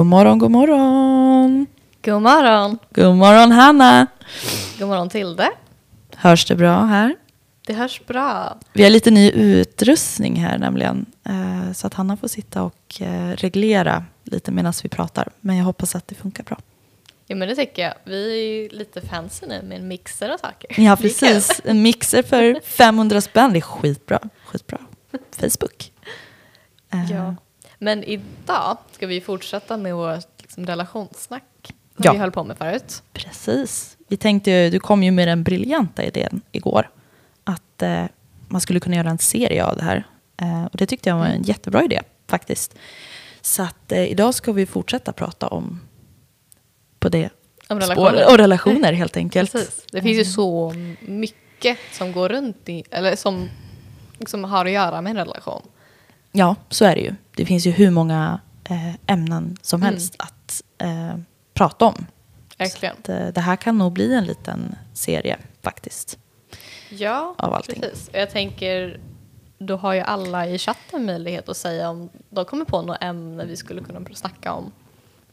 God 0.00 0.06
morgon, 0.06 0.38
god 0.38 0.50
morgon. 0.50 1.66
God 2.04 2.22
morgon. 2.22 2.78
God 2.94 3.16
morgon 3.16 3.52
Hanna. 3.52 4.06
God 4.78 4.88
morgon 4.88 5.08
Tilde. 5.08 5.50
Hörs 6.16 6.46
det 6.46 6.56
bra 6.56 6.84
här? 6.84 7.16
Det 7.66 7.72
hörs 7.74 8.00
bra. 8.06 8.58
Vi 8.72 8.82
har 8.82 8.90
lite 8.90 9.10
ny 9.10 9.30
utrustning 9.30 10.36
här 10.36 10.58
nämligen. 10.58 11.06
eh, 11.24 11.72
Så 11.72 11.86
att 11.86 11.94
Hanna 11.94 12.16
får 12.16 12.28
sitta 12.28 12.62
och 12.62 13.00
eh, 13.02 13.30
reglera 13.36 14.04
lite 14.24 14.50
medan 14.52 14.72
vi 14.82 14.88
pratar. 14.88 15.28
Men 15.40 15.56
jag 15.56 15.64
hoppas 15.64 15.94
att 15.94 16.08
det 16.08 16.14
funkar 16.14 16.44
bra. 16.44 16.56
Ja 17.26 17.36
men 17.36 17.48
det 17.48 17.54
tycker 17.54 17.82
jag. 17.82 17.94
Vi 18.04 18.30
är 18.32 18.62
ju 18.62 18.78
lite 18.78 19.00
fancy 19.00 19.46
nu 19.46 19.62
med 19.62 19.78
en 19.80 19.88
mixer 19.88 20.34
och 20.34 20.40
saker. 20.40 20.80
Ja, 20.82 20.96
precis. 20.96 21.60
En 21.64 21.82
mixer 21.82 22.22
för 22.22 22.60
500 22.64 23.20
spänn. 23.20 23.52
Det 23.52 23.58
är 23.58 23.60
skitbra. 23.60 24.18
Skitbra. 24.44 24.78
Facebook. 25.30 25.92
Eh, 26.92 27.12
Ja. 27.12 27.34
Men 27.82 28.04
idag 28.04 28.76
ska 28.92 29.06
vi 29.06 29.20
fortsätta 29.20 29.76
med 29.76 29.94
vårt 29.94 30.26
liksom, 30.42 30.66
relationssnack 30.66 31.44
som 31.64 31.74
Ja. 32.04 32.12
vi 32.12 32.18
höll 32.18 32.30
på 32.30 32.44
med 32.44 32.58
förut. 32.58 33.02
Precis. 33.12 33.96
Vi 34.08 34.16
tänkte, 34.16 34.50
ju- 34.50 34.70
du 34.70 34.80
kom 34.80 35.02
ju 35.02 35.10
med 35.10 35.28
den 35.28 35.42
briljanta 35.42 36.04
idén 36.04 36.40
igår. 36.52 36.90
Att 37.44 37.82
eh, 37.82 38.04
man 38.48 38.60
skulle 38.60 38.80
kunna 38.80 38.96
göra 38.96 39.10
en 39.10 39.18
serie 39.18 39.64
av 39.64 39.76
det 39.76 39.82
här. 39.82 40.04
Eh, 40.36 40.64
och 40.64 40.76
det 40.76 40.86
tyckte 40.86 41.08
jag 41.08 41.16
var 41.16 41.26
en 41.26 41.42
jättebra 41.42 41.84
idé 41.84 42.00
faktiskt. 42.28 42.74
Så 43.40 43.62
att 43.62 43.92
eh, 43.92 44.04
idag 44.04 44.34
ska 44.34 44.52
vi 44.52 44.66
fortsätta 44.66 45.12
prata 45.12 45.48
om 45.48 45.80
på 46.98 47.08
det 47.08 47.30
Om 47.68 47.80
relationer. 47.80 48.26
och 48.30 48.38
relationer 48.38 48.92
helt 48.92 49.16
enkelt. 49.16 49.52
Precis. 49.52 49.84
Det 49.92 50.02
finns 50.02 50.18
ju 50.18 50.24
så 50.32 50.74
mycket 51.00 51.78
som 51.92 52.12
går 52.12 52.28
runt 52.28 52.68
i, 52.68 52.84
eller 52.90 53.16
som, 53.16 53.48
som 54.26 54.44
har 54.44 54.64
att 54.66 54.72
göra 54.72 55.00
med 55.00 55.10
en 55.10 55.16
relation. 55.16 55.62
Ja, 56.32 56.56
så 56.68 56.84
är 56.84 56.94
det 56.94 57.00
ju. 57.02 57.14
Det 57.40 57.46
finns 57.46 57.66
ju 57.66 57.70
hur 57.70 57.90
många 57.90 58.40
eh, 58.64 58.94
ämnen 59.06 59.56
som 59.62 59.82
Mm. 59.82 59.92
helst 59.94 60.14
att 60.18 60.62
eh, 60.78 61.14
prata 61.54 61.84
om. 61.84 62.06
Verkligen. 62.58 62.94
Så 63.06 63.12
att, 63.12 63.20
eh, 63.20 63.26
det 63.28 63.40
här 63.40 63.56
kan 63.56 63.78
nog 63.78 63.92
bli 63.92 64.14
en 64.14 64.24
liten 64.24 64.74
serie 64.94 65.36
faktiskt. 65.62 66.18
Ja, 66.90 67.34
Av 67.38 67.54
allting. 67.54 67.80
precis. 67.80 68.10
Jag 68.12 68.30
tänker, 68.30 69.00
då 69.58 69.76
har 69.76 69.92
ju 69.94 70.00
alla 70.00 70.46
i 70.46 70.58
chatten 70.58 71.06
möjlighet 71.06 71.48
att 71.48 71.56
säga 71.56 71.90
om 71.90 72.10
de 72.30 72.44
kommer 72.44 72.64
på 72.64 72.82
något 72.82 72.98
ämne 73.02 73.44
vi 73.44 73.56
skulle 73.56 73.80
kunna 73.82 74.00
snacka 74.14 74.52
om 74.52 74.72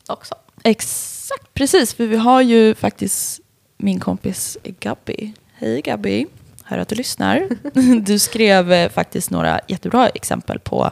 också. 0.08 0.36
Exakt, 0.64 1.54
precis. 1.54 1.94
För 1.94 2.06
vi 2.06 2.18
har 2.18 2.42
ju 2.42 2.76
faktiskt 2.76 3.40
min 3.78 4.00
kompis 4.00 4.58
Gabby. 4.64 5.34
Hej 5.54 5.82
Gabby, 5.82 6.26
hör 6.64 6.78
att 6.78 6.88
du 6.88 6.96
lyssnar. 6.96 7.50
Du 8.02 8.20
skrev 8.20 8.72
eh, 8.72 8.90
faktiskt 8.90 9.32
några 9.32 9.60
jättebra 9.68 10.10
exempel 10.10 10.60
på, 10.60 10.92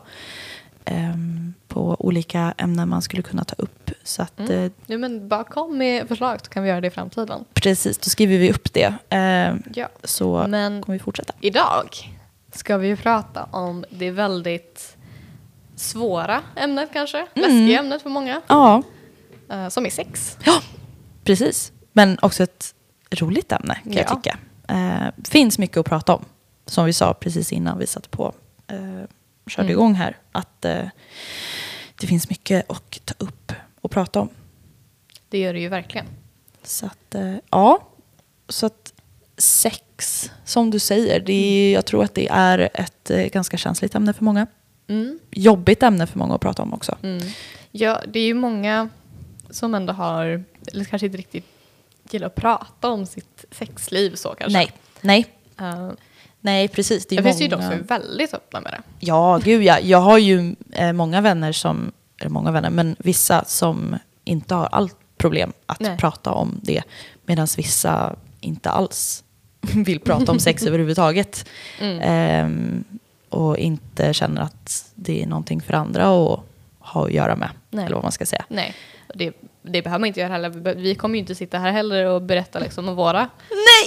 på 1.68 1.96
olika 2.00 2.54
ämnen 2.58 2.90
man 2.90 3.02
skulle 3.02 3.22
kunna 3.22 3.44
ta 3.44 3.56
upp. 3.58 3.92
Så 4.04 4.22
att, 4.22 4.40
Mm. 4.40 4.52
eh, 4.66 4.72
Ja, 4.86 4.98
men 4.98 5.28
bara 5.28 5.44
kom 5.44 5.78
med 5.78 6.08
förslag 6.08 6.40
så 6.44 6.50
kan 6.52 6.64
vi 6.64 6.70
göra 6.70 6.82
det 6.82 6.88
i 6.88 6.92
framtiden. 6.92 7.46
precis, 7.54 7.98
då 7.98 8.10
skriver 8.10 8.38
vi 8.38 8.52
upp 8.52 8.74
det. 8.74 8.94
Ehm, 9.10 9.64
Ja. 9.76 9.90
så 10.04 10.46
Men 10.48 10.82
kommer 10.82 10.98
vi 10.98 11.04
fortsätta. 11.04 11.34
idag 11.42 11.90
ska 12.54 12.78
vi 12.78 12.88
ju 12.88 12.96
prata 12.98 13.44
om 13.52 13.86
det 13.90 14.12
väldigt 14.12 14.98
svåra 15.76 16.42
ämnet 16.56 16.90
kanske, 16.94 17.28
läskiga 17.34 17.80
ämnet 17.80 18.02
för 18.02 18.10
många, 18.10 18.42
Ja, 18.48 18.84
eh, 19.50 19.68
som 19.70 19.86
är 19.86 19.90
sex. 19.90 20.38
ja, 20.46 20.62
precis. 21.24 21.72
Men 21.94 22.18
också 22.22 22.44
ett 22.44 22.74
roligt 23.12 23.52
ämne 23.52 23.76
kan 23.84 23.94
jag 23.94 24.06
Ja. 24.10 24.16
tycka. 24.16 24.38
Eh, 24.68 25.08
finns 25.30 25.58
mycket 25.58 25.78
att 25.78 25.86
prata 25.86 26.16
om. 26.16 26.26
Som 26.66 26.86
vi 26.86 26.94
sa 26.94 27.14
precis 27.14 27.52
innan 27.54 27.78
vi 27.78 27.88
satte 27.88 28.10
på, 28.10 28.34
eh, 28.68 28.78
körde 29.48 29.66
Mm. 29.66 29.72
igång 29.72 29.94
här. 29.94 30.18
Att 30.32 30.66
eh, 30.66 30.86
det 32.00 32.08
finns 32.08 32.30
mycket 32.30 32.72
att 32.72 33.06
ta 33.06 33.14
upp 33.18 33.52
och 33.82 33.92
prata 33.92 34.20
om. 34.22 34.30
Det 35.30 35.38
gör 35.38 35.54
det 35.54 35.60
ju 35.60 35.70
verkligen. 35.70 36.06
Så 36.64 36.86
att, 36.86 37.16
eh, 37.16 37.36
ja. 37.50 37.88
Så 38.50 38.66
att 38.66 38.94
sex, 39.38 40.32
som 40.46 40.72
du 40.72 40.80
säger, 40.80 41.20
det 41.20 41.34
är, 41.34 41.74
jag 41.74 41.86
tror 41.86 42.04
att 42.04 42.14
det 42.16 42.28
är 42.28 42.70
ett 42.74 43.10
eh, 43.12 43.26
ganska 43.26 43.58
känsligt 43.58 43.96
ämne 43.96 44.14
för 44.14 44.24
många. 44.24 44.48
Mm. 44.88 45.20
Jobbigt 45.32 45.84
ämne 45.84 46.08
för 46.08 46.20
många 46.20 46.36
att 46.36 46.42
prata 46.42 46.64
om 46.64 46.74
också. 46.74 46.98
Mm. 47.04 47.28
Ja, 47.72 48.02
det 48.08 48.20
är 48.20 48.26
ju 48.26 48.34
många 48.34 48.90
som 49.50 49.76
ändå 49.76 49.94
har, 49.94 50.44
eller 50.74 50.86
kanske 50.86 51.06
inte 51.06 51.18
riktigt 51.18 51.46
gillar 52.12 52.28
att 52.28 52.36
prata 52.36 52.90
om 52.90 53.06
sitt 53.06 53.46
sexliv 53.52 54.16
så 54.16 54.30
kanske. 54.30 54.58
Nej, 54.58 54.72
nej, 55.02 55.26
Uh, 55.62 55.92
nej 56.46 56.68
precis. 56.68 57.06
Det, 57.06 57.16
det 57.16 57.22
är 57.22 57.24
finns 57.24 57.42
ju 57.42 57.48
de 57.48 57.62
som 57.62 57.72
är 57.72 57.78
väldigt 57.78 58.34
öppna 58.34 58.62
med 58.62 58.72
det. 58.72 58.82
Ja, 59.00 59.40
gud 59.44 59.64
ja. 59.64 59.80
Jag 59.80 59.98
har 59.98 60.18
ju 60.18 60.56
eh, 60.72 60.94
många 60.94 61.22
vänner 61.22 61.52
som, 61.52 61.92
eller 62.20 62.30
många 62.30 62.52
vänner, 62.52 62.70
men 62.70 62.96
vissa 63.00 63.46
som 63.46 63.98
inte 64.24 64.56
har 64.56 64.66
allt 64.66 64.96
problem 65.18 65.54
att 65.66 65.80
Nej. 65.80 65.98
prata 65.98 66.32
om 66.32 66.60
det. 66.64 66.84
Medan 67.26 67.48
vissa 67.58 68.16
inte 68.40 68.70
alls 68.70 69.24
vill 69.62 70.00
prata 70.00 70.32
om 70.32 70.40
sex 70.40 70.64
överhuvudtaget. 70.68 71.46
Mm. 71.80 72.00
Ehm, 72.02 72.84
och 73.30 73.58
inte 73.58 74.14
känner 74.14 74.42
att 74.42 74.92
det 74.96 75.24
är 75.24 75.28
någonting 75.28 75.62
för 75.62 75.74
andra 75.74 76.04
att 76.04 76.40
ha 76.80 77.06
att 77.06 77.12
göra 77.12 77.36
med. 77.36 77.50
Nej. 77.70 77.86
Eller 77.86 77.96
vad 77.96 78.04
man 78.04 78.12
ska 78.12 78.26
säga. 78.26 78.46
Nej, 78.50 78.76
det, 79.14 79.34
det 79.62 79.82
behöver 79.82 80.00
man 80.00 80.08
inte 80.08 80.20
göra 80.20 80.32
heller. 80.32 80.74
Vi 80.76 80.96
kommer 80.96 81.16
ju 81.16 81.20
inte 81.20 81.36
sitta 81.36 81.58
här 81.58 81.72
heller 81.72 82.06
och 82.06 82.22
berätta 82.22 82.60
liksom 82.60 82.90
om 82.90 82.96
våra 82.96 83.30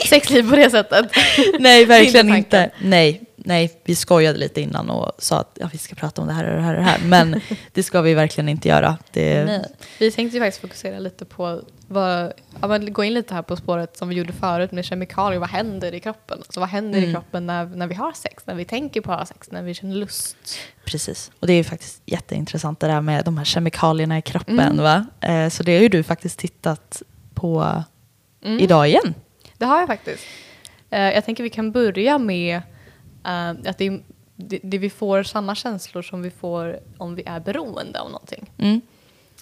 sexliv 0.09 0.51
på 0.51 0.57
det 0.57 0.71
sättet. 0.71 1.07
Nej, 1.59 1.85
verkligen 1.85 2.35
inte 2.35 2.39
inte. 2.39 2.71
Nej, 2.83 3.23
nej, 3.37 3.81
vi 3.85 3.95
skojade 3.95 4.39
lite 4.39 4.61
innan 4.61 4.91
och 4.91 5.13
sa 5.19 5.41
att 5.41 5.59
ja, 5.61 5.69
vi 5.73 5.79
ska 5.79 5.95
prata 5.95 6.23
om 6.23 6.29
det 6.29 6.35
här 6.35 6.51
och 6.51 6.57
det 6.57 6.63
här 6.63 6.75
och 6.75 6.81
det 6.81 6.91
här. 6.91 6.99
Men 7.05 7.41
det 7.73 7.83
ska 7.83 8.01
vi 8.01 8.15
verkligen 8.15 8.49
inte 8.49 8.69
göra. 8.69 8.99
Det, 9.13 9.45
Nej. 9.45 9.65
Vi 9.99 10.11
tänkte 10.11 10.37
ju 10.37 10.43
faktiskt 10.43 10.61
fokusera 10.61 10.99
lite 10.99 11.25
på, 11.25 11.63
vad, 11.89 12.33
ja, 12.61 12.79
gå 12.79 13.05
in 13.05 13.15
lite 13.15 13.35
här 13.35 13.43
på 13.43 13.57
spåret 13.57 13.97
som 13.97 14.09
vi 14.09 14.15
gjorde 14.15 14.33
förut 14.33 14.73
med 14.73 14.85
kemikalier. 14.85 15.41
Vad 15.41 15.49
händer 15.49 15.95
i 15.95 16.01
kroppen? 16.01 16.39
Alltså, 16.39 16.61
vad 16.61 16.69
händer 16.69 16.99
i 16.99 17.03
Mm. 17.03 17.15
kroppen 17.15 17.47
när, 17.47 17.65
när 17.67 17.87
vi 17.87 17.95
har 17.95 18.13
sex? 18.13 18.47
När 18.47 18.55
vi 18.55 18.65
tänker 18.65 19.01
på 19.01 19.13
att 19.13 19.19
ha 19.19 19.27
sex? 19.27 19.51
När 19.51 19.63
vi 19.63 19.75
känner 19.75 19.95
lust? 19.95 20.37
Precis. 20.85 21.31
Och 21.41 21.47
det 21.47 21.53
är 21.53 21.57
ju 21.57 21.65
faktiskt 21.65 22.03
jätteintressant 22.07 22.81
det 22.81 22.87
där 22.87 23.01
med 23.01 23.25
de 23.25 23.39
här 23.39 23.45
kemikalierna 23.45 24.19
i 24.19 24.23
kroppen. 24.23 24.59
Mm. 24.61 24.77
Va? 24.77 25.07
Eh, 25.21 25.49
så 25.49 25.63
det 25.63 25.75
har 25.77 25.83
ju 25.83 25.89
du 25.89 26.03
faktiskt 26.03 26.39
tittat 26.39 27.03
på 27.35 27.83
Mm. 28.43 28.59
idag 28.61 28.89
igen. 28.89 29.15
Det 29.59 29.65
har 29.65 29.79
jag 29.79 29.87
faktiskt. 29.87 30.25
Eh, 30.91 31.01
jag 31.01 31.25
tänker 31.25 31.43
vi 31.43 31.51
kan 31.51 31.73
börja 31.73 32.19
med 32.19 32.57
eh, 33.27 33.49
att 33.51 33.79
det, 33.79 33.87
är- 33.87 34.03
det, 34.37 34.59
det 34.63 34.79
vi 34.79 34.91
får 34.91 35.23
samma 35.23 35.55
känslor 35.55 36.03
som 36.03 36.23
vi 36.23 36.31
får 36.31 36.81
om 36.99 37.15
vi 37.15 37.23
är 37.27 37.41
beroende 37.41 38.01
av 38.01 38.07
någonting. 38.11 38.51
Mm. 38.59 38.81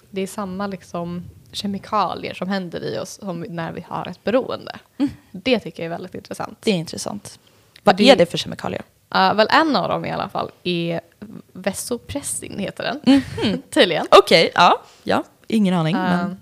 Det 0.09 0.21
är 0.21 0.27
samma 0.27 0.67
liksom 0.67 1.23
kemikalier 1.57 2.33
som 2.33 2.49
händer 2.49 2.83
i 2.83 2.99
oss 2.99 3.19
som 3.21 3.39
när 3.41 3.71
vi 3.71 3.81
har 3.87 4.07
ett 4.07 4.23
beroende. 4.23 4.79
Det 5.31 5.59
tycker 5.59 5.83
jag 5.83 5.85
är 5.85 5.89
väldigt 5.89 6.15
intressant. 6.15 6.57
Det 6.61 6.71
är 6.71 6.75
intressant. 6.75 7.39
Vad 7.83 7.95
det- 7.97 8.09
är 8.09 8.15
det 8.15 8.25
för 8.25 8.37
kemikalier? 8.37 8.81
Uh, 9.15 9.33
väl 9.33 9.47
en 9.51 9.75
av 9.75 9.89
dem 9.89 10.05
i 10.05 10.11
alla 10.11 10.29
fall 10.29 10.51
är 10.63 11.01
vasopressin 11.53 12.59
heter 12.59 12.83
den. 12.83 13.21
Tydligen. 13.69 14.07
Okej, 14.11 14.51
ja. 14.55 14.81
ja. 15.03 15.23
Ingen 15.47 15.73
aning. 15.73 15.95
Uh, 15.95 16.01
men, 16.01 16.37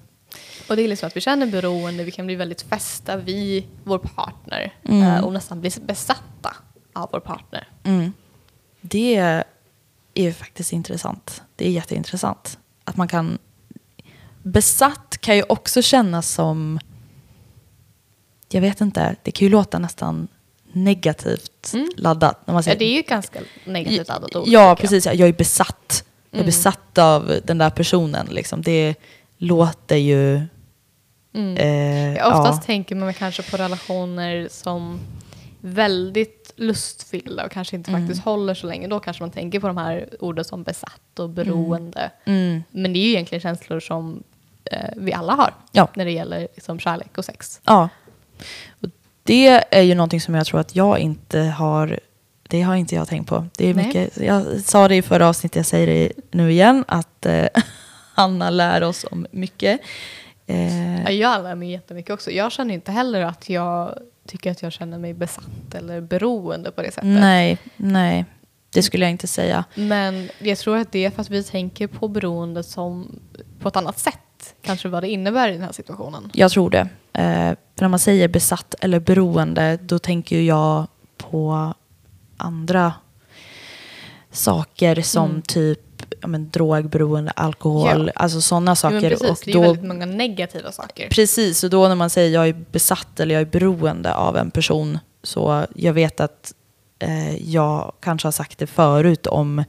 och 0.69 0.75
det 0.75 0.81
är 0.81 0.87
liksom 0.87 1.07
att 1.07 1.17
vi 1.17 1.21
känner 1.21 1.45
beroende, 1.45 2.03
vi 2.03 2.11
kan 2.11 2.25
bli 2.25 2.35
väldigt 2.35 2.61
fästa 2.61 3.17
vid 3.17 3.63
vår 3.83 3.97
partner 3.99 4.73
Mm. 4.83 5.01
uh, 5.17 5.23
och 5.23 5.33
nästan 5.33 5.61
bli 5.61 5.71
besatta 5.81 6.55
av 6.93 7.09
vår 7.11 7.19
partner. 7.19 7.67
mm. 7.83 8.13
Det 8.81 9.15
är 10.13 10.31
faktiskt 10.31 10.73
intressant. 10.73 11.43
Det 11.55 11.67
är 11.67 11.71
jätteintressant. 11.71 12.59
Att 12.83 12.97
man 12.97 13.07
kan... 13.07 13.37
Besatt 14.49 15.17
kan 15.21 15.35
ju 15.35 15.43
också 15.49 15.81
kännas 15.81 16.29
som... 16.29 16.79
Jag 18.49 18.61
vet 18.61 18.81
inte, 18.81 19.15
det 19.23 19.31
kan 19.31 19.45
ju 19.45 19.51
låta 19.51 19.79
nästan 19.79 20.27
negativt 20.71 21.71
Mm. 21.73 21.89
laddat. 21.97 22.47
När 22.47 22.53
man 22.53 22.59
Ja, 22.59 22.63
säger, 22.63 22.79
det 22.79 22.85
är 22.85 22.95
ju 22.95 23.01
ganska 23.01 23.39
negativt 23.65 24.07
laddat 24.07 24.35
ord. 24.35 24.43
Ja, 24.47 24.47
tycker 24.47 24.59
jag. 24.59 24.77
precis. 24.77 25.05
Jag 25.05 25.19
är 25.29 25.33
besatt. 25.33 26.03
Jag 26.31 26.37
är 26.37 26.41
Mm. 26.43 26.45
besatt 26.45 26.97
av 26.97 27.33
den 27.43 27.57
där 27.57 27.69
personen. 27.69 28.27
Liksom. 28.31 28.61
Det 28.61 28.95
låter 29.37 29.95
ju... 29.95 30.41
Mm. 31.33 31.57
Eh, 31.57 32.17
Ja, 32.17 32.27
oftast 32.39 32.61
ja. 32.61 32.65
tänker 32.65 32.95
man 32.95 33.13
kanske 33.13 33.43
på 33.43 33.57
relationer 33.57 34.47
som 34.51 34.99
väldigt 35.61 36.53
lustfyllda 36.55 37.45
och 37.45 37.51
kanske 37.51 37.75
inte 37.75 37.91
Mm. 37.91 38.01
faktiskt 38.07 38.25
håller 38.25 38.53
så 38.53 38.67
länge. 38.67 38.87
Då 38.87 38.99
kanske 38.99 39.23
man 39.23 39.31
tänker 39.31 39.59
på 39.59 39.67
de 39.67 39.77
här 39.77 40.09
orden 40.19 40.45
som 40.45 40.63
besatt 40.63 41.19
och 41.19 41.29
beroende. 41.29 42.11
Mm. 42.25 42.63
Men 42.71 42.93
det 42.93 42.99
är 42.99 43.03
ju 43.03 43.09
egentligen 43.09 43.41
känslor 43.41 43.79
som 43.79 44.23
eh, 44.71 44.89
vi 44.97 45.13
alla 45.13 45.33
har 45.33 45.53
Ja. 45.71 45.87
när 45.95 46.05
det 46.05 46.11
gäller 46.11 46.39
liksom, 46.39 46.79
kärlek 46.79 47.17
och 47.17 47.25
sex. 47.25 47.61
ja. 47.65 47.89
Och 48.81 48.89
det 49.23 49.47
är 49.71 49.81
ju 49.81 49.95
någonting 49.95 50.21
som 50.21 50.35
jag 50.35 50.45
tror 50.45 50.59
att 50.59 50.75
jag 50.75 50.99
inte 50.99 51.39
har... 51.39 51.99
Det 52.49 52.61
har 52.61 52.75
inte 52.75 52.95
jag 52.95 53.07
tänkt 53.07 53.29
på. 53.29 53.45
Det 53.57 53.69
är 53.69 53.73
Nej. 53.73 53.85
mycket, 53.85 54.17
jag 54.17 54.61
sa 54.61 54.87
det 54.87 54.95
i 54.95 55.01
förra 55.01 55.29
avsnittet, 55.29 55.55
jag 55.55 55.65
säger 55.65 55.87
det 55.87 56.11
nu 56.31 56.51
igen, 56.51 56.85
att 56.87 57.25
eh, 57.25 57.45
Anna 58.15 58.49
lär 58.49 58.83
oss 58.83 59.05
om 59.11 59.27
mycket. 59.31 59.81
Eh, 60.47 61.01
Ja, 61.03 61.11
jag 61.11 61.43
lär 61.43 61.55
mig 61.55 61.71
jättemycket 61.71 62.11
också. 62.13 62.31
Jag 62.31 62.51
känner 62.51 62.73
inte 62.73 62.91
heller 62.91 63.21
att 63.21 63.49
jag 63.49 63.97
tycker 64.27 64.51
att 64.51 64.61
jag 64.61 64.71
känner 64.73 64.97
mig 64.99 65.13
besatt 65.13 65.73
eller 65.75 66.01
beroende 66.01 66.71
på 66.71 66.81
det 66.81 66.87
sättet. 66.91 67.03
nej, 67.09 67.57
nej. 67.77 68.25
Det 68.73 68.83
skulle 68.83 69.05
jag 69.05 69.11
inte 69.11 69.27
säga. 69.27 69.63
Men 69.75 70.29
jag 70.39 70.57
tror 70.57 70.77
att 70.77 70.91
det 70.91 71.05
är 71.05 71.09
för 71.09 71.21
att 71.21 71.29
vi 71.29 71.43
tänker 71.43 71.87
på 71.87 72.07
beroende 72.07 72.63
som 72.63 73.19
på 73.59 73.67
ett 73.67 73.75
annat 73.75 73.99
sätt 73.99 74.19
kanske 74.61 74.89
vad 74.89 75.03
det 75.03 75.09
innebär 75.09 75.49
i 75.49 75.53
den 75.53 75.61
här 75.61 75.71
situationen. 75.71 76.31
Jag 76.33 76.51
tror 76.51 76.69
det. 76.69 76.87
Eh, 77.13 77.55
för 77.75 77.81
när 77.81 77.87
man 77.87 77.99
säger 77.99 78.27
besatt 78.27 78.75
eller 78.81 78.99
beroende, 78.99 79.77
då 79.81 79.99
tänker 79.99 80.41
jag 80.41 80.87
på 81.17 81.73
andra 82.37 82.93
saker 84.31 85.01
som 85.01 85.29
Mm. 85.29 85.41
typ 85.41 85.79
ja, 86.21 86.27
men, 86.27 86.49
drogberoende, 86.49 87.31
alkohol, 87.31 88.11
Ja. 88.15 88.21
alltså 88.21 88.41
sådana 88.41 88.71
Ja, 88.71 88.75
saker. 88.75 89.01
men 89.01 89.09
precis, 89.09 89.29
och 89.29 89.37
det 89.45 89.51
är 89.51 89.55
då, 89.55 89.61
väldigt 89.61 89.83
många 89.85 90.05
negativa 90.05 90.71
saker. 90.71 91.09
Precis, 91.09 91.63
och 91.63 91.69
då 91.69 91.87
när 91.87 91.95
man 91.95 92.09
säger 92.09 92.33
jag 92.33 92.47
är 92.47 92.65
besatt 92.71 93.19
eller 93.19 93.35
jag 93.35 93.41
är 93.41 93.45
beroende 93.45 94.13
av 94.15 94.37
en 94.37 94.51
person, 94.51 94.99
så 95.23 95.65
jag 95.75 95.93
vet 95.93 96.19
att 96.19 96.53
eh, 96.99 97.35
jag 97.51 97.91
kanske 97.99 98.27
har 98.27 98.31
sagt 98.31 98.59
det 98.59 98.67
förut 98.67 99.27
om, 99.27 99.63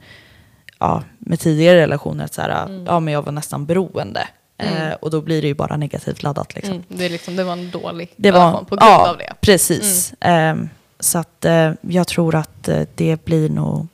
ja, 0.79 1.03
med 1.19 1.39
tidigare 1.39 1.77
relationer, 1.81 2.25
att 2.25 2.33
så 2.33 2.41
här, 2.41 2.65
Mm. 2.65 2.85
ja 2.85 2.99
men 2.99 3.13
jag 3.13 3.21
var 3.21 3.31
nästan 3.31 3.65
beroende. 3.65 4.27
Eh, 4.57 4.81
Mm. 4.81 4.97
och 5.01 5.11
då 5.11 5.21
blir 5.21 5.41
det 5.41 5.47
ju 5.47 5.53
bara 5.53 5.77
negativt 5.77 6.23
laddat 6.23 6.55
liksom. 6.55 6.73
Mm, 6.73 6.83
det, 6.87 7.05
är 7.05 7.09
liksom, 7.09 7.35
det 7.35 7.43
var 7.43 7.53
en 7.53 7.71
dålig 7.71 8.13
Det 8.15 8.31
var, 8.31 8.51
på 8.51 8.75
grund 8.75 8.81
ja, 8.81 9.09
av 9.09 9.17
det. 9.17 9.33
precis. 9.41 10.13
Ehm, 10.19 10.69
så 10.99 11.17
att 11.17 11.45
eh, 11.45 11.71
jag 11.81 12.07
tror 12.07 12.35
att 12.35 12.67
eh, 12.67 12.81
det 12.95 13.25
blir 13.25 13.49
nog 13.49 13.87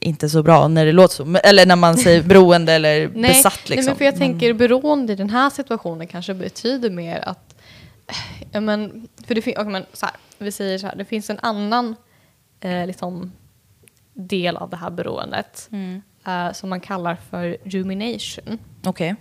inte 0.00 0.28
så 0.28 0.42
bra 0.42 0.68
när 0.68 0.86
det 0.86 0.92
låter 0.92 1.14
så. 1.14 1.36
Eller 1.44 1.66
när 1.66 1.76
man 1.76 1.96
säger 1.96 2.22
beroende 2.32 2.72
eller 2.72 3.08
Nej, 3.14 3.28
besatt 3.30 3.68
liksom. 3.68 3.76
nej, 3.76 3.84
men 3.86 3.96
för 3.96 4.04
jag 4.04 4.12
Men- 4.12 4.20
tänker 4.20 4.52
beroende 4.52 5.12
i 5.12 5.16
den 5.16 5.30
här 5.30 5.50
situationen 5.50 6.06
kanske 6.06 6.34
betyder 6.34 6.90
mer 6.90 7.28
att... 7.28 7.54
Ja, 8.52 8.60
men, 8.60 9.08
för 9.26 9.34
det 9.34 9.42
fin- 9.42 9.54
okay, 9.58 9.72
men, 9.72 9.84
så 9.92 10.06
här, 10.06 10.14
vi 10.38 10.52
säger 10.52 10.78
så 10.78 10.86
här, 10.86 10.96
det 10.96 11.04
finns 11.04 11.30
en 11.30 11.38
annan 11.42 11.96
eh, 12.60 12.86
liksom, 12.86 13.32
del 14.14 14.56
av 14.56 14.70
det 14.70 14.76
här 14.76 14.90
beroendet 14.90 15.68
Mm. 15.72 16.02
eh, 16.26 16.52
som 16.52 16.68
man 16.70 16.80
kallar 16.80 17.16
för 17.30 17.56
rumination. 17.64 18.58
Okej. 18.84 19.14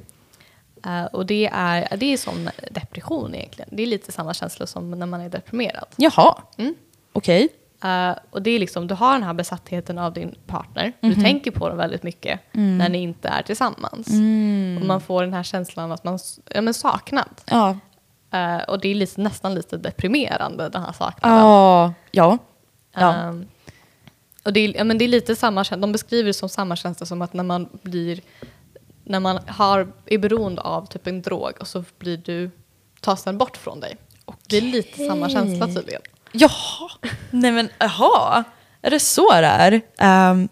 Eh, 0.86 1.06
och 1.06 1.26
det 1.26 1.50
är, 1.54 1.98
det 1.98 2.14
är 2.14 2.18
som 2.18 2.50
depression 2.72 3.36
egentligen. 3.36 3.70
Det 3.72 3.84
är 3.84 3.88
lite 3.88 4.12
samma 4.12 4.34
känsla 4.34 4.68
som 4.68 4.92
när 4.92 5.06
man 5.06 5.22
är 5.22 5.30
deprimerad. 5.30 5.86
Jaha, 5.96 6.38
Mm. 6.58 6.76
okej. 7.14 7.50
Eh, 7.84 8.12
och 8.30 8.42
det 8.42 8.52
är 8.52 8.60
liksom, 8.60 8.88
du 8.88 8.94
har 8.96 9.14
den 9.14 9.24
här 9.24 9.34
besattheten 9.34 9.98
av 9.98 10.14
din 10.14 10.36
partner. 10.48 10.94
Du 11.02 11.08
Mhm. 11.10 11.24
tänker 11.24 11.52
på 11.52 11.70
dem 11.70 11.78
väldigt 11.78 12.04
mycket 12.04 12.40
Mm. 12.54 12.78
när 12.78 12.90
ni 12.90 12.98
inte 13.02 13.28
är 13.28 13.42
tillsammans. 13.42 14.08
Och 14.82 14.86
man 14.88 15.02
får 15.02 15.24
den 15.24 15.34
här 15.34 15.44
känslan 15.44 15.92
att 15.92 16.04
man 16.04 16.20
ja, 16.50 16.62
men 16.62 16.74
saknad. 16.74 17.42
Ja. 17.46 17.78
Eh, 18.32 18.58
och 18.64 18.80
det 18.80 18.88
är 18.90 18.96
lite, 18.96 19.22
nästan 19.22 19.56
lite 19.56 19.78
deprimerande 19.78 20.70
den 20.70 20.82
här 20.84 20.92
saknaden. 20.92 21.38
Ja. 21.40 21.94
Ja. 22.12 22.38
Ja. 22.96 23.14
Ehm, 23.14 23.48
och 24.44 24.54
det 24.54 24.60
är, 24.60 24.78
ja, 24.78 24.84
men 24.84 24.98
det 24.98 25.06
är 25.06 25.10
lite 25.10 25.36
samma 25.36 25.64
känsla, 25.64 25.82
de 25.82 25.92
beskriver 25.92 26.28
det 26.28 26.34
som 26.34 26.50
samma 26.50 26.76
känsla 26.76 27.06
som 27.06 27.22
att 27.22 27.34
när 27.34 27.44
man 27.44 27.70
blir, 27.82 28.22
när 29.04 29.20
man 29.20 29.40
har, 29.48 29.88
är 30.06 30.18
beroende 30.18 30.62
av 30.62 30.86
typ 30.86 31.08
en 31.08 31.22
drog 31.22 31.52
och 31.60 31.68
så 31.68 31.84
blir 32.00 32.18
du, 32.18 32.52
tas 33.02 33.24
den 33.24 33.38
bort 33.38 33.58
från 33.58 33.80
dig. 33.80 33.98
Det 34.48 34.58
är 34.58 34.62
lite 34.62 35.08
samma 35.08 35.30
känsla 35.30 35.68
tydligen. 35.68 36.02
Jaha. 36.32 36.90
Nej 37.32 37.52
men 37.52 37.70
jaha. 37.80 38.44
Är 38.82 38.90
det 38.92 39.00
så 39.00 39.32
det 39.32 39.48
är? 39.48 39.82
Ehm, 39.98 40.50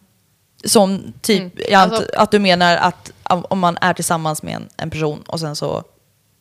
som 0.66 1.14
typ, 1.22 1.42
Mm. 1.42 1.82
antar, 1.82 1.96
Alltså- 1.96 2.12
att 2.18 2.32
du 2.32 2.40
menar 2.40 2.78
att 2.78 3.12
om 3.24 3.60
man 3.60 3.78
är 3.82 3.94
tillsammans 3.94 4.44
med 4.44 4.56
en, 4.56 4.70
en 4.78 4.90
person 4.90 5.22
och 5.28 5.40
sen 5.40 5.56
så 5.56 5.84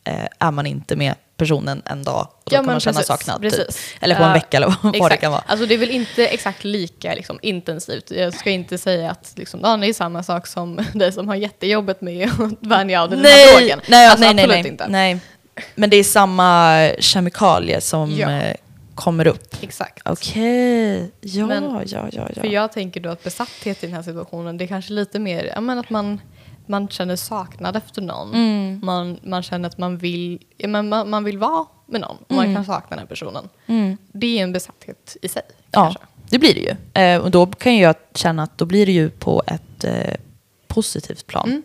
eh, 0.03 0.25
är 0.39 0.51
man 0.51 0.65
inte 0.65 0.95
med 0.95 1.15
personen 1.41 1.81
en 1.85 2.03
dag 2.03 2.21
och 2.21 2.41
då 2.43 2.55
Ja, 2.55 2.57
kan 2.57 2.65
man 2.65 2.79
känna 2.79 2.93
precis, 2.93 3.07
saknad. 3.07 3.41
Typ. 3.41 3.51
precis. 3.51 3.93
Eller 4.01 4.15
på 4.15 4.23
en 4.23 4.27
Eh, 4.29 4.33
vecka 4.33 4.57
eller 4.57 4.75
vad 4.81 4.93
det 4.93 4.97
Exakt. 4.97 5.21
kan 5.21 5.31
vara. 5.31 5.43
Alltså 5.47 5.65
det 5.65 5.73
är 5.73 5.77
väl 5.77 5.91
inte 5.91 6.27
exakt 6.27 6.63
lika 6.63 7.13
liksom, 7.13 7.39
intensivt. 7.41 8.11
Jag 8.11 8.33
ska 8.33 8.49
inte 8.49 8.77
säga 8.77 9.11
att 9.11 9.33
liksom, 9.35 9.59
ja, 9.63 9.77
det 9.77 9.87
är 9.87 9.93
samma 9.93 10.23
sak 10.23 10.47
som 10.47 10.79
dig 10.93 11.11
som 11.11 11.27
har 11.27 11.35
jättejobbet 11.35 12.01
med 12.01 12.29
att 12.29 12.67
vänja 12.69 13.01
av 13.03 13.09
dig 13.09 13.17
den 13.19 13.31
här 13.31 13.59
drogen. 13.59 13.81
nej, 13.87 14.07
alltså, 14.07 14.25
nej, 14.25 14.33
nej, 14.33 14.47
nej, 14.47 14.67
inte. 14.67 14.87
nej. 14.87 15.19
Men 15.75 15.89
det 15.89 15.97
är 15.97 16.03
samma 16.03 16.89
kemikalie 16.99 17.81
som 17.81 18.11
Ja. 18.11 18.31
eh, 18.31 18.55
kommer 18.95 19.27
upp. 19.27 19.55
Exakt. 19.61 20.01
Okej, 20.09 21.11
ja, 21.21 21.45
Men- 21.47 21.63
ja, 21.63 22.07
ja, 22.11 22.27
ja. 22.35 22.41
För 22.41 22.47
jag 22.47 22.71
tänker 22.71 22.99
då 23.01 23.09
att 23.09 23.23
besatthet 23.23 23.83
i 23.83 23.87
den 23.87 23.95
här 23.95 24.03
situationen, 24.03 24.57
det 24.57 24.63
är 24.65 24.67
kanske 24.67 24.93
lite 24.93 25.19
mer 25.19 25.51
ja, 25.55 25.61
men 25.61 25.79
att 25.79 25.89
man, 25.89 26.21
man 26.65 26.87
känner 26.87 27.15
saknad 27.15 27.75
efter 27.75 28.01
någon. 28.01 28.33
Mm. 28.33 28.79
Man, 28.83 29.19
man 29.23 29.43
känner 29.43 29.69
att 29.69 29.77
man 29.77 29.97
vill, 29.97 30.39
ja, 30.57 30.67
men 30.67 30.89
man, 30.89 31.09
man 31.09 31.23
vill 31.23 31.37
vara 31.37 31.65
med 31.85 32.01
någon 32.01 32.17
och 32.27 32.35
man 32.35 32.55
kan 32.55 32.65
sakna 32.65 32.97
den 32.97 33.07
personen. 33.07 33.49
Mm. 33.65 33.97
Det 34.11 34.39
är 34.39 34.43
en 34.43 34.51
besatthet 34.51 35.17
i 35.21 35.27
sig. 35.27 35.41
Ja, 35.71 35.83
kanske. 35.83 36.01
det 36.29 36.39
blir 36.39 36.53
det 36.53 36.59
ju. 36.59 37.03
Eh, 37.03 37.21
och 37.21 37.31
då 37.31 37.45
kan 37.45 37.77
jag 37.77 37.95
känna 38.13 38.43
att 38.43 38.57
då 38.57 38.65
blir 38.65 38.85
det 38.85 38.91
ju 38.91 39.09
på 39.09 39.43
ett 39.47 39.83
eh, 39.83 40.15
positivt 40.67 41.27
plan. 41.27 41.63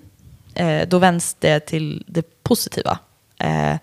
Mm. 0.54 0.80
Eh, 0.82 0.88
då 0.88 0.98
vänds 0.98 1.34
det 1.34 1.60
till 1.60 2.04
det 2.06 2.42
positiva. 2.42 2.98
Eh, 3.38 3.76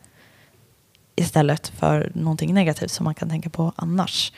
istället 1.16 1.68
för 1.68 2.12
någonting 2.16 2.54
negativt 2.54 2.92
som 2.92 3.04
man 3.04 3.16
kan 3.16 3.30
tänka 3.30 3.50
på 3.50 3.74
annars. 3.76 4.34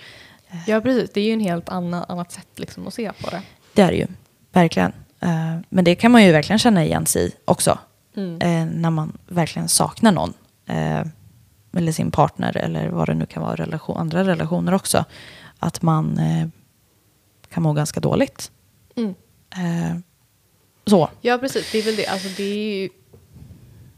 Ja, 0.67 0.81
precis. 0.81 1.09
Det 1.13 1.21
är 1.21 1.25
ju 1.25 1.33
en 1.33 1.39
helt 1.39 1.69
annan, 1.69 2.05
annat 2.07 2.31
sätt 2.31 2.47
liksom, 2.55 2.87
att 2.87 2.93
se 2.93 3.11
på 3.21 3.29
det. 3.29 3.41
Det 3.73 3.81
är 3.81 3.91
det 3.91 3.97
ju, 3.97 4.07
verkligen. 4.51 4.93
Eh, 5.25 5.57
men 5.69 5.83
det 5.85 5.95
kan 5.95 6.11
man 6.11 6.23
ju 6.23 6.31
verkligen 6.31 6.59
känna 6.59 6.85
igen 6.85 7.05
sig 7.05 7.27
i 7.27 7.31
också. 7.45 7.79
Mm. 8.15 8.41
Eh, 8.41 8.75
när 8.75 8.89
man 8.89 9.17
verkligen 9.27 9.67
saknar 9.67 10.11
någon. 10.11 10.33
Eh, 10.65 11.07
eller 11.77 11.91
sin 11.91 12.11
partner 12.11 12.57
eller 12.57 12.89
vad 12.89 13.07
det 13.07 13.13
nu 13.13 13.25
kan 13.25 13.43
vara, 13.43 13.55
relation, 13.55 13.97
andra 13.97 14.23
relationer 14.23 14.73
också. 14.73 15.05
Att 15.59 15.81
man 15.81 16.19
kan 17.49 17.63
må 17.63 17.73
ganska 17.73 17.99
dåligt. 17.99 18.51
Mm. 18.95 19.13
Så. 20.85 21.09
Ja, 21.21 21.37
precis. 21.37 21.71
Det 21.71 21.77
är 21.77 21.83
väl 21.83 21.95
det. 21.95 22.07
Alltså, 22.07 22.27
det 22.37 22.43
är 22.43 22.81
ju, 22.81 22.89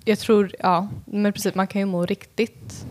jag 0.05 0.19
tror, 0.19 0.51
ja, 0.59 0.87
men 1.05 1.33
precis. 1.33 1.55
Man 1.55 1.67
kan 1.67 1.79
ju 1.81 1.85
må 1.85 2.05
riktigt 2.05 2.85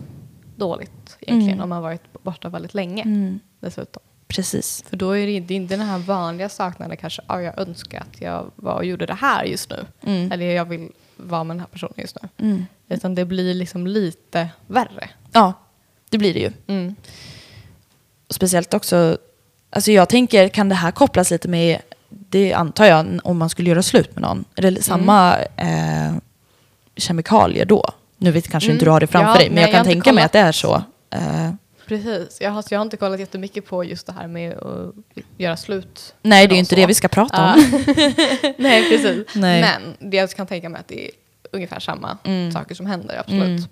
dåligt 0.55 1.17
egentligen 1.19 1.53
Mm. 1.53 1.63
om 1.63 1.69
man 1.69 1.81
varit 1.81 2.23
borta 2.23 2.49
väldigt 2.49 2.73
länge 2.73 3.01
Mm, 3.03 3.39
dessutom. 3.59 4.03
Precis. 4.27 4.83
För 4.89 4.97
då 4.97 5.11
är 5.11 5.27
det, 5.27 5.39
det 5.39 5.53
är 5.53 5.55
inte 5.55 5.75
den 5.77 5.85
här 5.87 5.97
vanliga 5.97 6.49
saknaden 6.49 6.97
kanske, 6.97 7.21
ja, 7.27 7.41
jag 7.41 7.59
önskar 7.59 7.99
att 7.99 8.21
jag 8.21 8.51
var 8.55 8.73
och 8.73 8.85
gjorde 8.85 9.05
det 9.05 9.13
här 9.13 9.43
just 9.43 9.69
nu. 9.69 9.85
Mm. 10.05 10.31
Eller 10.31 10.45
jag 10.45 10.65
vill 10.65 10.89
vara 11.15 11.43
med 11.43 11.55
den 11.55 11.59
här 11.59 11.67
personen 11.67 11.93
just 11.97 12.17
nu. 12.21 12.29
Mm. 12.47 12.65
Utan 12.89 13.15
det 13.15 13.25
blir 13.25 13.53
liksom 13.53 13.87
lite 13.87 14.49
värre. 14.67 15.09
Ja, 15.31 15.53
det 16.09 16.17
blir 16.17 16.33
det 16.33 16.39
ju. 16.39 16.51
Mm. 16.67 16.95
Och 18.27 18.35
speciellt 18.35 18.73
också, 18.73 19.17
alltså 19.69 19.91
jag 19.91 20.09
tänker, 20.09 20.47
kan 20.49 20.69
det 20.69 20.75
här 20.75 20.91
kopplas 20.91 21.31
lite 21.31 21.47
med, 21.47 21.81
det 22.09 22.53
antar 22.53 22.85
jag, 22.85 23.19
om 23.23 23.37
man 23.37 23.49
skulle 23.49 23.69
göra 23.69 23.83
slut 23.83 24.15
med 24.15 24.21
någon, 24.21 24.45
är 24.55 24.61
det 24.71 24.83
samma 24.83 25.37
eh, 25.55 26.11
kemikalier 26.95 27.65
då? 27.65 27.89
Nu 28.17 28.31
vet 28.31 28.47
kanske 28.47 28.67
Mm. 28.67 28.75
inte 28.75 28.85
du 28.85 28.91
har 28.91 28.99
det 28.99 29.07
framför 29.07 29.31
Ja, 29.31 29.37
dig, 29.39 29.49
men 29.49 29.55
nej, 29.55 29.61
jag 29.63 29.69
jag 29.69 29.73
kan 29.75 29.79
inte 29.79 29.91
tänka 29.91 30.13
mig 30.13 30.23
att 30.23 30.31
det 30.31 30.39
är 30.39 30.51
så. 30.51 30.83
Eh, 31.09 31.49
Precis. 31.87 32.37
Jag 32.41 32.51
har, 32.51 32.63
jag 32.69 32.79
har 32.79 32.83
inte 32.85 32.97
kollat 32.97 33.19
jättemycket 33.19 33.65
på 33.65 33.83
just 33.83 34.07
det 34.07 34.13
här 34.13 34.27
med 34.27 34.57
att 34.57 34.93
göra 35.37 35.57
slut. 35.57 36.15
nej, 36.21 36.47
det 36.47 36.51
är 36.53 36.55
ju 36.55 36.59
inte 36.59 36.69
så. 36.69 36.75
det 36.75 36.85
vi 36.85 36.93
ska 36.93 37.07
prata 37.07 37.53
om. 37.53 37.59
Nej, 38.57 38.89
precis. 38.89 39.27
Nej. 39.35 39.61
Men 39.61 40.09
det 40.11 40.17
jag 40.17 40.29
kan 40.29 40.47
tänka 40.47 40.69
mig 40.69 40.79
att 40.79 40.87
det 40.87 41.05
är 41.07 41.11
ungefär 41.51 41.79
samma 41.79 42.17
Mm. 42.23 42.51
saker 42.51 42.75
som 42.75 42.85
händer, 42.85 43.17
absolut. 43.19 43.43
Mm. 43.59 43.63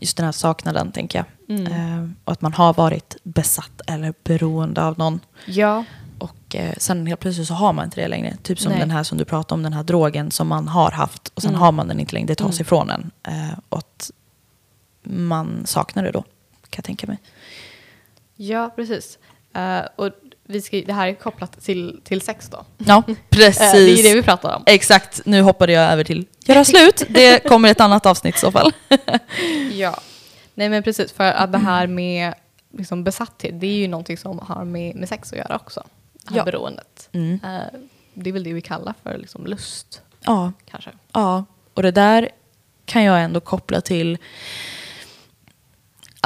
Just 0.00 0.16
den 0.16 0.24
här 0.24 0.32
saknaden, 0.32 0.92
tänker 0.92 1.18
jag. 1.46 1.56
Mm. 1.58 1.72
Eh, 2.04 2.10
och 2.24 2.32
att 2.32 2.40
man 2.40 2.52
har 2.52 2.74
varit 2.74 3.16
besatt 3.22 3.80
eller 3.86 4.14
beroende 4.24 4.84
av 4.84 4.98
någon. 4.98 5.20
Ja, 5.46 5.84
Och 6.18 6.56
eh, 6.56 6.74
sen 6.78 7.06
helt 7.06 7.20
plötsligt 7.20 7.48
så 7.48 7.54
har 7.54 7.72
man 7.72 7.84
inte 7.84 8.00
det 8.00 8.08
längre. 8.08 8.36
Typ 8.42 8.60
som 8.60 8.70
Nej. 8.72 8.80
den 8.80 8.90
här 8.90 9.02
som 9.02 9.18
du 9.18 9.24
pratade 9.24 9.54
om, 9.54 9.62
den 9.62 9.72
här 9.72 9.82
drogen 9.82 10.30
som 10.30 10.48
man 10.48 10.68
har 10.68 10.90
haft 10.90 11.28
och 11.28 11.42
sen 11.42 11.50
Mm. 11.50 11.60
har 11.60 11.72
man 11.72 11.88
den 11.88 12.00
inte 12.00 12.12
längre. 12.14 12.26
Det 12.26 12.34
tas 12.34 12.54
Mm. 12.54 12.60
ifrån 12.60 12.90
en. 12.90 13.10
Eh, 13.22 13.58
och 13.68 13.78
att 13.78 14.10
man 15.02 15.62
saknar 15.66 16.02
det 16.04 16.10
då, 16.10 16.24
kan 16.70 16.78
jag 16.78 16.84
tänka 16.84 17.06
mig. 17.06 17.18
ja 18.36 18.72
precis. 18.76 19.18
Eh, 19.54 19.80
och 19.96 20.10
vi 20.48 20.62
ska, 20.62 20.76
det 20.76 20.92
här 20.92 21.08
är 21.08 21.14
kopplat 21.14 21.60
till, 21.64 22.00
till 22.04 22.20
sex 22.20 22.48
då. 22.48 22.64
Ja, 22.78 23.02
Eh, 23.08 23.14
precis. 23.28 23.72
det 23.72 24.00
är 24.00 24.02
det 24.02 24.14
vi 24.14 24.22
pratar 24.22 24.56
om. 24.56 24.62
Exakt, 24.66 25.20
nu 25.24 25.40
hoppade 25.42 25.72
jag 25.72 25.92
över 25.92 26.04
till 26.04 26.26
göra 26.46 26.64
slut. 26.64 27.02
Det 27.08 27.44
kommer 27.48 27.68
ett 27.70 27.80
annat 27.80 28.06
avsnitt 28.06 28.36
i 28.36 28.38
så 28.38 28.52
fall. 28.52 28.72
Ja. 29.72 30.00
Nej 30.54 30.68
men 30.68 30.82
precis, 30.82 31.12
för 31.12 31.24
att 31.24 31.52
det 31.52 31.58
här 31.58 31.86
med 31.86 32.34
liksom 32.78 33.04
besatthet, 33.04 33.60
det 33.60 33.66
är 33.66 33.76
ju 33.78 33.88
någonting 33.88 34.18
som 34.18 34.38
har 34.38 34.64
med, 34.64 34.96
med 34.96 35.08
sex 35.08 35.32
att 35.32 35.38
göra 35.38 35.56
också. 35.56 35.84
Det 36.12 36.30
här 36.30 36.36
Ja. 36.38 36.44
beroendet. 36.44 37.08
Mm. 37.12 37.40
Eh, 37.44 37.78
det 38.14 38.30
är 38.30 38.32
väl 38.32 38.44
det 38.44 38.52
vi 38.52 38.60
kallar 38.60 38.94
för 39.02 39.18
liksom 39.18 39.46
lust, 39.46 40.02
Ja, 40.24 40.52
kanske. 40.70 40.90
Ja, 41.12 41.44
och 41.74 41.82
det 41.82 41.90
där 41.90 42.28
kan 42.84 43.04
jag 43.04 43.22
ändå 43.22 43.40
koppla 43.40 43.80
till... 43.80 44.18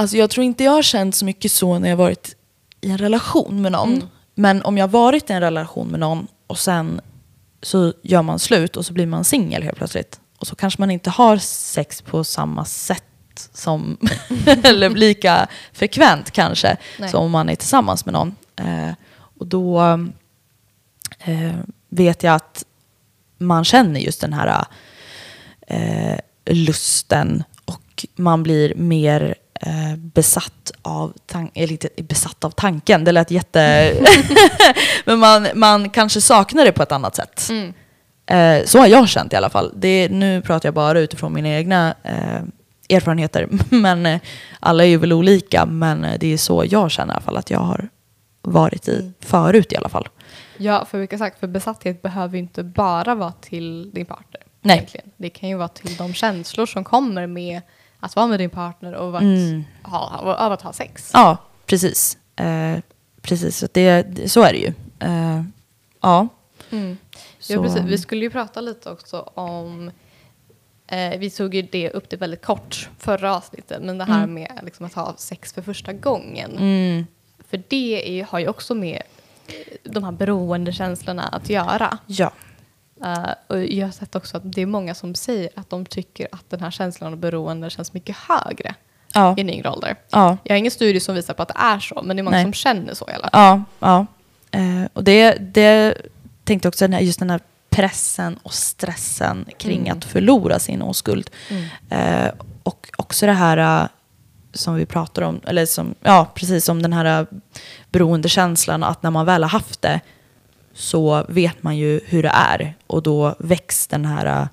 Alltså 0.00 0.16
jag 0.16 0.30
tror 0.30 0.44
inte 0.44 0.64
jag 0.64 0.72
har 0.72 0.82
känt 0.82 1.14
så 1.14 1.24
mycket 1.24 1.52
så 1.52 1.78
när 1.78 1.88
jag 1.88 1.96
varit 1.96 2.36
i 2.80 2.90
en 2.90 2.98
relation 2.98 3.62
med 3.62 3.72
någon. 3.72 3.94
Mm. 3.94 4.08
Men 4.34 4.62
om 4.62 4.78
jag 4.78 4.88
varit 4.88 5.30
i 5.30 5.32
en 5.32 5.40
relation 5.40 5.88
med 5.88 6.00
någon 6.00 6.26
och 6.46 6.58
sen 6.58 7.00
så 7.62 7.92
gör 8.02 8.22
man 8.22 8.38
slut 8.38 8.76
och 8.76 8.86
så 8.86 8.92
blir 8.92 9.06
man 9.06 9.24
singel 9.24 9.62
helt 9.62 9.76
plötsligt. 9.76 10.20
Och 10.38 10.46
så 10.46 10.56
kanske 10.56 10.82
man 10.82 10.90
inte 10.90 11.10
har 11.10 11.36
sex 11.36 12.02
på 12.02 12.24
samma 12.24 12.64
sätt 12.64 13.48
som, 13.52 13.98
eller 14.64 14.90
lika 14.90 15.48
frekvent 15.72 16.30
kanske, 16.30 16.76
Nej. 16.98 17.10
som 17.10 17.24
om 17.24 17.30
man 17.30 17.48
är 17.48 17.56
tillsammans 17.56 18.06
med 18.06 18.12
någon. 18.12 18.36
Eh, 18.56 18.92
och 19.38 19.46
då 19.46 19.80
eh, 21.18 21.56
vet 21.88 22.22
jag 22.22 22.34
att 22.34 22.64
man 23.38 23.64
känner 23.64 24.00
just 24.00 24.20
den 24.20 24.32
här 24.32 24.64
eh, 25.66 26.18
lusten 26.46 27.44
och 27.64 28.06
man 28.16 28.42
blir 28.42 28.74
mer 28.74 29.34
eh, 29.60 29.96
besatt 29.96 30.72
av 30.82 31.12
eller 31.54 31.72
inte 31.72 31.88
besatt 32.02 32.44
av 32.44 32.50
tanken, 32.50 33.04
det 33.04 33.12
lät 33.12 33.30
jätte... 33.30 33.92
Men 35.04 35.18
man, 35.18 35.48
man 35.54 35.90
kanske 35.90 36.20
saknar 36.20 36.64
det 36.64 36.72
på 36.72 36.82
ett 36.82 36.92
annat 36.92 37.16
sätt. 37.16 37.48
Mm. 37.50 37.72
Eh, 38.26 38.66
så 38.66 38.78
har 38.78 38.86
jag 38.86 39.08
känt 39.08 39.32
i 39.32 39.36
alla 39.36 39.50
fall. 39.50 39.72
Det, 39.76 40.08
nu 40.08 40.42
pratar 40.42 40.66
jag 40.66 40.74
bara 40.74 41.00
utifrån 41.00 41.32
mina 41.32 41.48
egna 41.48 41.94
eh, 42.02 42.96
erfarenheter. 42.96 43.48
Men 43.70 44.06
eh, 44.06 44.20
alla 44.60 44.84
är 44.84 44.88
ju 44.88 44.96
väl 44.96 45.12
olika. 45.12 45.66
Men 45.66 46.04
eh, 46.04 46.18
det 46.20 46.32
är 46.32 46.36
så 46.36 46.64
jag 46.70 46.90
känner 46.90 47.12
i 47.12 47.16
alla 47.16 47.20
fall 47.24 47.36
att 47.36 47.50
jag 47.50 47.58
har 47.60 47.88
varit 48.42 48.88
i 48.88 48.96
Mm. 49.00 49.14
förut 49.20 49.72
i 49.72 49.76
alla 49.76 49.88
fall. 49.88 50.08
Ja, 50.56 50.84
för 50.84 50.98
vilka 50.98 51.18
sagt, 51.18 51.40
för 51.40 51.46
besatthet 51.46 52.02
behöver 52.02 52.34
ju 52.34 52.40
inte 52.42 52.62
bara 52.62 53.14
vara 53.14 53.32
till 53.32 53.90
din 53.90 54.06
partner. 54.06 54.40
Nej. 54.62 54.76
Egentligen. 54.76 55.10
Det 55.16 55.30
kan 55.30 55.48
ju 55.48 55.54
vara 55.56 55.68
till 55.68 55.96
de 55.96 56.14
känslor 56.14 56.66
som 56.66 56.84
kommer 56.84 57.26
med 57.26 57.60
att 58.00 58.16
vara 58.16 58.26
med 58.26 58.38
din 58.40 58.50
partner 58.50 58.92
och 58.94 59.16
att, 59.16 59.22
Mm. 59.22 59.64
ha, 59.82 60.34
av 60.38 60.52
att 60.52 60.62
ha 60.62 60.72
sex. 60.72 61.10
Ja, 61.14 61.36
precis. 61.66 62.18
Eh, 62.36 62.78
precis, 63.22 63.56
så, 63.58 63.68
det, 63.72 64.30
så 64.32 64.42
är 64.42 64.52
det 64.52 64.58
ju. 64.58 64.72
Eh, 64.98 65.42
ja. 66.00 66.28
Mm. 66.70 66.98
Ja, 67.48 67.62
precis. 67.62 67.82
Vi 67.82 67.98
skulle 67.98 68.20
ju 68.24 68.30
prata 68.30 68.60
lite 68.60 68.90
också 68.90 69.20
om 69.34 69.90
eh, 70.86 71.18
vi 71.18 71.30
tog 71.30 71.54
ju 71.54 71.62
det 71.62 71.90
upp 71.90 72.10
det 72.10 72.16
väldigt 72.16 72.44
kort 72.44 72.88
förra 72.98 73.36
avsnittet, 73.36 73.82
men 73.82 73.98
det 73.98 74.04
här 74.04 74.18
Mm. 74.18 74.34
med 74.34 74.60
liksom, 74.62 74.86
att 74.86 74.94
ha 74.94 75.14
sex 75.16 75.52
för 75.52 75.62
första 75.62 75.92
gången. 75.92 76.50
Mm, 76.58 77.06
För 77.50 77.62
det 77.68 78.20
är, 78.20 78.24
har 78.24 78.38
ju 78.38 78.48
också 78.48 78.74
med 78.74 79.02
de 79.84 80.04
här 80.04 80.12
beroendekänslorna 80.12 81.22
att 81.22 81.50
göra. 81.50 81.98
ja. 82.06 82.30
Eh, 83.04 83.30
och 83.46 83.64
jag 83.64 83.86
har 83.86 83.92
sett 83.92 84.14
också 84.14 84.36
att 84.36 84.42
det 84.52 84.62
är 84.62 84.66
många 84.66 84.94
som 84.94 85.14
säger 85.14 85.48
att 85.56 85.70
de 85.70 85.86
tycker 85.86 86.28
att 86.32 86.50
den 86.50 86.60
här 86.60 86.70
känslan 86.70 87.12
av 87.12 87.18
beroende 87.18 87.70
känns 87.70 87.92
mycket 87.92 88.16
högre 88.16 88.74
Ja. 89.14 89.34
i 89.36 89.40
en 89.40 89.50
yngre 89.50 89.70
ålder. 89.70 89.96
Ja. 90.10 90.36
Jag 90.44 90.52
har 90.54 90.58
ingen 90.58 90.70
studie 90.70 91.00
som 91.00 91.14
visar 91.14 91.34
på 91.34 91.42
att 91.42 91.48
det 91.48 91.54
är 91.58 91.78
så, 91.80 92.02
men 92.02 92.16
det 92.16 92.20
är 92.20 92.24
många 92.24 92.36
Nej. 92.36 92.44
som 92.44 92.52
känner 92.52 92.94
så 92.94 93.08
i 93.10 93.12
alla 93.12 93.30
fall. 93.30 93.30
Ja, 93.32 93.62
ja. 93.80 94.06
Eh, 94.58 94.88
och 94.92 95.04
det, 95.04 95.32
det 95.54 95.94
tänkte 96.44 96.68
också, 96.68 96.86
just 96.86 97.18
den 97.18 97.30
här 97.30 97.40
pressen 97.70 98.38
och 98.42 98.54
stressen 98.54 99.44
kring 99.58 99.80
Mm. 99.80 99.98
att 99.98 100.04
förlora 100.04 100.58
sin 100.58 100.82
oskuld. 100.82 101.30
Mm. 101.48 101.64
Eh, 101.90 102.32
och 102.62 102.90
också 102.98 103.26
det 103.26 103.32
här 103.32 103.88
som 104.52 104.74
vi 104.74 104.86
pratar 104.86 105.22
om, 105.22 105.40
eller 105.46 105.66
som, 105.66 105.94
ja 106.00 106.30
precis 106.34 106.64
som 106.64 106.82
den 106.82 106.92
här 106.92 107.26
beroendekänslan, 107.90 108.82
att 108.84 109.02
när 109.02 109.10
man 109.10 109.26
väl 109.26 109.42
har 109.42 109.50
haft 109.50 109.82
det 109.82 110.00
så 110.80 111.24
vet 111.28 111.62
man 111.62 111.76
ju 111.76 112.00
hur 112.06 112.22
det 112.22 112.32
är. 112.34 112.74
Och 112.86 113.02
då 113.02 113.34
väcks 113.38 113.86
den 113.86 114.04
här 114.04 114.26
eh, 114.42 114.46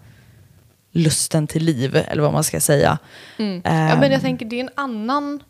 lusten 0.91 1.47
till 1.47 1.63
liv, 1.63 1.95
eller 2.07 2.21
vad 2.23 2.33
man 2.33 2.43
ska 2.43 2.59
säga. 2.59 2.97
Mm. 3.37 3.61
Ja, 3.65 3.69
Ehm. 3.71 3.99
men 3.99 4.11
jag 4.11 4.21
tänker 4.21 4.45
det 4.45 4.55
är 4.55 4.63
en 4.63 4.69
annan 4.75 5.43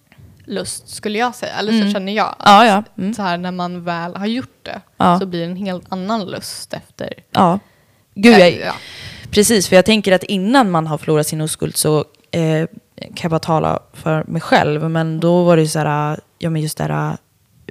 lust 0.45 0.89
skulle 0.89 1.17
jag 1.17 1.35
säga, 1.35 1.53
eller 1.53 1.71
så 1.71 1.77
Mm. 1.81 1.93
känner 1.93 2.11
jag. 2.13 2.35
Ja, 2.45 2.65
ja. 2.65 2.83
Mm. 2.97 3.13
Så 3.13 3.21
här, 3.21 3.37
när 3.37 3.51
man 3.51 3.83
väl 3.83 4.15
har 4.15 4.25
gjort 4.25 4.59
det 4.63 4.81
Ja. 4.97 5.19
så 5.19 5.25
blir 5.25 5.39
det 5.39 5.45
en 5.45 5.55
helt 5.57 5.85
annan 5.89 6.25
lust 6.25 6.73
efter. 6.73 7.13
Ja. 7.31 7.59
Gud, 8.15 8.39
jag, 8.39 8.51
Ja. 8.51 8.73
Precis, 9.31 9.67
för 9.67 9.75
jag 9.75 9.85
tänker 9.85 10.11
att 10.11 10.23
innan 10.23 10.71
man 10.71 10.87
har 10.87 10.97
förlorat 10.97 11.27
sin 11.27 11.41
oskuld 11.41 11.75
så 11.77 12.05
eh, 12.31 12.67
kan 12.95 13.15
jag 13.21 13.31
bara 13.31 13.39
tala 13.39 13.79
för 13.93 14.23
mig 14.23 14.41
själv. 14.41 14.89
Men 14.89 15.19
då 15.19 15.43
var 15.43 15.55
det 15.55 15.61
ju 15.61 15.67
så 15.67 15.79
här, 15.79 16.19
ja 16.39 16.49
men 16.49 16.61
just 16.61 16.77
det 16.77 16.83
här, 16.83 17.17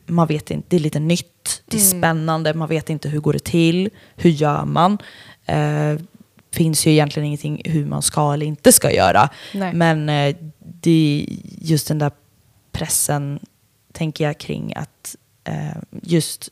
man 0.07 0.27
vet 0.27 0.51
inte, 0.51 0.67
det 0.71 0.77
är 0.77 0.81
lite 0.81 1.01
nytt, 1.01 1.63
det 1.67 1.77
är 1.77 1.81
Mm. 1.93 1.99
spännande, 2.01 2.55
man 2.55 2.69
vet 2.69 2.91
inte 2.91 3.09
hur 3.09 3.21
går 3.21 3.33
det 3.33 3.45
till, 3.45 3.91
hur 4.17 4.31
gör 4.31 4.65
man? 4.65 4.99
Eh, 5.47 5.95
finns 6.53 6.87
ju 6.87 6.91
egentligen 6.91 7.27
ingenting 7.27 7.63
hur 7.65 7.87
man 7.87 8.03
ska 8.03 8.33
eller 8.35 8.47
inte 8.47 8.73
ska 8.73 8.93
göra. 8.93 9.29
Nej. 9.55 9.73
Men 9.75 10.09
eh, 10.09 10.37
det 10.59 11.27
är 11.29 11.37
just 11.67 11.89
den 11.89 11.99
där 11.99 12.11
pressen, 12.73 13.39
tänker 13.93 14.25
jag, 14.25 14.39
kring 14.39 14.75
att 14.77 15.17
eh, 15.45 15.77
just 16.03 16.51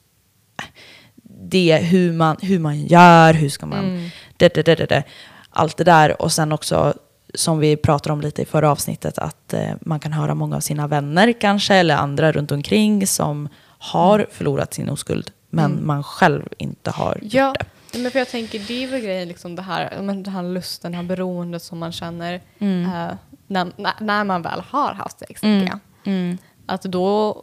det, 1.25 1.77
hur 1.77 2.13
man, 2.13 2.37
hur 2.43 2.59
man 2.59 2.81
gör, 2.87 3.35
hur 3.35 3.49
ska 3.49 3.67
man... 3.67 3.85
Mm. 3.85 4.09
Det, 4.37 4.55
det, 4.55 4.63
det, 4.63 4.75
det, 4.75 4.87
det. 4.87 5.03
Allt 5.51 5.77
det 5.77 5.85
där. 5.85 6.23
Och 6.23 6.33
sen 6.33 6.53
också, 6.53 6.95
som 7.35 7.59
vi 7.59 7.77
pratade 7.77 8.13
om 8.13 8.21
lite 8.21 8.43
i 8.43 8.45
förra 8.45 8.71
avsnittet, 8.71 9.19
att 9.19 9.53
eh, 9.53 9.71
man 9.81 10.01
kan 10.01 10.13
höra 10.13 10.35
många 10.35 10.57
av 10.57 10.61
sina 10.61 10.87
vänner 10.87 11.33
kanske, 11.41 11.75
eller 11.75 11.97
andra 11.97 12.33
runt 12.33 12.53
omkring 12.53 13.07
som 13.07 13.49
har 13.79 14.27
förlorat 14.33 14.75
sin 14.75 14.89
oskuld, 14.89 15.31
men 15.51 15.73
Mm. 15.73 15.87
man 15.87 16.03
själv 16.05 16.43
inte 16.59 16.91
har 16.91 17.19
Ja, 17.23 17.49
gjort 17.49 17.57
det. 17.93 17.99
men 17.99 18.11
för 18.11 18.19
jag 18.19 18.29
tänker 18.29 18.59
det 18.59 18.85
är 18.85 18.89
väl 18.89 19.01
grejen, 19.01 19.29
liksom 19.29 19.57
det 19.57 19.63
här, 19.63 19.99
men 20.03 20.23
den 20.23 20.33
här 20.35 20.43
lusten, 20.43 20.93
det 20.93 20.97
här 20.97 21.05
beroendet 21.05 21.63
som 21.63 21.79
man 21.79 21.93
känner 21.93 22.41
Mm. 22.59 22.85
eh, 22.85 23.15
när, 23.47 23.73
när, 24.05 24.25
man 24.25 24.43
väl 24.43 24.61
har 24.71 24.93
haft 24.95 25.19
sex. 25.19 25.43
Mm. 25.43 25.69
Mm. 26.05 26.39
Att 26.67 26.83
då, 26.83 27.37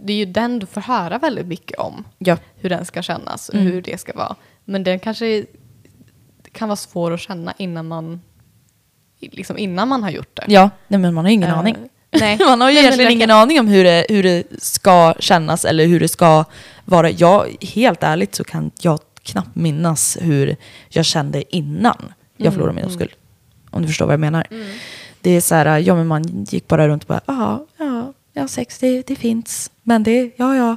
det 0.00 0.12
är 0.12 0.16
ju 0.16 0.24
den 0.24 0.58
du 0.58 0.66
får 0.66 0.80
höra 0.80 1.18
väldigt 1.18 1.46
mycket 1.46 1.78
om. 1.78 2.04
Ja. 2.18 2.36
hur 2.56 2.70
den 2.70 2.84
ska 2.84 3.02
kännas 3.02 3.48
och 3.48 3.54
Mm. 3.54 3.66
hur 3.66 3.82
det 3.82 4.00
ska 4.00 4.12
vara. 4.12 4.36
Men 4.64 4.84
den 4.84 4.98
kanske 4.98 5.44
kan 6.52 6.68
vara 6.68 6.76
svår 6.76 7.12
att 7.14 7.20
känna 7.20 7.54
innan 7.58 7.88
man, 7.88 8.20
liksom 9.20 9.58
innan 9.58 9.88
man 9.88 10.02
har 10.02 10.10
gjort 10.10 10.36
det. 10.36 10.44
ja, 10.48 10.70
nej, 10.88 11.00
men 11.00 11.14
man 11.14 11.24
har 11.24 11.32
ingen 11.32 11.48
Eh, 11.50 11.58
aning. 11.58 11.76
Nej. 12.10 12.38
Man 12.46 12.60
har 12.60 12.68
ju 12.70 12.74
Nej, 12.74 12.84
egentligen 12.84 13.12
ingen 13.12 13.30
aning 13.30 13.60
om 13.60 13.68
hur 13.68 13.84
det, 13.84 14.06
hur 14.08 14.22
det 14.22 14.44
ska 14.58 15.14
kännas 15.18 15.64
eller 15.64 15.86
hur 15.86 16.00
det 16.00 16.08
ska 16.08 16.44
vara. 16.84 17.10
Jag, 17.10 17.56
helt 17.60 18.02
ärligt 18.02 18.34
så 18.34 18.44
kan 18.44 18.70
jag 18.80 19.00
knappt 19.22 19.54
minnas 19.56 20.18
hur 20.20 20.56
jag 20.88 21.04
kände 21.04 21.56
innan 21.56 22.12
jag 22.36 22.46
Mm, 22.46 22.52
förlorade 22.52 22.74
min 22.74 22.84
mm. 22.84 22.94
oskuld. 22.94 23.10
Om 23.70 23.82
du 23.82 23.88
förstår 23.88 24.06
vad 24.06 24.12
jag 24.12 24.20
menar. 24.20 24.46
Mm. 24.50 24.66
Det 25.20 25.30
är 25.30 25.40
så 25.40 25.54
här, 25.54 25.78
ja 25.78 25.94
men 25.94 26.06
man 26.06 26.44
gick 26.44 26.68
bara 26.68 26.88
runt 26.88 27.02
och 27.02 27.08
bara, 27.08 27.20
ja, 27.26 27.66
ja, 27.78 28.12
ja 28.32 28.48
sex 28.48 28.78
det, 28.78 29.06
det 29.06 29.16
finns. 29.16 29.70
Men 29.82 30.02
det, 30.02 30.30
ja, 30.36 30.56
ja, 30.56 30.76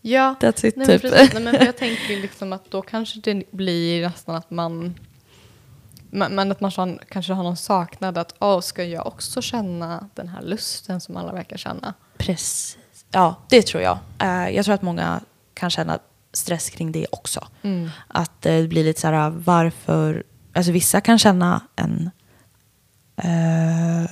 Ja, 0.00 0.34
that's 0.40 0.66
it 0.66 0.76
nej, 0.76 0.86
men 0.86 1.00
typ. 1.00 1.02
precis. 1.02 1.34
Nej, 1.34 1.42
men 1.42 1.54
jag 1.66 1.76
tänker 1.78 2.20
liksom 2.22 2.52
att 2.52 2.70
då 2.70 2.82
kanske 2.82 3.20
det 3.20 3.42
blir 3.50 4.02
nästan 4.02 4.34
att 4.34 4.50
man 4.50 4.94
men 6.12 6.34
men 6.34 6.50
att 6.52 6.60
man 6.60 6.70
sån- 6.70 6.98
kanske 7.08 7.32
har 7.32 7.42
någon 7.42 7.56
saknad 7.56 8.18
att 8.18 8.34
åh, 8.38 8.60
ska 8.60 8.84
jag 8.84 9.06
också 9.06 9.42
känna 9.42 10.08
den 10.14 10.28
här 10.28 10.42
lusten 10.42 11.00
som 11.00 11.16
alla 11.16 11.32
verkar 11.32 11.56
känna? 11.56 11.94
Precis. 12.18 12.78
Ja, 13.10 13.34
det 13.48 13.62
tror 13.62 13.82
jag. 13.82 13.98
Eh, 14.18 14.48
jag 14.56 14.64
tror 14.64 14.74
att 14.74 14.82
många 14.82 15.20
kan 15.54 15.70
känna 15.70 15.98
stress 16.32 16.70
kring 16.70 16.92
det 16.92 17.06
också. 17.12 17.46
Mm. 17.62 17.90
Att 18.08 18.46
eh, 18.46 18.54
det 18.56 18.68
blir 18.68 18.84
lite 18.84 19.00
så 19.00 19.06
här, 19.08 19.30
varför... 19.30 20.22
Alltså 20.54 20.72
vissa 20.72 21.00
kan 21.00 21.18
känna 21.18 21.60
en... 21.76 22.10
Eh, 23.16 24.10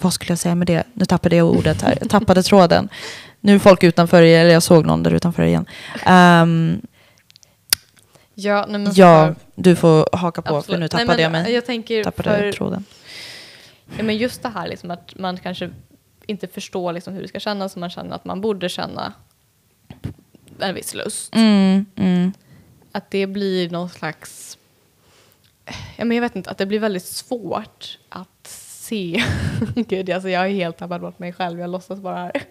vad 0.00 0.12
skulle 0.12 0.30
jag 0.32 0.38
säga 0.38 0.54
med 0.54 0.66
det? 0.66 0.84
Nu 0.94 1.04
tappade 1.04 1.36
jag 1.36 1.46
ordet 1.46 1.82
här. 1.82 1.98
Jag 2.00 2.10
tappade 2.10 2.42
tråden. 2.42 2.88
Nu 3.40 3.54
är 3.54 3.58
folk 3.58 3.82
utanför, 3.82 4.22
eller 4.22 4.50
jag 4.52 4.62
såg 4.62 4.86
någon 4.86 5.02
där 5.02 5.10
utanför 5.10 5.42
igen. 5.42 5.66
Ehm, 6.04 6.80
Ja, 8.40 8.64
nej, 8.68 8.80
men 8.80 8.92
ja, 8.94 9.26
för- 9.26 9.62
du 9.62 9.76
får 9.76 10.16
haka 10.16 10.42
på, 10.42 10.48
för 10.48 10.58
absolut. 10.58 10.78
nu 10.78 10.82
Nej, 10.82 10.88
tappade 10.88 11.06
men 11.06 11.22
jag 11.22 11.32
mig. 11.32 11.52
Jag 11.52 11.66
tänker 11.66 12.04
tappade 12.04 12.30
för, 12.30 12.52
tråden. 12.52 12.84
Ja, 13.96 14.02
men 14.02 14.16
just 14.16 14.42
det 14.42 14.48
här 14.48 14.68
liksom 14.68 14.90
att 14.90 15.18
man 15.18 15.36
kanske 15.36 15.70
inte 16.26 16.46
förstår 16.46 16.92
liksom 16.92 17.14
hur 17.14 17.22
det 17.22 17.28
ska 17.28 17.40
kännas 17.40 17.76
man 17.76 17.90
känner 17.90 18.16
att 18.16 18.24
man 18.24 18.40
borde 18.40 18.68
känna 18.68 19.12
en 20.58 20.74
viss 20.74 20.94
lust. 20.94 21.34
Mm, 21.34 21.86
mm. 21.96 22.32
Att 22.92 23.10
det 23.10 23.26
blir 23.26 23.70
någon 23.70 23.88
slags... 23.88 24.58
Ja, 25.96 26.04
men 26.04 26.16
jag 26.16 26.22
vet 26.22 26.36
inte, 26.36 26.50
att 26.50 26.58
det 26.58 26.66
blir 26.66 26.80
väldigt 26.80 27.06
svårt 27.06 27.98
att 28.08 28.46
se. 28.46 29.24
Gud, 29.74 30.10
alltså 30.10 30.28
jag 30.28 30.46
är 30.46 30.50
helt 30.50 30.76
tappat 30.76 31.00
bort 31.00 31.18
mig 31.18 31.32
själv. 31.32 31.60
Jag 31.60 31.70
låtsas 31.70 32.00
bara 32.00 32.16
här. 32.16 32.32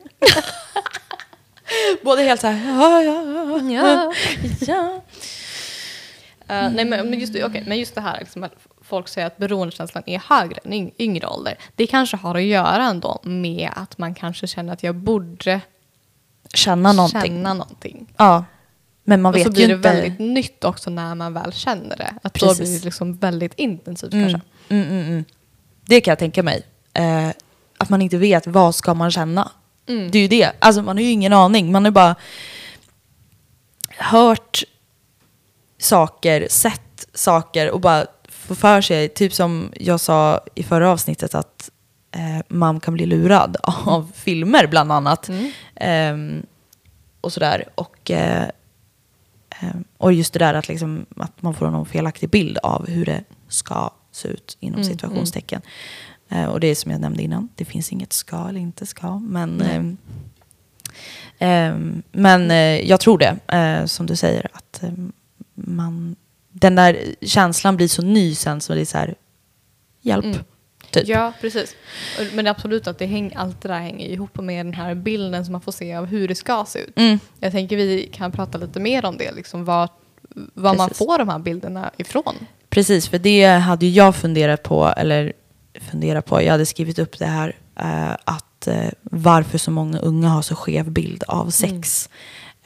Både 2.03 2.21
helt 2.21 2.41
så 2.41 2.47
här, 2.47 2.81
ja, 2.81 3.03
ja, 3.03 3.61
ja. 3.71 4.13
ja. 4.67 5.01
Eh, 6.49 6.69
nej, 6.71 6.85
men, 6.85 7.09
men, 7.09 7.19
just, 7.19 7.35
okej, 7.43 7.63
men 7.67 7.77
just 7.79 7.95
det 7.95 8.01
här 8.01 8.19
liksom, 8.19 8.43
att 8.43 8.53
folk 8.81 9.07
säger 9.07 9.27
att 9.27 9.37
beroendekänslan 9.37 10.03
är 10.05 10.19
högre 10.19 10.59
än 10.63 10.71
yng- 10.73 10.91
yngre 10.99 11.27
ålder. 11.27 11.57
Det 11.75 11.87
kanske 11.87 12.17
har 12.17 12.35
att 12.35 12.43
göra 12.43 12.83
ändå 12.83 13.19
med 13.23 13.69
att 13.75 13.97
man 13.97 14.13
kanske 14.15 14.47
känner 14.47 14.73
att 14.73 14.83
jag 14.83 14.95
borde 14.95 15.61
Känna 16.53 16.93
någonting. 16.93 17.21
känna 17.21 17.53
någonting. 17.53 18.07
Ja. 18.17 18.45
Men 19.03 19.21
man 19.21 19.33
och 19.33 19.37
vet 19.39 19.45
så 19.47 19.51
blir 19.51 19.61
ju 19.61 19.67
det 19.67 19.73
inte... 19.75 19.89
väldigt 19.93 20.19
nytt 20.19 20.63
också 20.63 20.89
när 20.89 21.15
man 21.15 21.33
väl 21.33 21.53
känner 21.53 21.97
det. 21.97 22.13
Att 22.23 22.33
då 22.33 22.47
Precis. 22.47 22.59
blir 22.69 22.79
det 22.79 22.85
liksom 22.85 23.17
väldigt 23.17 23.53
intensivt 23.53 24.13
Mm. 24.13 24.29
kanske. 24.29 24.49
Mm, 24.69 24.87
mm, 24.87 25.07
mm. 25.07 25.25
Det 25.85 26.01
kan 26.01 26.11
jag 26.11 26.19
tänka 26.19 26.43
mig. 26.43 26.63
Eh, 26.93 27.29
att 27.77 27.89
man 27.89 28.01
inte 28.01 28.17
vet 28.17 28.47
vad 28.47 28.75
ska 28.75 28.93
man 28.93 29.11
känna. 29.11 29.51
Mm. 29.87 30.11
Det 30.11 30.17
är 30.17 30.21
ju 30.21 30.27
det. 30.27 30.51
Alltså 30.59 30.81
man 30.81 30.97
har 30.97 31.03
ju 31.03 31.09
ingen 31.11 31.33
aning. 31.33 31.71
Man 31.71 31.83
har 31.85 31.89
ju 31.89 31.93
bara 31.93 32.15
hört 33.97 34.63
saker, 35.77 36.47
sett 36.49 37.07
saker 37.13 37.71
och 37.71 37.81
bara 37.81 38.05
få 38.29 38.55
för 38.55 38.81
sig, 38.81 39.09
typ 39.09 39.33
som 39.33 39.71
jag 39.79 39.99
sa 39.99 40.41
i 40.55 40.63
förra 40.63 40.91
avsnittet 40.91 41.35
att 41.35 41.69
eh, 42.11 42.45
man 42.47 42.79
kan 42.79 42.93
bli 42.93 43.05
lurad 43.05 43.57
av 43.63 44.11
filmer 44.15 44.67
bland 44.67 44.91
annat. 44.91 45.29
Mm. 45.29 45.51
Ehm, 45.75 46.45
och 47.21 47.33
sådär. 47.33 47.63
Och, 47.75 48.11
eh, 48.11 48.49
ehm, 49.49 49.83
och 49.97 50.13
just 50.13 50.33
det 50.33 50.39
där 50.39 50.53
att, 50.53 50.67
liksom, 50.67 51.05
att 51.15 51.41
man 51.41 51.53
får 51.53 51.69
någon 51.69 51.85
felaktig 51.85 52.29
bild 52.29 52.57
av 52.57 52.87
hur 52.87 53.05
det 53.05 53.23
ska 53.47 53.89
se 54.11 54.27
ut 54.27 54.57
inom 54.59 54.79
Mm, 54.79 54.91
situationstecken. 54.91 55.61
Eh, 56.29 56.45
och 56.45 56.59
det 56.59 56.67
är 56.67 56.75
som 56.75 56.91
jag 56.91 57.01
nämnde 57.01 57.23
innan, 57.23 57.49
det 57.55 57.65
finns 57.65 57.91
inget 57.91 58.13
ska 58.13 58.47
eller 58.49 58.59
inte 58.59 58.85
ska. 58.85 59.19
Men, 59.19 59.61
ehm, 61.39 62.03
men 62.11 62.51
eh, 62.51 62.89
jag 62.89 62.99
tror 62.99 63.17
det, 63.17 63.55
eh, 63.57 63.85
som 63.85 64.05
du 64.05 64.15
säger, 64.15 64.47
att 64.53 64.83
man, 65.57 66.15
den 66.51 66.75
där 66.75 67.15
känslan 67.21 67.77
blir 67.77 67.87
så 67.87 68.01
ny 68.01 68.35
sen 68.35 68.61
så 68.61 68.73
det 68.73 68.81
är 68.81 68.85
så 68.85 68.97
här, 68.97 69.15
hjälp. 70.01 70.25
Mm. 70.25 70.37
Typ. 70.91 71.07
Ja, 71.07 71.33
precis. 71.41 71.75
Men 72.33 72.47
absolut 72.47 72.87
att 72.87 72.99
det 72.99 73.05
häng, 73.05 73.33
allt 73.35 73.61
det 73.61 73.67
där 73.67 73.79
hänger 73.79 74.07
ihop 74.07 74.39
med 74.39 74.65
den 74.65 74.73
här 74.73 74.95
bilden 74.95 75.45
som 75.45 75.51
man 75.51 75.61
får 75.61 75.71
se 75.71 75.95
av 75.95 76.05
hur 76.05 76.27
det 76.27 76.35
ska 76.35 76.65
se 76.67 76.79
ut. 76.79 76.97
Mm. 76.97 77.19
Jag 77.39 77.51
tänker 77.51 77.77
vi 77.77 78.09
kan 78.13 78.31
prata 78.31 78.57
lite 78.57 78.79
mer 78.79 79.05
om 79.05 79.17
det, 79.17 79.31
liksom 79.31 79.65
vad, 79.65 79.89
vad 80.53 80.77
man 80.77 80.89
får 80.89 81.17
de 81.17 81.29
här 81.29 81.39
bilderna 81.39 81.91
ifrån. 81.97 82.35
Precis, 82.69 83.07
för 83.07 83.19
det 83.19 83.45
hade 83.45 83.85
jag 83.85 84.15
funderat 84.15 84.63
på, 84.63 84.93
eller 84.97 85.33
funderat 85.91 86.25
på, 86.25 86.41
jag 86.41 86.51
hade 86.51 86.65
skrivit 86.65 86.99
upp 86.99 87.19
det 87.19 87.25
här, 87.25 87.55
eh, 87.79 88.11
att 88.23 88.67
eh, 88.67 88.89
varför 89.03 89.57
så 89.57 89.71
många 89.71 89.99
unga 89.99 90.29
har 90.29 90.41
så 90.41 90.55
skev 90.55 90.91
bild 90.91 91.23
av 91.27 91.49
sex. 91.49 92.09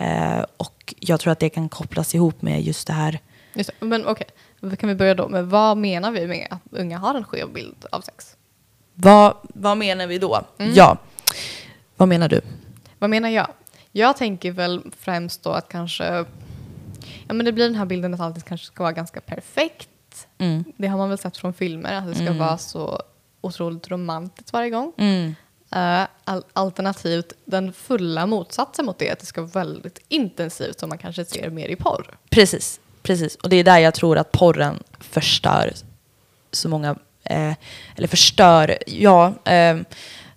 Eh, 0.01 0.45
och 0.57 0.93
jag 0.99 1.19
tror 1.19 1.31
att 1.31 1.39
det 1.39 1.49
kan 1.49 1.69
kopplas 1.69 2.15
ihop 2.15 2.41
med 2.41 2.61
just 2.61 2.87
det 2.87 2.93
här, 2.93 3.19
Just 3.53 3.69
det. 3.79 3.85
Men 3.85 4.07
okej, 4.07 4.27
okay. 4.61 4.75
kan 4.75 4.89
vi 4.89 4.95
börja 4.95 5.15
då 5.15 5.27
med 5.27 5.45
vad 5.45 5.77
menar 5.77 6.11
vi 6.11 6.27
med 6.27 6.47
att 6.49 6.59
unga 6.71 6.97
har 6.97 7.15
en 7.15 7.23
skev 7.23 7.53
bild 7.53 7.85
av 7.91 8.01
sex? 8.01 8.35
vad, 8.93 9.33
vad 9.43 9.77
menar 9.77 10.07
vi 10.07 10.17
då? 10.17 10.41
Ja, 10.57 10.97
vad 11.97 12.07
menar 12.07 12.29
du? 12.29 12.41
Vad 12.99 13.09
menar 13.09 13.29
jag? 13.29 13.47
Jag 13.91 14.17
tänker 14.17 14.51
väl 14.51 14.81
främst 14.99 15.43
då 15.43 15.49
att 15.49 15.69
kanske, 15.69 16.25
ja 17.27 17.33
men 17.33 17.45
det 17.45 17.51
blir 17.51 17.65
den 17.65 17.75
här 17.75 17.85
bilden 17.85 18.13
att 18.13 18.19
allt 18.19 18.45
kanske 18.45 18.67
ska 18.67 18.83
vara 18.83 18.93
ganska 18.93 19.21
perfekt. 19.21 20.27
Mm. 20.37 20.63
Det 20.77 20.87
har 20.87 20.97
man 20.97 21.09
väl 21.09 21.17
sett 21.17 21.37
från 21.37 21.53
filmer, 21.53 21.93
att 21.93 22.07
det 22.07 22.15
ska 22.15 22.33
vara 22.33 22.57
så 22.57 23.01
otroligt 23.41 23.91
romantiskt 23.91 24.53
varje 24.53 24.69
gång. 24.69 24.93
Mm. 24.97 25.35
Eh, 25.75 26.03
al- 26.23 26.43
alternativt 26.53 27.33
den 27.45 27.73
fulla 27.73 28.25
motsatsen 28.25 28.85
mot 28.85 28.99
det, 28.99 29.09
att 29.09 29.19
det 29.19 29.25
ska 29.25 29.41
vara 29.41 29.51
väldigt 29.65 29.99
intensivt 30.07 30.79
som 30.79 30.89
man 30.89 30.97
kanske 30.97 31.25
ser 31.25 31.49
mer 31.49 31.67
i 31.67 31.75
porr. 31.75 32.17
Precis, 32.29 32.79
precis. 33.03 33.35
Och 33.35 33.49
det 33.49 33.55
är 33.55 33.63
där 33.63 33.77
jag 33.79 33.93
tror 33.93 34.17
att 34.17 34.31
porren 34.31 34.83
förstör 34.99 35.73
så 36.51 36.69
många, 36.69 36.95
eh, 37.23 37.53
eller 37.95 38.07
förstör, 38.07 38.77
ja, 38.87 39.33
eh, 39.45 39.77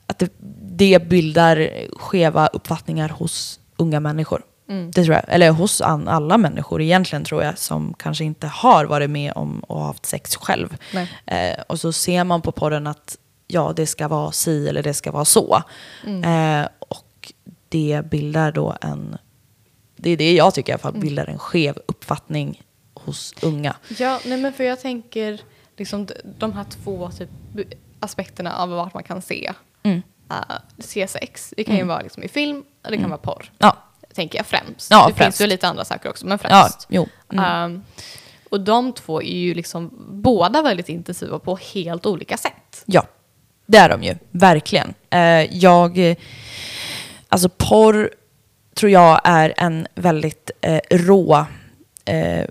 att 0.07 0.19
det, 0.19 0.33
det 0.63 1.09
bildar 1.09 1.71
skeva 1.99 2.47
uppfattningar 2.47 3.09
hos 3.09 3.61
unga 3.77 4.01
människor. 4.01 4.43
Mm. 4.69 4.91
Det 4.91 5.05
tror 5.05 5.15
jag, 5.15 5.25
eller 5.29 5.51
hos 5.51 5.81
alla 5.81 6.39
människor 6.39 6.83
egentligen 6.83 7.25
tror 7.25 7.43
jag, 7.43 7.59
som 7.59 7.95
kanske 7.99 8.25
inte 8.25 8.47
har 8.47 8.85
varit 8.85 9.11
med 9.11 9.33
om 9.37 9.61
och 9.61 9.83
haft 9.83 10.07
sex 10.07 10.37
själv. 10.37 10.77
Eh, 11.27 11.61
och 11.67 11.81
så 11.81 11.93
ser 11.93 12.25
man 12.25 12.43
på 12.43 12.53
porren 12.53 12.87
att 12.87 13.19
ja, 13.47 13.73
det 13.77 13.87
ska 13.87 14.09
vara 14.09 14.33
si 14.33 14.69
eller 14.69 14.83
det 14.83 14.95
ska 14.95 15.13
vara 15.13 15.25
så. 15.25 15.63
Eh, 16.07 16.69
och 16.79 17.33
det 17.69 18.03
bildar 18.11 18.53
då 18.53 18.77
en, 18.81 19.19
det 19.97 20.11
är 20.11 20.17
det 20.17 20.33
jag 20.33 20.55
tycker 20.55 20.73
i 20.73 20.75
alla 20.75 20.83
fall, 20.83 21.01
bildar 21.01 21.27
en 21.27 21.39
skev 21.39 21.79
uppfattning 21.87 22.63
hos 22.95 23.35
unga. 23.43 23.77
Ja, 23.99 24.21
nej 24.25 24.39
men 24.39 24.53
för 24.53 24.65
jag 24.65 24.81
tänker 24.81 25.41
liksom 25.77 26.09
de 26.39 26.53
här 26.53 26.65
två 26.65 27.11
typ, 27.11 27.31
aspekterna 28.01 28.57
av 28.57 28.69
vart 28.69 28.95
man 28.95 29.03
kan 29.03 29.23
se. 29.23 29.53
Mm. 29.83 30.03
Uh, 30.31 30.57
se 30.79 31.09
sex. 31.09 31.55
Det 31.57 31.65
kan 31.65 31.77
ju 31.77 31.85
vara 31.85 32.01
liksom 32.01 32.23
i 32.23 32.29
film, 32.29 32.65
och 32.85 32.91
det 32.91 32.97
kan 32.97 33.11
vara 33.11 33.21
porr. 33.21 33.53
Ja, 33.59 33.77
Tänker 34.15 34.39
jag 34.39 34.47
främst. 34.47 34.91
Ja, 34.91 35.09
det 35.09 35.15
främst. 35.15 35.39
finns 35.39 35.41
ju 35.41 35.47
lite 35.47 35.69
andra 35.69 35.85
saker 35.85 36.11
också, 36.11 36.27
men 36.27 36.39
ja 36.43 36.49
främst. 36.49 36.87
jo. 36.91 37.09
Mm. 37.33 37.45
Ehm, 37.45 37.83
och 38.51 38.61
de 38.61 38.93
två 38.93 39.23
är 39.23 39.37
ju 39.37 39.55
liksom 39.55 39.91
båda 40.11 40.63
väldigt 40.63 40.89
intensiva 40.89 41.39
på 41.39 41.57
helt 41.57 42.07
olika 42.07 42.37
sätt. 42.37 42.83
Ja, 42.85 43.07
det 43.67 43.79
är 43.79 43.89
de 43.89 44.03
ju. 44.03 44.15
Verkligen. 44.31 44.95
Eh, 45.11 45.57
jag... 45.57 46.15
Alltså 47.29 47.49
porr 47.49 48.11
tror 48.75 48.91
jag 48.93 49.21
är 49.25 49.55
en 49.57 49.87
väldigt 49.95 50.51
eh, 50.61 50.81
rå 50.91 51.47
eh, 52.05 52.45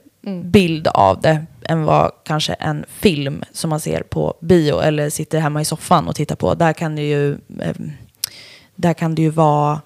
bild 0.43 0.87
av 0.87 1.21
det 1.21 1.45
än 1.69 1.83
vad 1.83 2.11
kanske 2.25 2.53
en 2.53 2.85
film 2.87 3.43
som 3.51 3.69
man 3.69 3.79
ser 3.79 4.03
på 4.03 4.33
bio 4.39 4.79
eller 4.79 5.09
sitter 5.09 5.39
hemma 5.39 5.61
i 5.61 5.65
soffan 5.65 6.07
och 6.07 6.15
tittar 6.15 6.35
på. 6.35 6.53
Där 6.53 6.73
kan 6.73 6.95
det 6.95 7.01
ju, 7.01 7.37
där 8.75 8.93
kan 8.93 9.15
det 9.15 9.21
ju 9.21 9.29
vara 9.29 9.81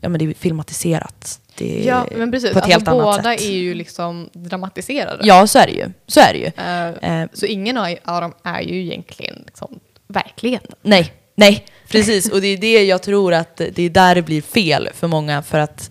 ja, 0.00 0.08
men 0.08 0.18
det 0.18 0.24
är 0.24 0.34
filmatiserat. 0.34 1.40
Det 1.56 1.82
är 1.82 1.88
Ja, 1.88 2.06
men 2.16 2.30
precis. 2.30 2.52
På 2.52 2.58
ett 2.58 2.64
Alltså, 2.64 2.78
helt 2.78 2.88
annat 2.88 3.16
båda 3.16 3.34
är 3.34 3.52
ju 3.52 3.74
liksom 3.74 4.28
dramatiserade. 4.32 5.26
Ja, 5.26 5.46
så 5.46 5.58
är 5.58 5.66
det 5.66 5.72
ju. 5.72 5.90
Så 6.06 6.20
är 6.20 6.32
det 6.32 6.38
ju. 6.38 6.46
Eh, 6.56 7.20
Eh, 7.20 7.28
så 7.32 7.46
ingen 7.46 7.78
av 8.04 8.20
dem 8.20 8.32
är 8.42 8.60
ju 8.60 8.80
egentligen 8.82 9.42
liksom 9.46 9.80
verkligheten. 10.14 10.74
Nej, 10.82 11.12
nej, 11.34 11.66
precis. 11.88 12.30
Och 12.30 12.40
det 12.40 12.46
är 12.48 12.56
det 12.56 12.84
jag 12.84 13.02
tror 13.02 13.34
att 13.34 13.56
det 13.56 13.78
är 13.82 13.90
där 13.90 14.14
det 14.14 14.22
blir 14.22 14.42
fel 14.42 14.88
för 14.94 15.06
många. 15.06 15.42
För 15.42 15.58
att 15.58 15.90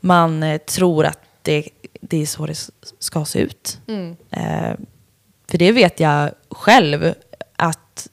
man 0.00 0.42
eh, 0.42 0.58
tror 0.58 1.06
att 1.06 1.20
det, 1.42 1.68
det 2.00 2.22
är 2.22 2.26
så 2.26 2.46
det 2.46 2.70
ska 2.98 3.24
se 3.24 3.38
ut. 3.38 3.80
Mm. 3.88 4.16
Eh, 4.30 4.74
för 5.50 5.58
det 5.58 5.72
vet 5.72 6.00
jag 6.00 6.30
själv 6.50 7.14
att, 7.56 8.08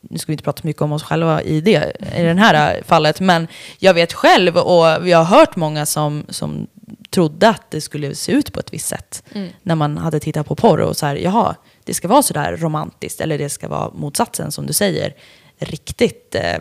nu 0.00 0.18
ska 0.18 0.26
vi 0.26 0.32
inte 0.32 0.44
prata 0.44 0.60
så 0.60 0.66
mycket 0.66 0.82
om 0.82 0.92
oss 0.92 1.02
själva 1.02 1.42
i 1.42 1.60
det, 1.60 1.96
i 2.16 2.22
det 2.22 2.34
här 2.40 2.82
fallet, 2.86 3.20
men 3.20 3.48
jag 3.78 3.94
vet 3.94 4.12
själv 4.12 4.56
och 4.56 5.06
vi 5.06 5.12
har 5.12 5.24
hört 5.24 5.56
många 5.56 5.86
som, 5.86 6.24
som 6.28 6.66
trodde 7.10 7.48
att 7.48 7.70
det 7.70 7.80
skulle 7.80 8.14
se 8.14 8.32
ut 8.32 8.52
på 8.52 8.60
ett 8.60 8.72
visst 8.72 8.88
sätt 8.88 9.22
Mm. 9.32 9.48
när 9.62 9.74
man 9.74 9.98
hade 9.98 10.20
tittat 10.20 10.46
på 10.46 10.56
porr 10.56 10.80
och 10.80 10.96
så 10.96 11.06
här, 11.06 11.16
jaha, 11.16 11.56
det 11.84 11.94
ska 11.94 12.08
vara 12.08 12.22
så 12.22 12.34
där 12.34 12.56
romantiskt 12.56 13.20
eller 13.20 13.38
det 13.38 13.48
ska 13.48 13.68
vara 13.68 13.90
motsatsen 13.94 14.52
som 14.52 14.66
du 14.66 14.72
säger, 14.72 15.14
riktigt, 15.58 16.34
eh, 16.34 16.58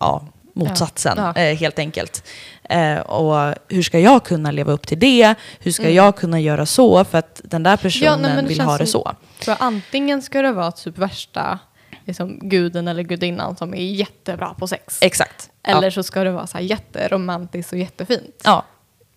ja, 0.00 0.26
motsatsen 0.54 1.14
Ja. 1.16 1.32
Ja. 1.36 1.42
Eh, 1.42 1.56
helt 1.56 1.78
enkelt. 1.78 2.24
Eh, 2.64 2.98
och 2.98 3.54
hur 3.68 3.82
ska 3.82 3.98
jag 3.98 4.24
kunna 4.24 4.50
leva 4.50 4.72
upp 4.72 4.86
till 4.86 4.98
det? 4.98 5.34
Hur 5.60 5.72
ska 5.72 5.90
jag 5.90 6.16
kunna 6.16 6.40
göra 6.40 6.66
så? 6.66 7.04
För 7.04 7.18
att 7.18 7.40
den 7.44 7.62
där 7.62 7.76
personen 7.76 8.20
men 8.22 8.44
det 8.44 8.48
vill 8.48 8.60
ha 8.60 8.78
det 8.78 8.86
så. 8.86 9.12
För 9.40 9.56
antingen 9.58 10.22
ska 10.22 10.42
det 10.42 10.52
vara 10.52 10.72
typ 10.72 10.98
värsta 10.98 11.58
liksom, 12.04 12.38
guden 12.48 12.88
eller 12.88 13.02
gudinnan 13.02 13.56
som 13.56 13.74
är 13.74 13.82
jättebra 13.82 14.54
på 14.58 14.66
sex. 14.66 14.98
Exakt. 15.00 15.50
Eller 15.62 15.82
Ja. 15.86 15.90
så 15.90 16.02
ska 16.02 16.24
det 16.24 16.30
vara 16.30 16.46
så 16.46 16.56
här 16.58 16.64
jätteromantiskt 16.64 17.72
och 17.72 17.78
jättefint. 17.78 18.40
ja, 18.44 18.64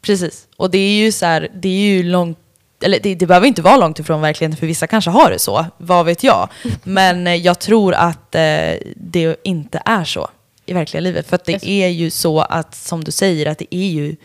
precis. 0.02 0.48
Och 0.58 0.72
det 0.72 0.78
är 0.78 1.04
ju 1.06 1.12
så 1.12 1.26
här, 1.26 1.50
det 1.54 1.70
är 1.70 1.94
ju 1.96 2.04
långt 2.04 2.41
eller 2.84 3.00
det, 3.00 3.16
det 3.16 3.26
behöver 3.28 3.48
inte 3.48 3.62
vara 3.62 3.78
långt 3.78 4.00
ifrån 4.00 4.22
verkligheten 4.22 4.58
för 4.58 4.68
vissa 4.68 4.88
kanske 4.88 5.10
har 5.12 5.30
det 5.32 5.40
så, 5.40 5.66
vad 5.78 6.06
vet 6.06 6.24
jag. 6.24 6.50
Men 6.84 7.28
eh, 7.28 7.36
jag 7.36 7.60
tror 7.60 7.94
att 7.94 8.36
eh, 8.36 8.42
det 8.96 9.36
inte 9.44 9.82
är 9.86 10.04
så 10.04 10.30
i 10.66 10.74
verkliga 10.74 11.02
livet. 11.02 11.28
För 11.28 11.36
att 11.36 11.46
det 11.46 11.66
är 11.70 11.88
ju 11.88 12.10
så 12.10 12.40
att, 12.40 12.76
som 12.76 13.04
du 13.04 13.12
säger, 13.12 13.46
att 13.46 13.58
det 13.58 13.76
är 13.76 13.90
ju 13.90 14.16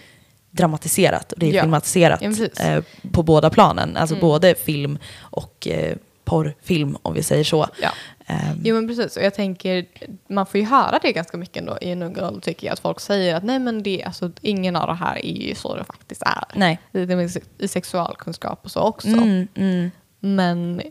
dramatiserat 0.50 1.32
och 1.32 1.38
det 1.38 1.46
är 1.48 1.52
Ja. 1.52 1.62
filmatiserat 1.62 2.20
Ja, 2.22 2.64
eh, 2.64 2.82
på 3.12 3.22
båda 3.22 3.50
planen. 3.50 3.96
Alltså 3.96 4.14
Mm. 4.14 4.20
både 4.28 4.54
film 4.54 4.98
och 5.20 5.68
eh, 5.70 5.96
porrfilm 6.24 6.96
om 7.02 7.14
vi 7.14 7.22
säger 7.22 7.44
så. 7.44 7.66
Ja. 7.82 7.88
Ehm, 8.26 8.60
Jo 8.64 8.74
men 8.74 8.88
precis, 8.88 9.16
och 9.16 9.22
jag 9.22 9.34
tänker, 9.34 9.86
man 10.28 10.46
får 10.46 10.60
ju 10.60 10.66
höra 10.66 10.98
det 11.02 11.12
ganska 11.12 11.36
mycket 11.36 11.56
ändå 11.56 11.78
i 11.80 11.90
en 11.90 12.02
ung 12.02 12.18
ålder 12.20 12.40
tycker 12.40 12.66
jag, 12.66 12.72
att 12.72 12.78
folk 12.80 13.00
säger 13.00 13.34
att 13.34 13.42
nej 13.44 13.58
men 13.58 13.82
det, 13.82 14.04
alltså, 14.04 14.30
ingen 14.40 14.76
av 14.76 14.86
det 14.86 14.94
här 14.94 15.16
är 15.26 15.32
ju 15.48 15.54
så 15.54 15.76
det 15.76 15.84
faktiskt 15.84 16.22
är. 16.22 16.44
nej. 16.54 16.78
Det 16.92 17.00
är 17.00 17.16
med 17.16 17.30
se- 17.30 17.40
i 17.58 17.68
sexualkunskap 17.68 18.60
och 18.64 18.70
så 18.70 18.80
också. 18.80 19.08
Mm, 19.08 19.48
mm. 19.54 19.90
Men 20.20 20.82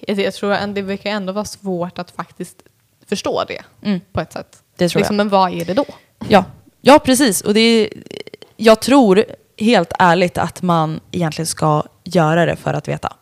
jag, 0.00 0.18
jag 0.18 0.34
tror 0.34 0.52
att 0.52 0.74
det 0.74 0.82
verkar 0.82 1.10
ändå 1.10 1.32
vara 1.32 1.44
svårt 1.44 1.98
att 1.98 2.10
faktiskt 2.10 2.62
förstå 3.06 3.44
det 3.48 3.62
Mm. 3.88 4.00
på 4.12 4.20
ett 4.20 4.32
sätt. 4.32 4.62
Det 4.76 4.88
tror 4.88 5.00
liksom, 5.00 5.16
Men 5.16 5.28
vad 5.28 5.52
är 5.52 5.64
det 5.64 5.74
då? 5.74 5.84
Ja, 6.28 6.44
ja 6.80 6.98
precis. 6.98 7.40
Och 7.40 7.54
det 7.54 7.60
är, 7.60 7.88
jag 8.56 8.82
tror 8.82 9.24
helt 9.58 9.92
ärligt 9.98 10.38
att 10.38 10.62
man 10.62 11.00
egentligen 11.10 11.46
ska 11.46 11.82
göra 12.04 12.46
det 12.46 12.56
för 12.56 12.74
att 12.74 12.88
veta. 12.88 13.16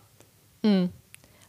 Mm. 0.62 0.88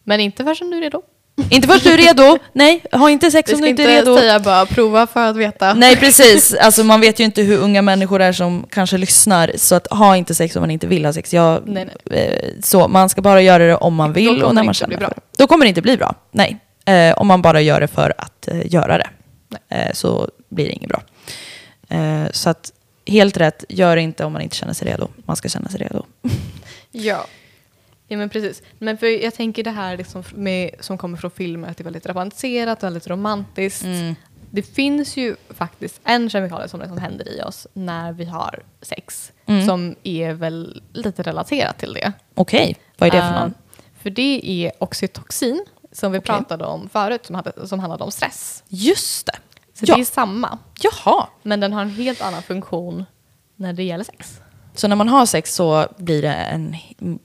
Men 0.03 0.19
inte 0.19 0.43
förrän 0.43 0.71
du 0.71 0.77
är 0.77 0.81
redo. 0.81 1.01
Inte 1.49 1.67
först 1.67 1.84
du 1.84 1.93
är 1.93 1.97
redo. 1.97 2.38
Nej, 2.54 2.84
ha 2.91 3.10
inte 3.10 3.32
sex 3.32 3.49
Vi 3.49 3.54
om 3.54 3.58
ska 3.58 3.63
du 3.65 3.69
inte 3.69 3.82
inte 3.82 3.93
är 3.93 3.97
redo. 3.97 4.17
säga 4.17 4.39
bara 4.39 4.65
prova 4.65 5.08
för 5.08 5.25
att 5.25 5.36
veta. 5.36 5.73
Nej, 5.73 5.95
precis. 5.95 6.54
Alltså, 6.54 6.84
man 6.84 7.02
vet 7.02 7.19
ju 7.19 7.23
inte 7.23 7.41
hur 7.41 7.58
unga 7.58 7.82
människor 7.82 8.21
är 8.21 8.32
som 8.34 8.65
kanske 8.69 8.97
lyssnar. 8.97 9.52
Så 9.56 9.75
att 9.75 9.88
ha 9.88 10.17
inte 10.17 10.36
sex 10.36 10.56
om 10.56 10.62
man 10.62 10.71
inte 10.71 10.88
vill 10.88 11.06
ha 11.06 11.13
sex. 11.13 11.34
Jag, 11.34 11.62
Nej, 11.65 11.88
Eh, 12.12 12.49
så, 12.63 12.88
man 12.88 13.10
ska 13.10 13.21
bara 13.21 13.41
göra 13.41 13.65
det 13.67 13.75
om 13.75 13.95
man 13.95 14.13
vill 14.13 14.43
och 14.43 14.56
när 14.56 14.63
man 14.63 14.65
inte 14.71 14.80
känner 14.80 14.97
för 14.97 15.06
det. 15.06 15.13
Då 15.38 15.47
kommer 15.47 15.65
det 15.65 15.69
inte 15.69 15.82
bli 15.82 15.97
bra. 15.97 16.15
Nej. 16.32 16.58
Eh, 16.86 17.13
om 17.17 17.28
man 17.28 17.41
bara 17.41 17.62
gör 17.62 17.82
det 17.82 17.88
för 17.88 18.13
att 18.17 18.47
eh, 18.47 18.73
göra 18.73 18.97
det. 18.97 19.08
Eh, 19.69 19.93
så 19.93 20.30
blir 20.49 20.65
det 20.65 20.71
inget 20.71 20.89
bra. 20.89 21.02
Eh, 21.89 22.32
så 22.32 22.49
att 22.49 22.71
helt 23.08 23.38
rätt, 23.38 23.63
gör 23.69 23.95
det 23.95 24.02
inte 24.02 24.25
om 24.25 24.34
man 24.34 24.41
inte 24.41 24.56
känner 24.56 24.73
sig 24.73 24.88
redo. 24.91 25.08
Man 25.25 25.36
ska 25.36 25.49
känna 25.49 25.69
sig 25.69 25.80
redo. 25.80 26.06
Ja. 26.91 27.25
Ja 28.12 28.17
men 28.17 28.30
precis. 28.30 28.63
Men 28.80 28.98
för 28.98 29.24
jag 29.24 29.34
tänker 29.34 29.63
det 29.63 29.72
här 29.72 29.98
liksom 29.98 30.24
med, 30.34 30.72
som 30.80 30.98
kommer 30.98 31.17
från 31.17 31.32
filmer, 31.32 31.67
att 31.67 31.78
det 31.78 31.82
är 31.82 31.84
väldigt 31.86 32.06
romantiserat, 32.06 32.84
väldigt 32.84 33.08
romantiskt. 33.08 33.84
Mm. 33.84 34.15
Det 34.52 34.62
finns 34.63 35.17
ju 35.17 35.36
faktiskt 35.50 36.02
en 36.04 36.30
kemikalie 36.30 36.67
som 36.67 36.80
liksom 36.80 36.98
händer 36.98 37.38
i 37.38 37.41
oss 37.41 37.67
när 37.74 38.12
vi 38.12 38.26
har 38.26 38.60
sex. 38.82 39.32
Mm. 39.45 39.65
Som 39.65 39.95
är 40.04 40.34
väl 40.34 40.82
lite 40.93 41.24
relaterat 41.24 41.78
till 41.78 41.93
det. 41.93 42.12
Okej, 42.36 42.76
vad 42.98 43.08
är 43.08 43.12
det 43.12 43.22
för 43.22 43.34
Eh, 43.36 43.39
någon? 43.41 43.54
För 44.02 44.10
det 44.10 44.41
är 44.43 44.72
oxytocin 44.80 45.65
som 45.91 46.12
vi 46.12 46.19
Okej. 46.19 46.26
pratade 46.26 46.65
om 46.65 46.89
förut 46.89 47.26
som, 47.26 47.36
hade, 47.36 47.67
som 47.67 47.80
handlade 47.80 48.04
om 48.04 48.12
stress. 48.12 48.63
Just 48.67 49.26
det. 49.26 49.36
Så 49.74 49.86
Ja. 49.88 49.95
det 49.95 50.02
är 50.02 50.06
samma. 50.06 50.58
Jaha. 50.82 51.28
Men 51.43 51.60
den 51.60 51.74
har 51.74 51.82
en 51.82 51.89
helt 51.89 52.22
annan 52.22 52.41
funktion 52.43 53.06
när 53.56 53.74
det 53.74 53.84
gäller 53.84 54.04
sex. 54.04 54.41
Så 54.76 54.88
när 54.88 54.95
man 54.95 55.10
har 55.10 55.26
sex 55.26 55.56
så 55.56 55.88
blir 55.98 56.22
det 56.22 56.34
en 56.34 56.76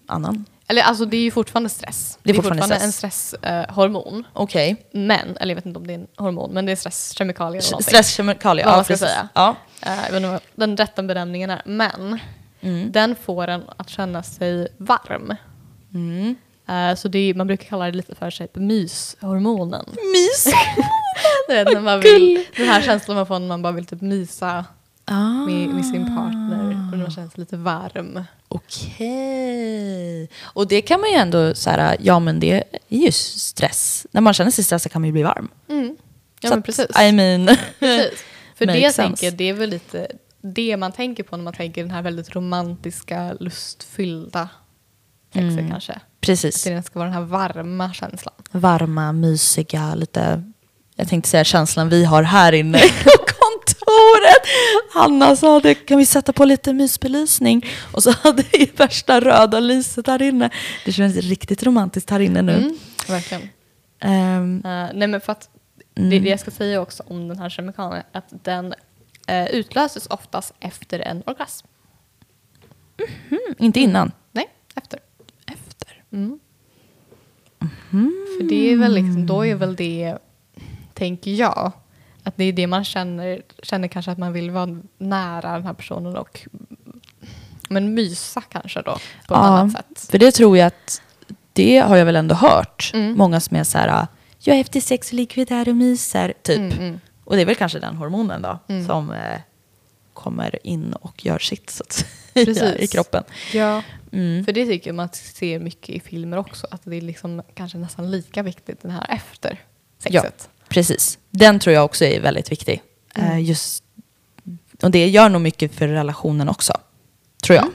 annan? 0.07 0.44
Eller 0.74 0.82
alltså 0.82 1.04
det 1.04 1.16
är 1.16 1.20
ju 1.20 1.30
fortfarande 1.30 1.68
stress. 1.68 2.18
Det 2.22 2.30
är 2.30 2.34
fortfarande 2.34 2.74
en 2.74 2.92
stresshormon. 2.92 4.24
Okej. 4.32 4.87
men, 4.92 5.37
eller 5.37 5.50
jag 5.50 5.56
vet 5.56 5.66
inte 5.66 5.78
om 5.78 5.87
det 5.87 5.92
är 5.92 5.98
en 5.98 6.06
hormon, 6.16 6.50
men 6.50 6.66
det 6.66 6.72
är 6.72 6.76
stresskemikalier. 6.76 7.60
Stresskemikalier, 7.60 8.66
ja 8.66 8.72
man 8.72 8.84
ska 8.84 8.92
precis. 8.92 9.08
säga. 9.08 9.28
Ja. 9.34 9.56
Eh, 9.82 9.92
jag 9.92 10.12
vet 10.12 10.16
inte 10.16 10.28
vad 10.28 10.40
den 10.54 10.76
rätta 10.76 11.02
benämningen 11.02 11.50
är. 11.50 11.62
Men 11.64 12.18
Mm. 12.60 12.92
den 12.92 13.16
får 13.16 13.48
en 13.48 13.62
att 13.76 13.88
känna 13.88 14.22
sig 14.22 14.68
varm. 14.78 15.34
Mm. 15.94 16.37
Eh, 16.68 16.96
så 16.96 17.08
det 17.08 17.18
är, 17.18 17.34
man 17.34 17.46
brukar 17.46 17.64
kalla 17.64 17.84
det 17.84 17.92
lite 17.92 18.14
för 18.14 18.30
sig 18.30 18.48
myshormonen. 18.54 19.84
Mys! 19.87 20.44
Du 21.48 21.54
vet, 21.54 21.72
när 21.72 21.80
man 21.80 22.00
vill, 22.00 22.44
den 22.56 22.66
här 22.66 22.82
känslan 22.82 23.16
man 23.16 23.26
får 23.26 23.38
när 23.38 23.48
man 23.48 23.62
bara 23.62 23.72
vill 23.72 23.87
typ 23.87 24.00
mysa 24.00 24.64
ah. 25.04 25.46
med, 25.46 25.68
med 25.68 25.87
sin 25.87 26.06
partner 26.16 26.73
och 26.94 26.98
när 26.98 27.04
man 27.04 27.14
känner 27.14 27.28
sig 27.28 27.40
lite 27.40 27.57
varm. 27.57 28.24
Okej. 28.48 30.28
Och 30.42 30.68
det 30.68 30.83
kan 30.83 31.00
man 31.00 31.11
ju 31.11 31.16
ändå 31.16 31.54
här, 31.66 31.96
ja 32.00 32.18
men 32.18 32.40
det 32.40 32.52
är 32.88 32.98
ju 32.98 33.12
stress. 33.12 34.07
När 34.11 34.20
man 34.20 34.35
känner 34.35 34.50
sig 34.50 34.64
stressad 34.64 34.92
kan 34.92 35.02
man 35.02 35.07
ju 35.07 35.12
bli 35.12 35.22
varm. 35.22 35.48
Mm. 35.68 35.96
Ja 36.40 36.48
Så 36.48 36.54
men 36.54 36.59
att, 36.59 36.64
precis. 36.66 37.00
I 37.00 37.12
mean. 37.12 37.46
precis. 37.78 38.24
För 38.54 38.66
det 38.66 38.78
jag 38.78 38.94
tänker, 38.94 39.30
det 39.30 39.44
är 39.44 39.54
väl 39.54 39.70
lite 39.70 40.07
det 40.42 40.76
man 40.76 40.92
tänker 40.92 41.22
på 41.22 41.37
när 41.37 41.44
man 41.44 41.54
tänker 41.54 41.83
den 41.83 41.90
här 41.90 42.02
väldigt 42.02 42.35
romantiska, 42.37 43.33
lustfyllda 43.40 44.48
sexet 45.33 45.52
Mm. 45.52 45.70
kanske. 45.70 45.92
Att 45.92 46.20
Precis. 46.20 46.64
det 46.64 46.83
ska 46.83 46.98
vara 46.98 47.09
den 47.09 47.18
här 47.18 47.24
varma 47.24 47.92
känslan. 47.92 48.35
Varma, 48.50 49.12
mysiga, 49.12 49.94
lite... 49.94 50.42
Jag 50.96 51.09
tänkte 51.09 51.30
säga 51.30 51.44
känslan 51.44 51.88
vi 51.88 52.04
har 52.04 52.22
här 52.22 52.52
inne 52.52 52.78
kontoret. 53.85 54.47
Hanna 54.94 55.37
sa 55.37 55.61
det, 55.61 55.75
kan 55.75 55.99
vi 55.99 56.07
sätta 56.07 56.33
på 56.33 56.44
lite 56.44 56.73
mysbelysning? 56.73 57.66
Och 57.92 58.03
så 58.03 58.11
hade 58.11 58.44
vi 58.53 58.70
värsta 58.77 59.20
röda 59.20 59.61
lyset 59.61 60.07
här 60.07 60.23
inne. 60.23 60.51
Det 60.85 60.92
känns 60.92 61.16
riktigt 61.16 61.62
romantiskt 61.62 62.11
här 62.11 62.20
inne 62.20 62.42
nu. 62.42 62.53
Mm, 62.53 62.79
verkligen. 63.09 63.49
Ehm, 64.01 64.62
Eh, 64.64 64.90
nej 64.94 65.09
men 65.09 65.20
för 65.20 65.33
att 65.33 65.49
Mm. 65.97 66.11
det, 66.11 66.18
det 66.18 66.29
jag 66.29 66.40
ska 66.40 66.51
säga 66.51 66.81
också 66.81 67.03
om 67.07 67.29
den 67.29 67.38
här 67.38 67.49
kemikalien 67.49 68.03
är 68.12 68.18
att 68.18 68.44
den 68.44 68.75
uh, 69.31 69.47
utlöses 69.55 70.07
oftast 70.07 70.55
efter 70.61 70.99
en 70.99 71.23
orgasm. 71.27 71.66
mm, 73.29 73.40
inte 73.59 73.81
innan. 73.81 74.12
Nej, 74.33 74.49
efter. 74.77 74.99
Efter. 75.47 76.03
Mm. 76.12 76.38
För 78.38 78.49
det 78.49 78.73
är 78.73 78.77
väl 78.77 78.94
liksom, 78.94 79.27
då 79.27 79.47
är 79.47 79.55
väl 79.55 79.77
det, 79.77 80.18
tänker 80.94 81.31
jag, 81.31 81.73
att 82.24 82.37
det 82.37 82.44
är 82.44 82.52
det 82.52 82.66
man 82.66 82.84
känner, 82.84 83.42
känner 83.62 83.88
kanske 83.88 84.10
att 84.10 84.18
man 84.18 84.32
vill 84.32 84.50
vara 84.50 84.78
nära 84.98 85.52
den 85.52 85.66
här 85.66 85.72
personen 85.74 86.16
och 86.16 86.40
men 87.68 87.94
mysa 87.94 88.40
kanske 88.40 88.82
då 88.82 88.92
på 89.28 89.34
ett 89.34 89.40
annat 89.40 89.72
sätt. 89.72 90.10
för 90.10 90.18
det 90.18 90.32
tror 90.32 90.58
jag 90.58 90.66
att 90.66 91.02
det 91.52 91.78
har 91.78 91.96
jag 91.96 92.04
väl 92.04 92.16
ändå 92.16 92.34
hört. 92.34 92.90
Mm. 92.94 93.16
Många 93.18 93.40
som 93.40 93.56
är 93.56 93.64
så 93.64 93.78
här, 93.78 94.06
ja 94.38 94.54
efter 94.54 94.80
sex 94.80 95.08
så 95.08 95.16
ligger 95.16 95.34
vi 95.37 95.44
där 95.44 95.68
och 95.68 95.76
myser, 95.76 96.32
typ. 96.42 96.58
Mm, 96.58 96.72
mm. 96.78 97.00
Och 97.24 97.37
det 97.37 97.42
är 97.42 97.46
väl 97.46 97.54
kanske 97.54 97.78
den 97.78 97.96
hormonen 97.96 98.42
då 98.42 98.58
Mm. 98.68 98.87
som 98.87 99.10
eh, 99.12 99.40
kommer 100.12 100.66
in 100.66 100.92
och 100.92 101.24
gör 101.26 101.38
sitt 101.38 101.70
så 101.70 101.84
att 101.84 102.06
säga, 102.56 102.78
i 102.78 102.87
kroppen. 102.87 103.24
Ja, 103.52 103.82
Mm. 104.12 104.44
för 104.44 104.52
det 104.52 104.66
tycker 104.66 104.88
jag 104.90 104.94
man 104.94 105.08
ser 105.12 105.58
mycket 105.58 105.88
i 105.88 106.00
filmer 106.00 106.37
också, 106.37 106.66
att 106.70 106.80
det 106.84 106.96
är 106.96 107.00
liksom 107.00 107.42
kanske 107.54 107.78
nästan 107.78 108.10
lika 108.10 108.42
viktigt 108.42 108.82
den 108.82 108.90
här 108.90 109.06
efter 109.08 109.58
sexet. 109.98 110.48
Precis. 110.74 111.18
Den 111.30 111.58
tror 111.58 111.74
jag 111.74 111.84
också 111.84 112.04
är 112.04 112.20
väldigt 112.20 112.52
viktig. 112.52 112.82
Mm. 113.14 113.30
Eh, 113.30 113.40
just, 113.48 113.84
och 114.82 114.90
det 114.90 115.08
gör 115.08 115.28
nog 115.28 115.40
mycket 115.42 115.74
för 115.74 115.88
relationen 115.88 116.48
också, 116.48 116.72
tror 117.42 117.56
jag. 117.56 117.64
Mm. 117.64 117.74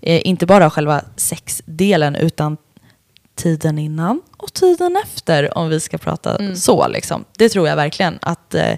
Eh, 0.00 0.26
inte 0.28 0.46
bara 0.46 0.70
själva 0.70 1.04
sexdelen, 1.16 2.14
utan 2.16 2.56
tiden 3.34 3.78
innan 3.78 4.22
och 4.36 4.52
tiden 4.52 4.96
efter, 5.04 5.58
om 5.58 5.68
vi 5.68 5.80
ska 5.80 5.98
prata 5.98 6.36
Mm. 6.36 6.56
så. 6.56 6.88
Liksom. 6.88 7.24
Det 7.38 7.48
tror 7.48 7.68
jag 7.68 7.76
verkligen. 7.76 8.18
att 8.22 8.54
eh, 8.54 8.76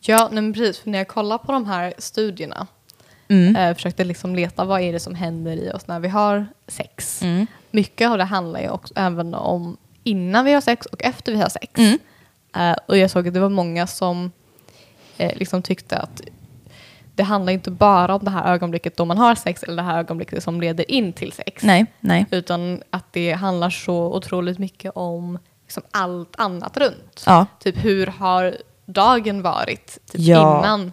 Ja, 0.00 0.28
men 0.32 0.52
precis. 0.52 0.78
För 0.78 0.90
när 0.90 0.98
jag 0.98 1.08
kollar 1.08 1.38
på 1.38 1.52
de 1.52 1.66
här 1.66 1.94
studierna, 1.98 2.66
mm, 3.28 3.56
eh, 3.56 3.74
försökte 3.74 4.04
liksom 4.04 4.36
leta 4.36 4.64
vad 4.64 4.80
är 4.80 4.92
det 4.92 5.00
som 5.00 5.14
händer 5.14 5.56
i 5.56 5.70
oss 5.72 5.86
när 5.86 6.00
vi 6.00 6.08
har 6.08 6.46
sex. 6.68 7.22
mm, 7.22 7.46
Mycket 7.70 8.08
av 8.10 8.18
det 8.18 8.24
handlar 8.24 8.60
ju 8.60 8.68
också 8.70 8.94
även 8.96 9.34
om 9.34 9.76
innan 10.06 10.44
vi 10.44 10.52
har 10.52 10.60
sex 10.60 10.86
och 10.86 11.02
efter 11.04 11.32
vi 11.32 11.38
har 11.38 11.48
sex. 11.48 11.72
Mm. 11.78 11.98
Eh, 12.56 12.76
och 12.86 12.98
jag 12.98 13.10
såg 13.10 13.28
att 13.28 13.34
det 13.34 13.40
var 13.40 13.48
många 13.48 13.86
som 13.86 14.30
eh, 15.18 15.36
liksom 15.36 15.62
tyckte 15.62 15.96
att 15.98 16.20
det 17.14 17.22
handlar 17.22 17.52
inte 17.52 17.70
bara 17.70 18.14
om 18.14 18.24
det 18.24 18.30
här 18.30 18.52
ögonblicket 18.54 18.96
då 18.96 19.04
man 19.04 19.18
har 19.18 19.34
sex 19.34 19.62
eller 19.62 19.76
det 19.76 19.82
här 19.82 19.98
ögonblicket 19.98 20.42
som 20.42 20.60
leder 20.60 20.90
in 20.90 21.12
till 21.12 21.32
sex. 21.32 21.62
nej, 21.62 21.86
nej. 22.00 22.26
Utan 22.30 22.82
att 22.90 23.12
det 23.12 23.32
handlar 23.32 23.70
så 23.70 24.14
otroligt 24.14 24.58
mycket 24.58 24.92
om 24.94 25.38
liksom 25.62 25.82
allt 25.90 26.34
annat 26.38 26.76
runt. 26.76 27.22
Ja. 27.26 27.46
Typ 27.60 27.84
hur 27.84 28.06
har 28.06 28.56
dagen 28.86 29.42
varit 29.42 29.86
typ 30.10 30.20
Ja. 30.20 30.58
innan, 30.58 30.92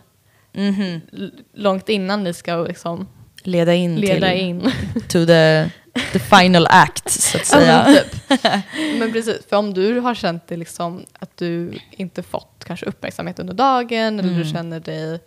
Mhm. 0.54 1.02
l- 1.14 1.34
långt 1.54 1.90
innan 1.90 2.24
ni 2.24 2.34
ska 2.34 2.56
liksom 2.56 3.08
Leda 3.44 3.74
in 3.74 3.96
leda 3.96 4.28
till 4.30 4.38
in. 4.40 4.62
to 5.08 5.26
the, 5.26 5.70
the 6.12 6.20
final 6.20 6.68
act, 6.70 7.10
så 7.10 7.38
att 7.38 7.46
säga. 7.46 7.84
men, 7.86 7.96
typ. 7.96 8.44
men 9.00 9.12
precis, 9.12 9.38
för 9.50 9.56
om 9.58 9.74
du 9.74 10.00
har 10.00 10.16
känt 10.16 10.48
det 10.48 10.58
liksom 10.58 11.06
att 11.20 11.38
du 11.38 11.80
inte 11.92 12.24
fått 12.24 12.64
kanske 12.68 12.86
uppmärksamhet 12.86 13.40
under 13.40 13.54
dagen 13.54 14.20
eller 14.20 14.30
du 14.30 14.36
Mm. 14.42 14.54
känner 14.54 14.80
dig 14.80 15.20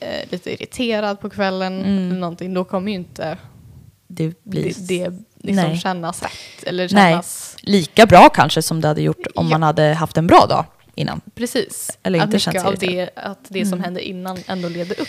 eh, 0.00 0.30
lite 0.30 0.52
irriterad 0.52 1.20
på 1.20 1.30
kvällen 1.30 1.84
Mm. 1.84 2.10
eller 2.10 2.20
någonting, 2.20 2.54
då 2.54 2.64
kommer 2.64 2.90
ju 2.92 2.96
inte 2.98 3.38
Det 4.08 4.44
blir 4.44 4.72
det, 4.88 5.08
det 5.08 5.12
liksom 5.42 5.68
Nej. 5.70 5.78
kännas 5.78 6.22
rätt. 6.22 6.62
Eller 6.66 6.82
Nej. 6.94 7.10
kännas 7.12 7.56
lika 7.60 8.06
bra 8.06 8.28
kanske 8.28 8.62
som 8.62 8.80
det 8.80 8.88
hade 8.88 9.02
gjort 9.02 9.26
om 9.34 9.46
Ja. 9.46 9.50
man 9.50 9.62
hade 9.62 9.82
haft 9.94 10.16
en 10.16 10.26
bra 10.26 10.46
dag 10.48 10.64
innan. 10.94 11.20
Precis. 11.34 11.98
Eller 12.02 12.18
att 12.20 12.34
inte 12.34 12.48
mycket 12.50 12.64
av 12.64 12.74
det, 12.78 13.10
att 13.16 13.38
det 13.48 13.64
som 13.64 13.72
Mm. 13.72 13.84
händer 13.84 14.00
innan 14.00 14.38
ändå 14.46 14.68
leder 14.68 15.00
upp 15.00 15.08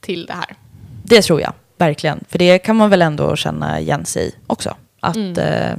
till 0.00 0.26
det 0.26 0.32
här. 0.32 0.56
Det 1.04 1.22
tror 1.22 1.40
jag, 1.40 1.52
verkligen. 1.80 2.24
För 2.28 2.38
det 2.38 2.58
kan 2.58 2.76
man 2.76 2.90
väl 2.90 3.02
ändå 3.02 3.36
känna 3.36 3.80
igen 3.80 4.04
sig 4.04 4.28
i 4.28 4.34
också. 4.46 4.76
Att 5.00 5.16
Mm. 5.16 5.38
eh, 5.38 5.72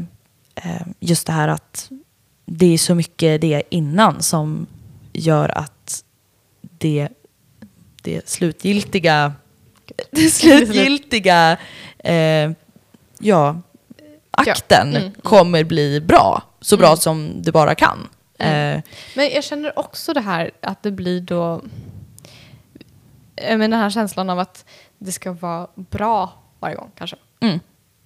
eh, 0.55 0.81
just 0.99 1.27
det 1.27 1.33
här 1.33 1.47
att 1.47 1.89
det 2.45 2.73
är 2.73 2.77
så 2.77 2.95
mycket 2.95 3.41
det 3.41 3.63
innan 3.69 4.21
som 4.21 4.67
gör 5.13 5.57
att 5.57 6.03
det, 6.61 7.07
det 8.01 8.29
slutgiltiga, 8.29 9.33
det 10.11 10.29
slutgiltiga 10.29 11.57
eh, 11.99 12.51
ja, 13.19 13.61
akten 14.31 14.87
Mm, 14.89 15.01
mm. 15.01 15.11
kommer 15.23 15.63
bli 15.63 16.01
bra. 16.01 16.43
Så 16.61 16.77
bra 16.77 16.87
Mm. 16.87 16.97
som 16.97 17.41
det 17.41 17.51
bara 17.51 17.75
kan. 17.75 18.07
Mm. 18.37 18.77
Eh, 18.77 18.83
Men 19.15 19.29
jag 19.29 19.43
känner 19.43 19.79
också 19.79 20.13
det 20.13 20.21
här 20.21 20.51
att 20.61 20.83
det 20.83 20.91
blir 20.91 21.21
då... 21.21 21.61
Jag 23.35 23.59
menar 23.59 23.77
den 23.77 23.79
här 23.83 23.89
känslan 23.89 24.29
av 24.29 24.39
att 24.39 24.65
det 25.01 25.11
ska 25.11 25.31
vara 25.31 25.67
bra 25.75 26.33
varje 26.59 26.75
gång 26.75 26.91
kanske. 26.97 27.15
mm. 27.41 27.59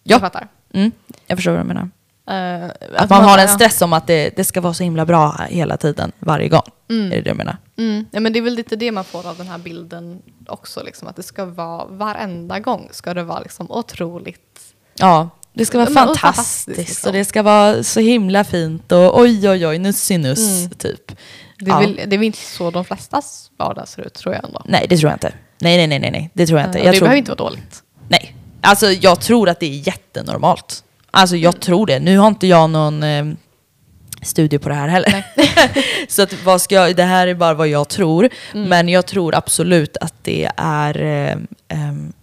Jag 0.04 0.16
Ja, 0.18 0.20
fattar. 0.20 0.48
mm. 0.74 0.92
jag 1.28 1.38
förstår 1.38 1.52
vad 1.52 1.62
du 1.62 1.68
menar. 1.68 1.90
Eh, 2.28 2.70
Att 2.96 3.10
man 3.10 3.24
har 3.24 3.38
en 3.38 3.48
stress 3.50 3.82
om 3.82 3.94
att 3.94 4.08
det, 4.08 4.36
det 4.36 4.44
ska 4.44 4.62
vara 4.62 4.74
så 4.74 4.84
himla 4.84 5.06
bra 5.06 5.32
hela 5.50 5.78
tiden, 5.78 6.12
varje 6.20 6.48
gång. 6.50 6.62
Mm. 6.90 7.06
Är 7.12 7.16
det 7.16 7.22
det 7.22 7.30
du 7.30 7.34
menar? 7.34 7.58
Mm. 7.78 8.06
Ja, 8.12 8.20
men 8.20 8.34
det 8.34 8.40
är 8.40 8.42
väl 8.42 8.54
lite 8.56 8.76
det 8.76 8.92
man 8.92 9.04
får 9.04 9.28
av 9.28 9.38
den 9.38 9.48
här 9.48 9.58
bilden 9.58 10.22
också. 10.48 10.84
Liksom, 10.84 11.08
att 11.08 11.16
det 11.16 11.24
ska 11.24 11.46
vara, 11.46 11.86
varenda 11.86 12.60
gång 12.60 12.90
ska 12.92 13.14
det 13.14 13.24
vara 13.24 13.40
liksom 13.40 13.72
otroligt. 13.72 14.60
Ja, 14.96 15.30
det 15.54 15.66
ska 15.66 15.78
vara 15.78 15.90
men- 15.90 16.10
och 16.10 16.18
fantastiskt 16.18 16.66
fantastiskt, 16.66 16.78
liksom. 16.90 17.10
och 17.10 17.14
det 17.14 17.26
ska 17.26 17.44
vara 17.44 17.84
så 17.84 18.00
himla 18.00 18.44
fint 18.44 18.92
och 18.92 19.20
oj 19.20 19.50
oj 19.50 19.68
oj, 19.68 19.78
nussinuss 19.80 20.58
Mm. 20.60 20.70
typ. 20.70 21.12
Det 21.60 21.66
är, 21.66 21.70
Ja. 21.70 21.80
väl, 21.80 21.96
det 21.96 22.02
är 22.16 22.18
väl 22.18 22.24
inte 22.24 22.38
så 22.38 22.72
de 22.72 22.86
flestas 22.86 23.52
vardag 23.58 23.88
ser 23.88 24.02
ut 24.08 24.14
tror 24.14 24.36
jag 24.36 24.44
ändå. 24.44 24.62
Nej, 24.66 24.86
det 24.90 24.98
tror 24.98 25.10
jag 25.10 25.16
inte. 25.16 25.34
Nej, 25.60 25.78
nej, 25.78 25.88
nej, 25.88 26.00
nej, 26.00 26.12
nej. 26.12 26.30
det 26.34 26.48
tror 26.48 26.60
jag 26.60 26.70
inte. 26.70 26.80
Eh, 26.80 26.86
Jag 26.86 26.94
det 26.94 26.98
tror, 26.98 27.06
behöver 27.06 27.18
inte 27.18 27.32
vara 27.32 27.50
dåligt. 27.50 27.84
Nej, 28.08 28.36
alltså 28.62 28.92
jag 28.92 29.22
tror 29.22 29.50
att 29.50 29.60
det 29.60 29.66
är 29.66 29.88
jättenormalt. 29.88 30.84
Alltså 31.12 31.36
jag 31.36 31.60
tror 31.60 31.86
det. 31.88 32.00
Nu 32.00 32.18
har 32.18 32.28
inte 32.28 32.48
jag 32.48 32.70
någon 32.70 33.04
eh, 33.04 33.26
studie 34.22 34.58
på 34.58 34.70
det 34.70 34.76
här 34.76 34.88
heller. 34.88 35.26
så 36.08 36.22
att 36.22 36.44
vad 36.44 36.62
ska 36.62 36.76
jag, 36.76 36.96
det 36.96 37.04
här 37.04 37.28
är 37.28 37.34
bara 37.34 37.54
vad 37.54 37.68
jag 37.68 37.88
tror. 37.88 38.30
Mm. 38.54 38.70
Men 38.70 38.90
jag 38.90 39.06
tror 39.06 39.36
absolut 39.36 39.98
att 39.98 40.14
det 40.22 40.50
är 40.58 41.02
eh, 41.02 41.38
em, 41.68 42.14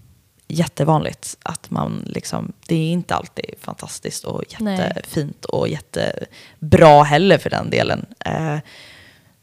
jättevanligt 0.48 1.36
att 1.42 1.70
man 1.70 2.04
liksom, 2.06 2.52
det 2.66 2.74
är 2.74 2.92
inte 2.92 3.14
alltid 3.14 3.54
fantastiskt 3.60 4.24
och 4.24 4.44
Nej. 4.58 4.78
jättefint 4.78 5.44
och 5.44 5.68
jättebra 5.68 7.02
heller 7.02 7.38
för 7.38 7.50
den 7.50 7.70
delen. 7.70 8.06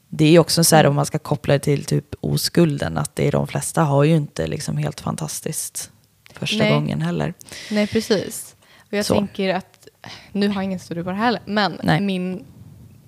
Det 0.10 0.36
är 0.36 0.40
också 0.40 0.64
så 0.64 0.76
här 0.76 0.86
om 0.86 0.96
man 0.96 1.06
ska 1.06 1.20
koppla 1.20 1.54
det 1.54 1.60
till 1.60 1.86
typ 1.86 2.06
oskulden, 2.20 2.98
att 2.98 3.16
det 3.16 3.28
är 3.28 3.32
de 3.32 3.48
flesta 3.48 3.84
har 3.84 4.04
ju 4.04 4.16
inte 4.16 4.48
liksom 4.48 4.78
helt 4.78 5.00
fantastiskt 5.00 5.92
första 6.34 6.58
Nej. 6.64 6.74
gången 6.74 7.02
heller. 7.02 7.34
Nej, 7.72 7.88
precis. 7.88 8.56
Och 8.80 8.94
jag 8.94 9.06
Så. 9.06 9.14
tänker 9.14 9.54
att, 9.56 9.88
nu 10.32 10.48
har 10.48 10.56
jag 10.56 10.64
ingen 10.64 10.80
studie 10.80 11.04
på 11.04 11.10
det 11.10 11.16
här 11.16 11.40
men 11.46 11.80
Nej. 11.84 12.02
min 12.02 12.46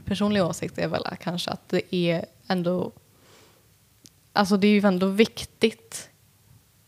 personliga 0.06 0.46
åsikt 0.48 0.78
är 0.78 0.88
väl 0.88 1.04
kanske 1.24 1.52
att 1.52 1.70
det 1.70 1.96
är 1.96 2.26
ändå, 2.48 2.92
alltså 4.34 4.58
det 4.58 4.68
är 4.68 4.72
ju 4.72 4.88
ändå 4.88 5.08
viktigt, 5.08 6.10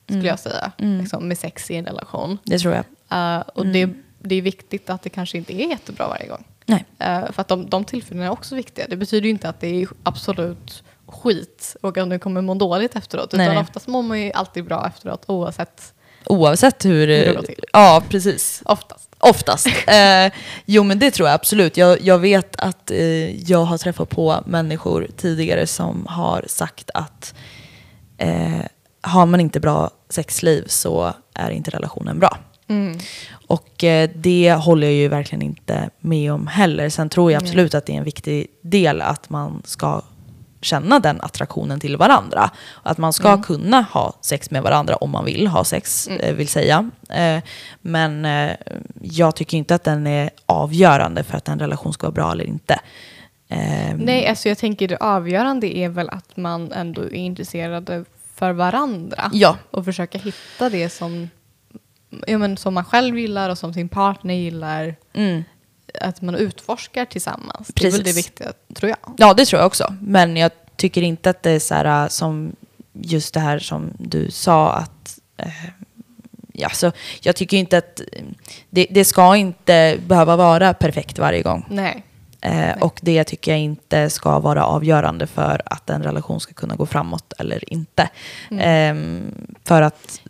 skulle 0.05 0.19
Mm. 0.19 0.25
jag 0.29 0.39
säga, 0.39 0.71
Mm. 0.77 1.01
liksom, 1.01 1.27
med 1.27 1.37
sex 1.37 1.71
i 1.71 1.75
en 1.75 1.85
relation. 1.85 2.37
Det 2.43 2.59
tror 2.59 2.73
jag. 2.73 2.85
Eh, 3.09 3.41
och 3.41 3.65
Mm. 3.65 3.73
det, 3.73 3.99
det 4.29 4.35
är 4.35 4.41
viktigt 4.41 4.89
att 4.89 5.01
det 5.01 5.09
kanske 5.09 5.37
inte 5.37 5.53
är 5.63 5.69
jättebra 5.69 6.07
varje 6.07 6.27
gång. 6.27 6.43
Nej. 6.65 6.85
Eh, 6.99 7.31
för 7.31 7.41
att 7.41 7.47
de, 7.47 7.69
de 7.69 7.85
tillfällena 7.85 8.25
är 8.25 8.29
också 8.29 8.55
viktiga. 8.55 8.85
Det 8.89 8.95
betyder 8.95 9.23
ju 9.23 9.29
inte 9.29 9.49
att 9.49 9.59
det 9.59 9.81
är 9.81 9.87
absolut 10.03 10.83
skit 11.05 11.75
och 11.81 11.97
att 11.97 12.09
du 12.09 12.19
kommer 12.19 12.41
må 12.41 12.53
dåligt 12.55 12.95
efteråt. 12.95 13.33
Nej, 13.33 13.47
utan 13.47 13.63
oftast 13.63 13.87
mår 13.87 14.01
man 14.01 14.21
ju 14.21 14.31
alltid 14.31 14.65
bra 14.65 14.87
efteråt 14.87 15.23
oavsett. 15.27 15.93
Oavsett 16.25 16.85
hur... 16.85 17.07
Hur 17.07 17.07
det 17.07 17.33
går 17.33 17.41
till. 17.41 17.63
Ja, 17.73 18.03
precis. 18.09 18.61
Oftast. 18.65 19.09
Oftast. 19.19 19.67
Eh, 19.87 20.31
jo, 20.65 20.83
men 20.83 20.99
det 20.99 21.11
tror 21.11 21.27
jag 21.27 21.35
absolut. 21.35 21.77
Jag, 21.77 22.01
jag 22.01 22.19
vet 22.19 22.55
att 22.55 22.91
eh, 22.91 23.49
jag 23.49 23.65
har 23.65 23.77
träffat 23.77 24.09
på 24.09 24.43
människor 24.45 25.07
tidigare 25.17 25.67
som 25.67 26.05
har 26.09 26.45
sagt 26.47 26.89
att 26.93 27.33
eh, 28.17 28.65
har 29.01 29.25
man 29.25 29.39
inte 29.39 29.59
bra 29.59 29.91
sexliv 30.09 30.63
så 30.67 31.13
är 31.33 31.49
inte 31.49 31.71
relationen 31.71 32.19
bra. 32.19 32.37
Mm. 32.67 32.97
Och 33.47 33.83
eh, 33.83 34.09
det 34.15 34.53
håller 34.53 34.87
jag 34.87 34.93
ju 34.95 35.07
verkligen 35.07 35.41
inte 35.41 35.89
med 35.99 36.33
om 36.33 36.47
heller. 36.47 36.89
Sen 36.89 37.09
tror 37.09 37.31
jag 37.31 37.41
absolut 37.43 37.73
att 37.73 37.85
det 37.85 37.93
är 37.93 37.97
en 37.97 38.03
viktig 38.03 38.47
del 38.61 39.01
att 39.01 39.29
man 39.29 39.61
ska 39.65 40.01
känna 40.61 40.99
den 40.99 41.21
attraktionen 41.21 41.79
till 41.79 41.97
varandra. 41.97 42.49
Att 42.83 42.97
man 42.97 43.13
ska 43.13 43.27
Mm. 43.29 43.43
kunna 43.43 43.81
ha 43.81 44.13
sex 44.21 44.51
med 44.51 44.63
varandra 44.63 44.95
om 44.95 45.09
man 45.11 45.25
vill 45.25 45.47
ha 45.47 45.63
sex, 45.63 46.07
Mm. 46.07 46.19
eh, 46.21 46.33
vill 46.33 46.47
säga. 46.47 46.89
Eh, 47.09 47.39
men 47.81 48.27
jag 49.01 49.35
tycker 49.35 49.57
inte 49.57 49.75
att 49.75 49.83
den 49.83 50.07
är 50.07 50.29
avgörande 50.45 51.23
för 51.23 51.37
att 51.37 51.47
en 51.47 51.59
relation 51.59 51.93
ska 51.93 52.07
vara 52.07 52.13
bra 52.13 52.31
eller 52.31 52.45
inte. 52.45 52.79
Eh, 53.49 53.95
Nej, 53.97 54.27
alltså 54.27 54.49
jag 54.49 54.57
tänker 54.57 54.87
det 54.87 54.97
avgörande 54.97 55.77
är 55.77 55.89
väl 55.89 56.09
att 56.09 56.37
man 56.37 56.71
ändå 56.71 57.01
är 57.01 57.13
intresserade 57.13 58.05
för 58.35 58.51
varandra. 58.51 59.29
Ja, 59.33 59.57
Och 59.71 59.85
försöka 59.85 60.17
hitta 60.17 60.69
det 60.69 60.89
som, 60.89 61.29
ja, 62.27 62.37
men 62.37 62.57
som 62.57 62.73
man 62.73 62.85
själv 62.85 63.19
gillar 63.19 63.49
och 63.49 63.57
som 63.57 63.73
sin 63.73 63.89
partner 63.89 64.33
gillar. 64.33 64.95
mm. 65.13 65.43
Att 66.01 66.21
man 66.21 66.35
utforskar 66.35 67.05
tillsammans. 67.05 67.67
Det 67.73 67.87
är 67.87 67.91
väl 67.91 67.99
det 67.99 68.03
Precis. 68.03 68.25
viktiga, 68.25 68.53
tror 68.75 68.89
jag. 68.89 68.97
Ja, 69.17 69.33
det 69.33 69.45
tror 69.45 69.59
jag 69.59 69.67
också. 69.67 69.95
Men 70.01 70.37
jag 70.37 70.51
tycker 70.75 71.01
inte 71.01 71.29
att 71.29 71.43
det 71.43 71.51
är 71.51 71.59
så 71.59 71.75
här 71.75 72.03
äh, 72.03 72.07
som 72.07 72.55
just 72.93 73.33
det 73.33 73.39
här 73.39 73.59
som 73.59 73.93
du 73.97 74.31
sa 74.31 74.73
att 74.73 75.19
eh, 75.37 75.47
ja, 76.53 76.69
så 76.69 76.91
jag 77.21 77.35
tycker 77.35 77.57
inte 77.57 77.77
att 77.77 78.01
det, 78.69 78.87
det 78.89 79.05
ska 79.05 79.35
inte 79.35 79.97
behöva 80.07 80.35
vara 80.35 80.73
perfekt 80.73 81.19
varje 81.19 81.41
gång. 81.41 81.65
Nej. 81.69 82.03
Eh, 82.41 82.77
och 82.81 82.99
det 83.01 83.23
tycker 83.23 83.51
jag 83.51 83.59
inte 83.59 84.09
ska 84.09 84.39
vara 84.39 84.65
avgörande 84.65 85.27
för 85.27 85.61
att 85.65 85.89
en 85.89 86.03
relation 86.03 86.39
ska 86.39 86.53
kunna 86.53 86.75
gå 86.75 86.85
framåt 86.85 87.33
eller 87.39 87.73
inte. 87.73 88.09
Mm. 88.51 88.63
Ehm, 88.63 89.45
för 89.63 89.81
att, 89.81 90.21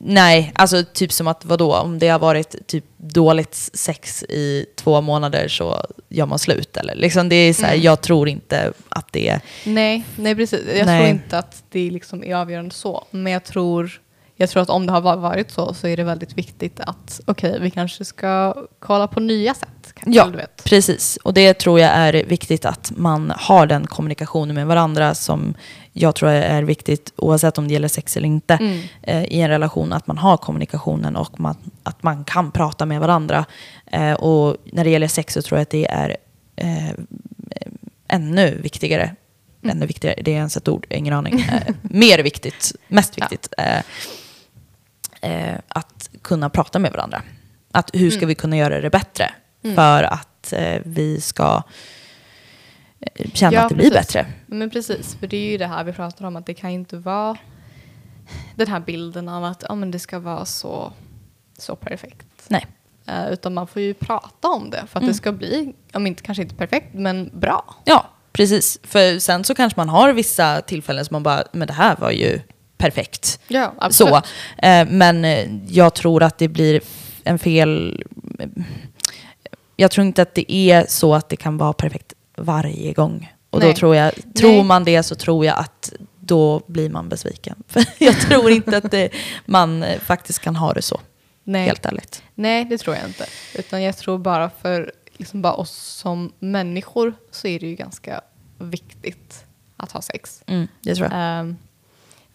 nej, 0.00 0.52
alltså 0.54 0.84
typ 0.92 1.12
som 1.12 1.26
att 1.26 1.44
vadå, 1.44 1.74
om 1.76 1.98
det 1.98 2.08
har 2.08 2.18
varit 2.18 2.66
typ 2.66 2.84
dåligt 2.96 3.54
sex 3.72 4.22
i 4.22 4.66
två 4.76 5.00
månader 5.00 5.48
så 5.48 5.86
gör 6.08 6.26
man 6.26 6.38
slut 6.38 6.76
eller 6.76 6.94
liksom 6.94 7.28
det 7.28 7.36
är 7.36 7.52
så 7.54 7.62
här, 7.62 7.72
Mm. 7.72 7.84
jag 7.84 8.00
tror 8.00 8.28
inte 8.28 8.72
att 8.88 9.12
det 9.12 9.28
är, 9.28 9.40
Nej, 9.64 10.04
nej 10.16 10.34
precis. 10.34 10.60
Jag 10.76 10.86
Nej. 10.86 11.00
tror 11.00 11.10
inte 11.10 11.38
att 11.38 11.62
det 11.70 11.90
liksom 11.90 12.24
är 12.24 12.34
avgörande 12.34 12.74
så. 12.74 13.04
Men 13.10 13.32
jag 13.32 13.44
tror, 13.44 14.00
jag 14.40 14.50
tror 14.50 14.62
att 14.62 14.70
om 14.70 14.86
det 14.86 14.92
har 14.92 15.00
va- 15.00 15.16
varit 15.16 15.50
så 15.50 15.74
så 15.74 15.86
är 15.88 15.96
det 15.96 16.04
väldigt 16.04 16.38
viktigt 16.38 16.80
att 16.80 17.20
okej, 17.26 17.58
vi 17.60 17.70
kanske 17.70 18.04
ska 18.04 18.54
kolla 18.78 19.06
på 19.08 19.20
nya 19.20 19.54
sätt. 19.54 19.68
Kanske, 19.94 20.18
Ja. 20.18 20.26
du 20.26 20.36
vet. 20.36 20.64
precis. 20.64 21.16
Och 21.24 21.34
det 21.34 21.54
tror 21.54 21.80
jag 21.80 21.90
är 21.90 22.12
viktigt 22.12 22.64
att 22.64 22.92
man 22.96 23.32
har 23.36 23.66
den 23.66 23.86
kommunikationen 23.86 24.54
med 24.54 24.66
varandra 24.66 25.14
som 25.14 25.54
jag 25.92 26.14
tror 26.14 26.30
är 26.30 26.62
viktigt 26.62 27.12
oavsett 27.16 27.58
om 27.58 27.68
det 27.68 27.72
gäller 27.74 27.88
sex 27.88 28.16
eller 28.16 28.26
inte. 28.26 28.54
Mm. 28.54 28.80
eh, 29.02 29.24
i 29.24 29.40
en 29.40 29.48
relation 29.48 29.92
att 29.92 30.06
man 30.06 30.18
har 30.18 30.36
kommunikationen 30.36 31.16
och 31.16 31.40
man, 31.40 31.56
att 31.82 32.02
man 32.02 32.24
kan 32.24 32.50
prata 32.50 32.86
med 32.86 33.00
varandra. 33.00 33.44
Eh, 33.92 34.12
och 34.12 34.56
när 34.72 34.84
det 34.84 34.90
gäller 34.90 35.08
sex 35.08 35.34
så 35.34 35.42
tror 35.42 35.58
jag 35.58 35.62
att 35.62 35.70
det 35.70 35.86
är 35.86 36.16
eh, 36.56 36.90
ännu 38.08 38.60
viktigare. 38.62 39.14
Mm. 39.62 39.76
Ännu 39.76 39.86
viktigare, 39.86 40.20
det 40.24 40.30
är 40.30 40.34
ens 40.36 40.56
ett 40.56 40.68
ord, 40.68 40.86
ingen 40.90 41.14
aning. 41.14 41.40
Eh, 41.40 41.74
mer 41.82 42.18
viktigt, 42.18 42.72
mest 42.88 43.12
Ja. 43.16 43.26
viktigt. 43.30 43.54
Eh, 43.58 43.82
eh, 45.20 45.54
att 45.68 46.10
kunna 46.22 46.50
prata 46.50 46.78
med 46.78 46.92
varandra. 46.92 47.22
Att 47.72 47.90
hur 47.94 48.10
ska 48.10 48.18
Mm. 48.18 48.28
vi 48.28 48.34
kunna 48.34 48.56
göra 48.56 48.80
det 48.80 48.90
bättre 48.90 49.30
Mm. 49.64 49.76
för 49.76 50.02
att 50.02 50.52
eh, 50.52 50.80
vi 50.84 51.20
ska 51.20 51.62
eh, 53.00 53.30
känna 53.34 53.52
Ja, 53.52 53.62
att 53.62 53.68
det 53.68 53.74
blir 53.74 53.90
precis. 53.90 54.06
bättre. 54.14 54.26
Men 54.46 54.70
precis, 54.70 55.14
för 55.14 55.26
det 55.26 55.36
är 55.36 55.50
ju 55.50 55.58
det 55.58 55.66
här 55.66 55.84
vi 55.84 55.92
pratar 55.92 56.24
om 56.24 56.36
att 56.36 56.46
det 56.46 56.54
kan 56.54 56.70
inte 56.70 56.96
vara 56.96 57.36
den 58.54 58.68
här 58.68 58.80
bilden 58.80 59.28
av 59.28 59.44
att 59.44 59.64
ja, 59.68 59.74
men 59.74 59.90
det 59.90 59.98
ska 59.98 60.18
vara 60.18 60.44
så, 60.44 60.92
så 61.58 61.76
perfekt. 61.76 62.26
Nej. 62.48 62.66
Eh, 63.06 63.28
utan 63.32 63.54
man 63.54 63.66
får 63.66 63.82
ju 63.82 63.94
prata 63.94 64.48
om 64.48 64.70
det 64.70 64.76
för 64.76 64.98
att 64.98 65.02
Mm. 65.02 65.08
det 65.08 65.14
ska 65.14 65.32
bli, 65.32 65.74
om 65.94 66.06
inte, 66.06 66.22
kanske 66.22 66.42
inte 66.42 66.54
perfekt, 66.54 66.94
men 66.94 67.30
bra. 67.34 67.74
Ja, 67.84 68.06
precis. 68.32 68.78
För 68.82 69.18
sen 69.18 69.44
så 69.44 69.54
kanske 69.54 69.80
man 69.80 69.88
har 69.88 70.12
vissa 70.12 70.60
tillfällen 70.60 71.04
som 71.04 71.14
man 71.14 71.22
bara, 71.22 71.44
men 71.52 71.66
det 71.68 71.74
här 71.74 71.96
var 71.96 72.10
ju 72.10 72.40
perfekt. 72.78 73.40
Ja, 73.48 73.74
absolut. 73.78 74.14
Så. 74.14 74.66
Eh, 74.66 74.86
men 74.88 75.24
eh, 75.24 75.48
jag 75.68 75.94
tror 75.94 76.22
att 76.22 76.38
det 76.38 76.48
blir 76.48 76.80
en 77.24 77.38
fel... 77.38 78.04
Jag 79.76 79.90
tror 79.90 80.06
inte 80.06 80.22
att 80.22 80.34
det 80.34 80.52
är 80.52 80.86
så 80.88 81.14
att 81.14 81.28
det 81.28 81.36
kan 81.36 81.58
vara 81.58 81.72
perfekt 81.72 82.12
varje 82.36 82.92
gång. 82.92 83.32
Och 83.50 83.60
då 83.60 83.66
Nej. 83.66 83.76
tror 83.76 83.96
jag, 83.96 84.12
tror 84.34 84.50
Nej. 84.50 84.64
man 84.64 84.84
det 84.84 85.02
så 85.02 85.14
tror 85.14 85.46
jag 85.46 85.58
att 85.58 85.92
då 86.20 86.62
blir 86.66 86.90
man 86.90 87.08
besviken. 87.08 87.62
För 87.68 87.84
jag 87.98 88.20
tror 88.20 88.50
inte 88.50 88.76
att 88.76 88.90
det, 88.90 89.10
man 89.46 89.82
eh, 89.82 90.00
faktiskt 90.00 90.38
kan 90.38 90.56
ha 90.56 90.72
det 90.72 90.82
så, 90.82 91.00
Nej. 91.44 91.66
helt 91.66 91.86
ärligt. 91.86 92.22
Nej, 92.34 92.64
det 92.64 92.78
tror 92.78 92.96
jag 92.96 93.06
inte. 93.06 93.26
Utan 93.54 93.82
jag 93.82 93.96
tror 93.96 94.18
bara 94.18 94.50
för 94.62 94.92
liksom 95.16 95.42
bara 95.42 95.54
oss 95.54 95.70
som 95.76 96.32
människor 96.38 97.14
så 97.30 97.48
är 97.48 97.60
det 97.60 97.66
ju 97.66 97.74
ganska 97.74 98.20
viktigt 98.58 99.44
att 99.76 99.92
ha 99.92 100.02
sex. 100.02 100.42
Mm, 100.46 100.68
det 100.80 100.94
tror 100.94 101.08
jag. 101.12 101.40
Ehm, 101.40 101.56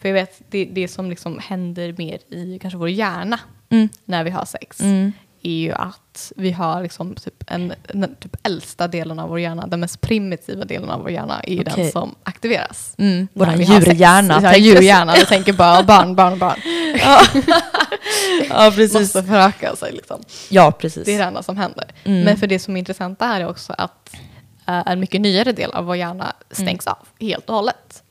för 0.03 0.09
jag 0.09 0.13
vet, 0.13 0.41
det, 0.49 0.65
det 0.65 0.87
som 0.87 1.09
liksom 1.09 1.39
händer 1.39 1.95
mer 1.97 2.17
i 2.33 2.59
kanske 2.61 2.77
vår 2.77 2.89
hjärna 2.89 3.39
Mm. 3.69 3.89
när 4.05 4.23
vi 4.23 4.29
har 4.29 4.45
sex 4.45 4.79
Mm. 4.81 5.11
är 5.43 5.51
ju 5.51 5.71
att 5.71 6.31
vi 6.35 6.51
har 6.51 6.81
liksom 6.83 7.15
typ 7.15 7.43
en, 7.51 7.73
den 7.93 8.15
typ 8.15 8.35
äldsta 8.43 8.87
delen 8.87 9.19
av 9.19 9.29
vår 9.29 9.39
hjärna, 9.39 9.67
den 9.67 9.79
mest 9.79 10.01
primitiva 10.01 10.65
delen 10.65 10.89
av 10.89 11.01
vår 11.01 11.11
hjärna 11.11 11.39
är 11.43 11.61
Okej. 11.61 11.63
den 11.83 11.91
som 11.91 12.15
aktiveras. 12.23 12.95
Mm. 12.97 13.27
Vår 13.33 13.45
vi 13.45 13.63
djurhjärna. 13.63 14.39
Ja, 14.43 14.57
djurhjärna. 14.57 15.13
Du 15.13 15.25
tänker 15.25 15.53
bara 15.53 15.83
barn, 15.83 16.15
barn, 16.15 16.39
barn. 16.39 16.59
Ja. 16.99 17.21
ja, 18.49 18.71
precis. 18.75 18.93
Måste 18.93 19.23
föröka 19.23 19.75
sig 19.75 19.91
liksom. 19.91 20.21
Ja, 20.49 20.71
precis. 20.71 21.05
Det 21.05 21.13
är 21.13 21.17
det 21.19 21.23
enda 21.25 21.43
som 21.43 21.57
händer. 21.57 21.85
Mm. 22.03 22.21
Men 22.23 22.37
för 22.37 22.47
det 22.47 22.59
som 22.59 22.75
är 22.75 22.79
intressant 22.79 23.21
här 23.21 23.41
är 23.41 23.47
också 23.49 23.73
att 23.77 24.13
eh, 24.67 24.83
en 24.91 24.99
mycket 24.99 25.21
nyare 25.21 25.51
del 25.51 25.71
av 25.71 25.85
vår 25.85 25.95
hjärna 25.95 26.33
stängs 26.51 26.87
Mm. 26.87 26.95
av 26.99 27.07
helt 27.27 27.49
och 27.49 27.55
hållet. 27.55 28.02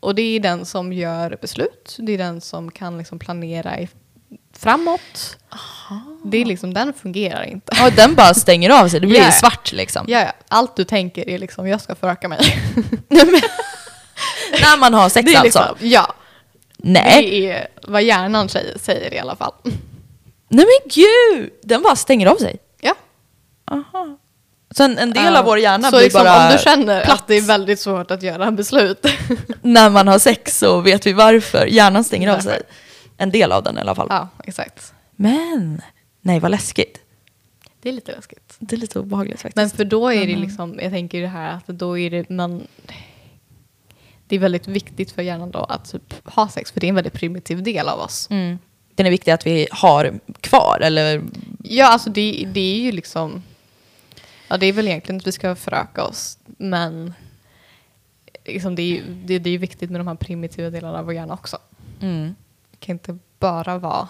Och 0.00 0.14
det 0.14 0.22
är 0.22 0.40
den 0.40 0.64
som 0.64 0.92
gör 0.92 1.38
beslut. 1.40 1.96
Det 1.98 2.12
är 2.12 2.18
den 2.18 2.40
som 2.40 2.70
kan 2.70 2.98
liksom 2.98 3.18
planera 3.18 3.80
i, 3.80 3.88
framåt. 4.56 5.36
Det 6.24 6.38
är 6.38 6.44
liksom, 6.44 6.74
den 6.74 6.92
fungerar 6.92 7.42
inte. 7.42 7.72
Ja, 7.76 7.90
den 7.90 8.14
bara 8.14 8.34
stänger 8.34 8.70
av 8.70 8.88
sig. 8.88 9.00
Det 9.00 9.06
blir 9.06 9.20
ja. 9.20 9.30
svart 9.30 9.72
liksom. 9.72 10.04
Ja, 10.08 10.18
ja. 10.18 10.32
Allt 10.48 10.76
du 10.76 10.84
tänker 10.84 11.28
är 11.28 11.38
liksom, 11.38 11.68
jag 11.68 11.80
ska 11.80 11.94
föröka 11.94 12.28
mig. 12.28 12.38
När 14.52 14.78
man 14.78 14.94
har 14.94 15.08
sex 15.08 15.34
alltså? 15.34 15.44
liksom, 15.44 15.88
ja, 15.88 16.14
Nej. 16.76 17.30
det 17.30 17.50
är 17.50 17.68
vad 17.82 18.02
hjärnan 18.02 18.48
säger, 18.48 18.78
säger 18.78 19.14
i 19.14 19.18
alla 19.18 19.36
fall. 19.36 19.52
Nej 20.48 20.66
men 20.66 20.90
gud! 20.94 21.50
Den 21.62 21.82
bara 21.82 21.96
stänger 21.96 22.26
av 22.26 22.36
sig. 22.36 22.56
Ja. 22.80 22.94
Aha. 23.70 24.18
Så 24.74 24.82
en, 24.84 25.12
del 25.12 25.36
av 25.36 25.44
vår 25.44 25.58
hjärna 25.58 25.90
så 25.90 25.96
blir 25.96 26.04
liksom, 26.04 26.24
bara 26.24 26.46
om 26.46 26.52
du 26.52 26.58
känner 26.62 27.04
platt. 27.04 27.20
att 27.20 27.26
det 27.26 27.34
är 27.34 27.40
väldigt 27.42 27.80
svårt 27.80 28.10
att 28.10 28.22
göra 28.22 28.50
beslut. 28.50 29.06
När 29.62 29.90
man 29.90 30.08
har 30.08 30.18
sex 30.18 30.58
så 30.58 30.80
vet 30.80 31.06
vi 31.06 31.12
varför. 31.12 31.66
Hjärnan 31.66 32.04
stänger 32.04 32.28
av 32.28 32.38
sig. 32.38 32.62
En 33.16 33.30
del 33.30 33.52
av 33.52 33.62
den 33.62 33.78
i 33.78 33.80
alla 33.80 33.94
fall. 33.94 34.06
ja, 34.10 34.28
exakt. 34.44 34.92
Men, 35.16 35.82
nej 36.20 36.40
vad 36.40 36.50
läskigt. 36.50 36.98
Det 37.82 37.88
är 37.88 37.92
lite 37.92 38.12
läskigt. 38.12 38.56
Det 38.58 38.76
är 38.76 38.80
lite 38.80 38.98
obehagligt 38.98 39.40
faktiskt. 39.42 39.56
Men 39.56 39.70
för 39.70 39.84
då 39.84 40.08
är 40.12 40.26
det 40.26 40.32
Mm. 40.32 40.42
liksom, 40.42 40.78
jag 40.82 40.92
tänker 40.92 41.20
det 41.20 41.26
här 41.28 41.52
att 41.54 41.66
då 41.66 41.98
är 41.98 42.10
det 42.10 42.30
man 42.30 42.66
det 44.28 44.36
är 44.36 44.40
väldigt 44.40 44.68
viktigt 44.68 45.10
för 45.10 45.22
hjärnan 45.22 45.50
då 45.50 45.58
att 45.58 45.92
typ 45.92 46.14
ha 46.24 46.48
sex 46.48 46.72
för 46.72 46.80
det 46.80 46.86
är 46.86 46.88
en 46.88 46.94
väldigt 46.94 47.12
primitiv 47.12 47.62
del 47.62 47.88
av 47.88 48.00
oss. 48.00 48.28
mm. 48.30 48.58
Den 48.94 49.06
är 49.06 49.10
viktig 49.10 49.30
att 49.30 49.46
vi 49.46 49.68
har 49.70 50.20
kvar, 50.40 50.78
eller? 50.82 51.22
Ja, 51.64 51.86
alltså 51.86 52.10
det, 52.10 52.46
det 52.52 52.60
är 52.60 52.80
ju 52.80 52.92
liksom 52.92 53.42
ja 54.50 54.56
det 54.56 54.66
är 54.66 54.72
väl 54.72 54.88
egentligen 54.88 55.20
att 55.20 55.26
vi 55.26 55.32
ska 55.32 55.54
föröka 55.54 56.04
oss 56.04 56.38
men 56.44 57.14
liksom 58.44 58.74
det, 58.74 58.82
är, 58.82 58.86
ju- 58.86 59.14
det, 59.24 59.38
det 59.38 59.50
är 59.50 59.58
viktigt 59.58 59.90
med 59.90 60.00
de 60.00 60.06
här 60.08 60.14
primitiva 60.14 60.70
delarna 60.70 60.98
av 60.98 61.04
vår 61.04 61.14
hjärna 61.14 61.34
också. 61.34 61.58
Mm. 62.00 62.34
Det 62.70 62.76
kan 62.86 62.92
inte 62.94 63.18
bara 63.38 63.78
vara 63.78 64.08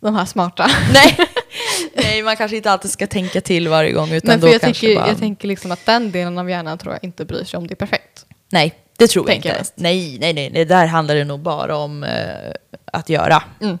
de 0.00 0.14
här 0.14 0.24
smarta. 0.24 0.66
Nej. 0.94 1.16
nej, 1.94 2.22
man 2.22 2.36
kanske 2.36 2.56
inte 2.56 2.70
alltid 2.70 2.90
ska 2.90 3.06
tänka 3.06 3.40
till 3.40 3.68
varje 3.68 3.92
gång. 3.92 4.10
Utan 4.10 4.28
Men 4.28 4.40
för 4.40 4.46
då 4.46 4.52
jag, 4.52 4.60
kanske 4.60 4.80
tycker, 4.86 5.00
bara... 5.00 5.08
jag 5.08 5.18
tänker 5.18 5.48
liksom 5.48 5.72
att 5.72 5.86
den 5.86 6.10
delen 6.12 6.38
av 6.38 6.50
hjärnan 6.50 6.78
tror 6.78 6.94
jag 6.94 7.04
inte 7.04 7.24
bryr 7.24 7.44
sig 7.44 7.58
om 7.58 7.66
det 7.66 7.74
är 7.74 7.76
perfekt. 7.76 8.26
Nej, 8.52 8.74
det 8.96 9.06
tror 9.08 9.24
jag 9.28 9.32
Tänker 9.34 9.48
jag 9.48 9.54
inte. 9.54 9.60
mest. 9.60 9.72
Nej, 9.76 10.18
nej, 10.20 10.32
nej. 10.32 10.50
Det 10.50 10.64
där 10.64 10.86
handlar 10.86 11.14
det 11.14 11.24
nog 11.24 11.40
bara 11.40 11.76
om 11.76 12.04
eh, 12.04 12.52
att 12.84 13.08
göra. 13.08 13.42
Mm. 13.60 13.78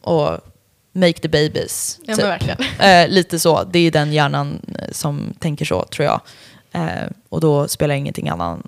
Och 0.00 0.38
make 0.96 1.12
the 1.20 1.28
babies. 1.28 1.98
Ja 2.06 2.16
typ. 2.16 2.24
men. 2.78 2.80
Eh, 3.04 3.08
lite 3.08 3.38
så. 3.38 3.64
Det 3.64 3.78
är 3.78 3.90
den 3.90 4.12
hjärnan 4.12 4.60
eh, 4.78 4.88
som 4.92 5.34
tänker 5.38 5.64
så, 5.64 5.84
tror 5.84 6.04
jag. 6.06 6.20
Eh, 6.72 7.08
och 7.28 7.40
då 7.40 7.68
spelar 7.68 7.94
ingenting 7.94 8.28
annat, 8.28 8.60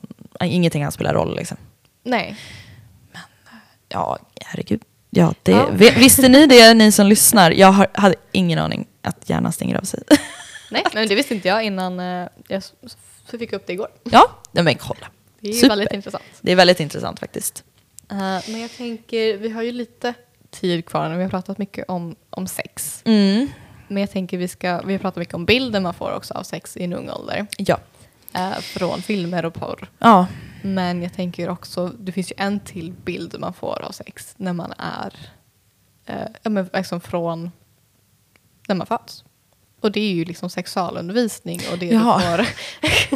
ingenting 0.45 0.83
annat 0.83 0.95
spelar 0.95 1.15
roll. 1.15 1.37
Liksom. 1.37 1.57
Nej. 2.05 2.37
Ja, 3.89 4.19
herregud. 4.41 4.81
Ja, 5.11 5.35
det, 5.43 5.53
Ja. 5.53 5.69
vi- 5.73 5.91
Visste 5.91 6.29
ni 6.29 6.47
det, 6.47 6.75
ni 6.75 6.93
som 6.93 7.07
lyssnar? 7.07 7.51
Jag 7.51 7.73
har, 7.73 7.87
hade 7.95 8.15
ingen 8.33 8.59
aning 8.59 8.87
att 9.03 9.31
hjärnan 9.31 9.53
stänger 9.53 9.77
av 9.79 9.83
sig. 9.83 10.03
Nej, 10.71 10.85
men 10.95 11.09
det 11.09 11.15
visste 11.15 11.35
inte 11.35 11.49
jag 11.49 11.65
innan 11.65 12.01
eh, 12.01 12.29
jag 12.49 12.63
fick 13.39 13.53
upp 13.53 13.67
det 13.67 13.73
igår. 13.73 13.89
ja, 14.05 14.31
men 14.53 14.75
kolla. 14.75 15.07
Det 15.41 15.49
är 15.49 15.53
Super. 15.53 15.69
väldigt 15.69 15.93
intressant. 15.93 16.25
Det 16.41 16.53
är 16.53 16.57
väldigt 16.57 16.81
intressant 16.81 17.21
faktiskt. 17.21 17.65
Eh, 18.11 18.17
men 18.19 18.61
jag 18.61 18.71
tänker, 18.77 19.37
vi 19.37 19.49
har 19.51 19.63
ju 19.63 19.73
lite 19.73 20.15
tid 20.51 20.87
kvar 20.87 21.09
nu. 21.09 21.17
Vi 21.17 21.23
har 21.23 21.31
pratat 21.31 21.59
mycket 21.59 21.85
om, 21.89 22.17
om 22.31 22.47
sex. 22.47 23.03
Mm. 23.05 23.49
Men 23.89 24.01
jag 24.01 24.11
tänker 24.11 24.39
vi 24.39 24.49
ska, 24.49 24.81
vi 24.81 24.93
har 24.93 24.99
pratat 25.01 25.17
mycket 25.17 25.35
om 25.35 25.45
bilden 25.45 25.83
man 25.83 25.95
får 25.95 26.13
också 26.13 26.35
av 26.35 26.43
sex 26.43 26.77
i 26.77 26.85
en 26.85 26.93
ung 26.93 27.11
ålder. 27.11 27.47
Ja. 27.59 27.79
eh, 28.35 28.59
från 28.59 29.03
filmer 29.03 29.45
och 29.45 29.55
porr. 29.55 29.91
Ja, 29.99 30.27
Men 30.63 31.03
jag 31.03 31.13
tänker 31.13 31.49
också, 31.49 31.93
det 31.99 32.13
finns 32.13 32.31
ju 32.31 32.35
en 32.39 32.61
till 32.61 32.93
bild 32.93 33.37
man 33.39 33.53
får 33.53 33.83
av 33.83 33.93
sex 33.93 34.35
när 34.37 34.53
man 34.53 34.73
är, 34.79 35.15
eh, 36.07 36.69
liksom 36.75 37.01
från 37.01 37.51
när 38.69 38.75
man 38.75 38.87
föds. 38.87 39.25
Och 39.81 39.93
det 39.93 40.01
är 40.01 40.13
ju 40.13 40.25
liksom 40.25 40.51
sexualundervisning 40.51 41.61
och 41.73 41.79
det 41.79 41.87
Jaha. 41.87 42.37
du 42.37 42.45
får. 42.45 42.55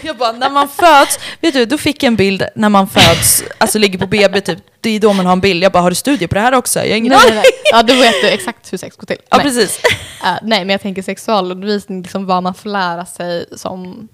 Jag 0.06 0.16
bara, 0.16 0.32
när 0.32 0.50
man 0.50 0.68
föds, 0.68 1.18
vet 1.40 1.54
du, 1.54 1.64
då 1.64 1.78
fick 1.78 2.02
jag 2.02 2.08
en 2.08 2.16
bild 2.16 2.44
när 2.54 2.68
man 2.68 2.88
föds, 2.88 3.44
alltså 3.58 3.78
ligger 3.78 3.98
på 3.98 4.06
BB 4.06 4.40
typ, 4.40 4.58
det 4.80 4.90
är 4.90 5.00
då 5.00 5.12
man 5.12 5.26
har 5.26 5.32
en 5.32 5.40
bild. 5.40 5.62
Jag 5.62 5.72
bara, 5.72 5.82
har 5.82 5.90
du 5.90 5.94
studier 5.94 6.28
på 6.28 6.34
det 6.34 6.40
här 6.40 6.54
också? 6.54 6.80
Jag 6.80 6.90
har 6.90 6.96
ingen 6.96 7.12
nej, 7.12 7.20
nej, 7.26 7.34
nej. 7.34 7.44
Ja, 7.72 7.82
då 7.82 7.94
vet 7.94 8.14
du 8.22 8.28
exakt 8.28 8.72
hur 8.72 8.78
sex 8.78 8.96
går 8.96 9.06
till. 9.06 9.16
Ja, 9.28 9.36
nej. 9.36 9.46
precis. 9.46 9.80
Eh, 10.24 10.34
nej, 10.42 10.58
men 10.64 10.68
jag 10.68 10.80
tänker 10.80 11.02
sexualundervisning, 11.02 12.02
liksom 12.02 12.26
vad 12.26 12.42
man 12.42 12.54
får 12.54 12.70
lära 12.70 13.06
sig 13.06 13.46
som, 13.56 14.08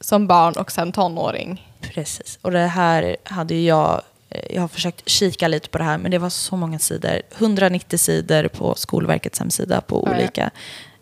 som 0.00 0.26
barn 0.26 0.54
och 0.54 0.72
sen 0.72 0.92
tonåring. 0.92 1.66
Precis. 1.80 2.38
Och 2.42 2.50
det 2.50 2.58
här 2.66 3.16
hade 3.24 3.54
ju 3.54 3.66
jag, 3.66 4.02
eh, 4.30 4.54
jag 4.54 4.60
har 4.60 4.68
försökt 4.68 5.08
kika 5.08 5.48
lite 5.48 5.68
på 5.68 5.78
det 5.78 5.84
här, 5.84 5.98
men 5.98 6.10
det 6.10 6.18
var 6.18 6.30
så 6.30 6.56
många 6.56 6.78
sidor. 6.78 7.22
190 7.38 7.98
sidor 7.98 8.48
på 8.48 8.74
Skolverkets 8.74 9.38
hemsida 9.38 9.80
på 9.80 10.02
olika. 10.02 10.50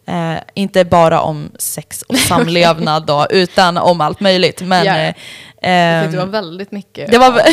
Eh, 0.09 0.37
inte 0.55 0.85
bara 0.85 1.21
om 1.21 1.51
sex 1.59 2.03
och 2.03 2.17
samlevnad 2.29 3.07
då, 3.07 3.27
utan 3.31 3.77
om 3.77 4.01
allt 4.01 4.21
möjligt. 4.21 4.63
Men, 4.63 4.85
Ja, 4.87 4.97
eh, 4.97 5.15
Jag 5.61 6.05
ehm, 6.05 6.11
det 6.13 6.19
var 6.19 6.27
väldigt 6.27 6.73
mycket 6.73 7.11
det 7.11 7.19
var- 7.19 7.29
av 7.31 7.39
eh, 7.39 7.45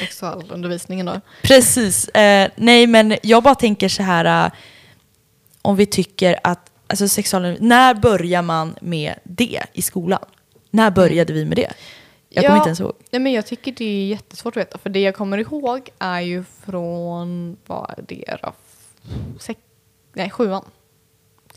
sexualundervisningen 0.00 1.06
då. 1.06 1.20
Precis. 1.42 2.08
Eh, 2.08 2.50
nej, 2.56 2.86
men 2.86 3.16
jag 3.22 3.42
bara 3.42 3.54
tänker 3.54 3.88
så 3.88 4.02
här, 4.02 4.44
eh, 4.46 4.52
om 5.62 5.76
vi 5.76 5.86
tycker 5.86 6.38
att, 6.44 6.70
alltså 6.86 7.08
sexual, 7.08 7.56
när 7.60 7.94
börjar 7.94 8.42
man 8.42 8.74
med 8.80 9.14
det 9.24 9.60
i 9.72 9.82
skolan? 9.82 10.24
När 10.70 10.90
började 10.90 11.32
vi 11.32 11.44
med 11.44 11.56
det? 11.56 11.72
Jag 12.28 12.44
kommer 12.44 12.54
Ja. 12.56 12.60
inte 12.60 12.68
ens 12.68 12.80
ihåg. 12.80 12.94
Nej, 13.10 13.20
men 13.20 13.32
jag 13.32 13.46
tycker 13.46 13.72
det 13.72 13.84
är 13.84 14.06
jättesvårt 14.06 14.56
att 14.56 14.60
veta. 14.60 14.78
För 14.78 14.90
det 14.90 15.00
jag 15.00 15.14
kommer 15.14 15.38
ihåg 15.38 15.88
är 15.98 16.20
ju 16.20 16.44
från, 16.64 17.56
vad 17.66 17.90
är 17.98 18.02
det 18.08 18.36
då? 18.42 18.52
Sex, 19.40 19.60
nej, 20.14 20.30
sjuan. 20.30 20.64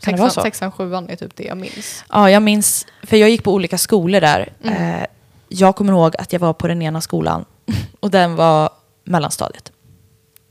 Kan 0.04 0.14
det 0.14 0.20
vara 0.20 0.30
så? 0.30 0.42
Sexan, 0.42 0.72
sjuan 0.72 1.08
är 1.10 1.16
typ 1.16 1.36
det 1.36 1.44
jag 1.44 1.56
minns. 1.56 2.04
Ja, 2.12 2.30
jag 2.30 2.42
minns, 2.42 2.86
för 3.02 3.16
jag 3.16 3.30
gick 3.30 3.44
på 3.44 3.52
olika 3.52 3.78
skolor 3.78 4.20
där. 4.20 4.52
Mm. 4.62 5.00
Eh, 5.00 5.06
jag 5.48 5.76
kommer 5.76 5.92
ihåg 5.92 6.16
att 6.16 6.32
jag 6.32 6.40
var 6.40 6.52
på 6.52 6.66
den 6.68 6.82
ena 6.82 7.00
skolan 7.00 7.44
och 8.00 8.10
den 8.10 8.36
var 8.36 8.70
mellanstadiet. 9.04 9.72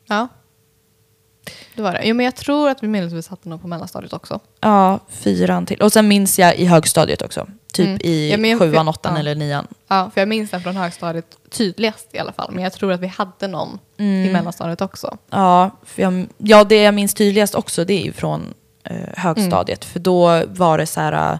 Ja. 0.07 0.27
Det 1.75 1.81
var 1.81 1.93
det. 1.93 2.01
Jo, 2.03 2.15
men 2.15 2.23
jag 2.25 2.35
tror 2.35 2.69
att 2.69 2.83
vi 2.83 2.87
medelvis 2.87 3.25
satte 3.25 3.49
någon 3.49 3.59
på 3.59 3.67
mellanstadiet 3.67 4.13
också. 4.13 4.39
Ja, 4.59 4.99
fyran 5.09 5.65
till. 5.65 5.81
Och 5.81 5.91
sen 5.93 6.07
minns 6.07 6.39
jag 6.39 6.55
i 6.55 6.65
högstadiet 6.65 7.21
också. 7.21 7.47
Typ 7.73 7.87
Mm. 7.87 7.99
i 8.03 8.35
men 8.37 8.59
sjuan, 8.59 8.87
åttan 8.87 9.13
ja. 9.13 9.19
eller 9.19 9.35
nian. 9.35 9.67
Ja, 9.87 10.11
för 10.13 10.21
jag 10.21 10.27
minns 10.27 10.51
den 10.51 10.61
från 10.61 10.75
högstadiet 10.75 11.25
tydligast 11.49 12.07
i 12.11 12.19
alla 12.19 12.31
fall. 12.31 12.51
Men 12.51 12.63
jag 12.63 12.73
tror 12.73 12.91
att 12.91 12.99
vi 12.99 13.07
hade 13.07 13.47
någon 13.47 13.79
Mm. 13.97 14.29
i 14.29 14.33
mellanstadiet 14.33 14.81
också. 14.81 15.17
Ja, 15.29 15.71
för 15.83 16.01
jag, 16.01 16.27
ja, 16.37 16.63
det 16.63 16.81
jag 16.81 16.93
minns 16.93 17.13
tydligast 17.13 17.55
också 17.55 17.85
det 17.85 17.93
är 17.93 18.03
ju 18.05 18.13
från 18.13 18.53
eh, 18.83 18.95
högstadiet. 19.17 19.85
För 19.85 19.99
då 19.99 20.43
var 20.47 20.77
det 20.77 20.85
så 20.85 20.99
här, 21.01 21.33
eh, 21.33 21.39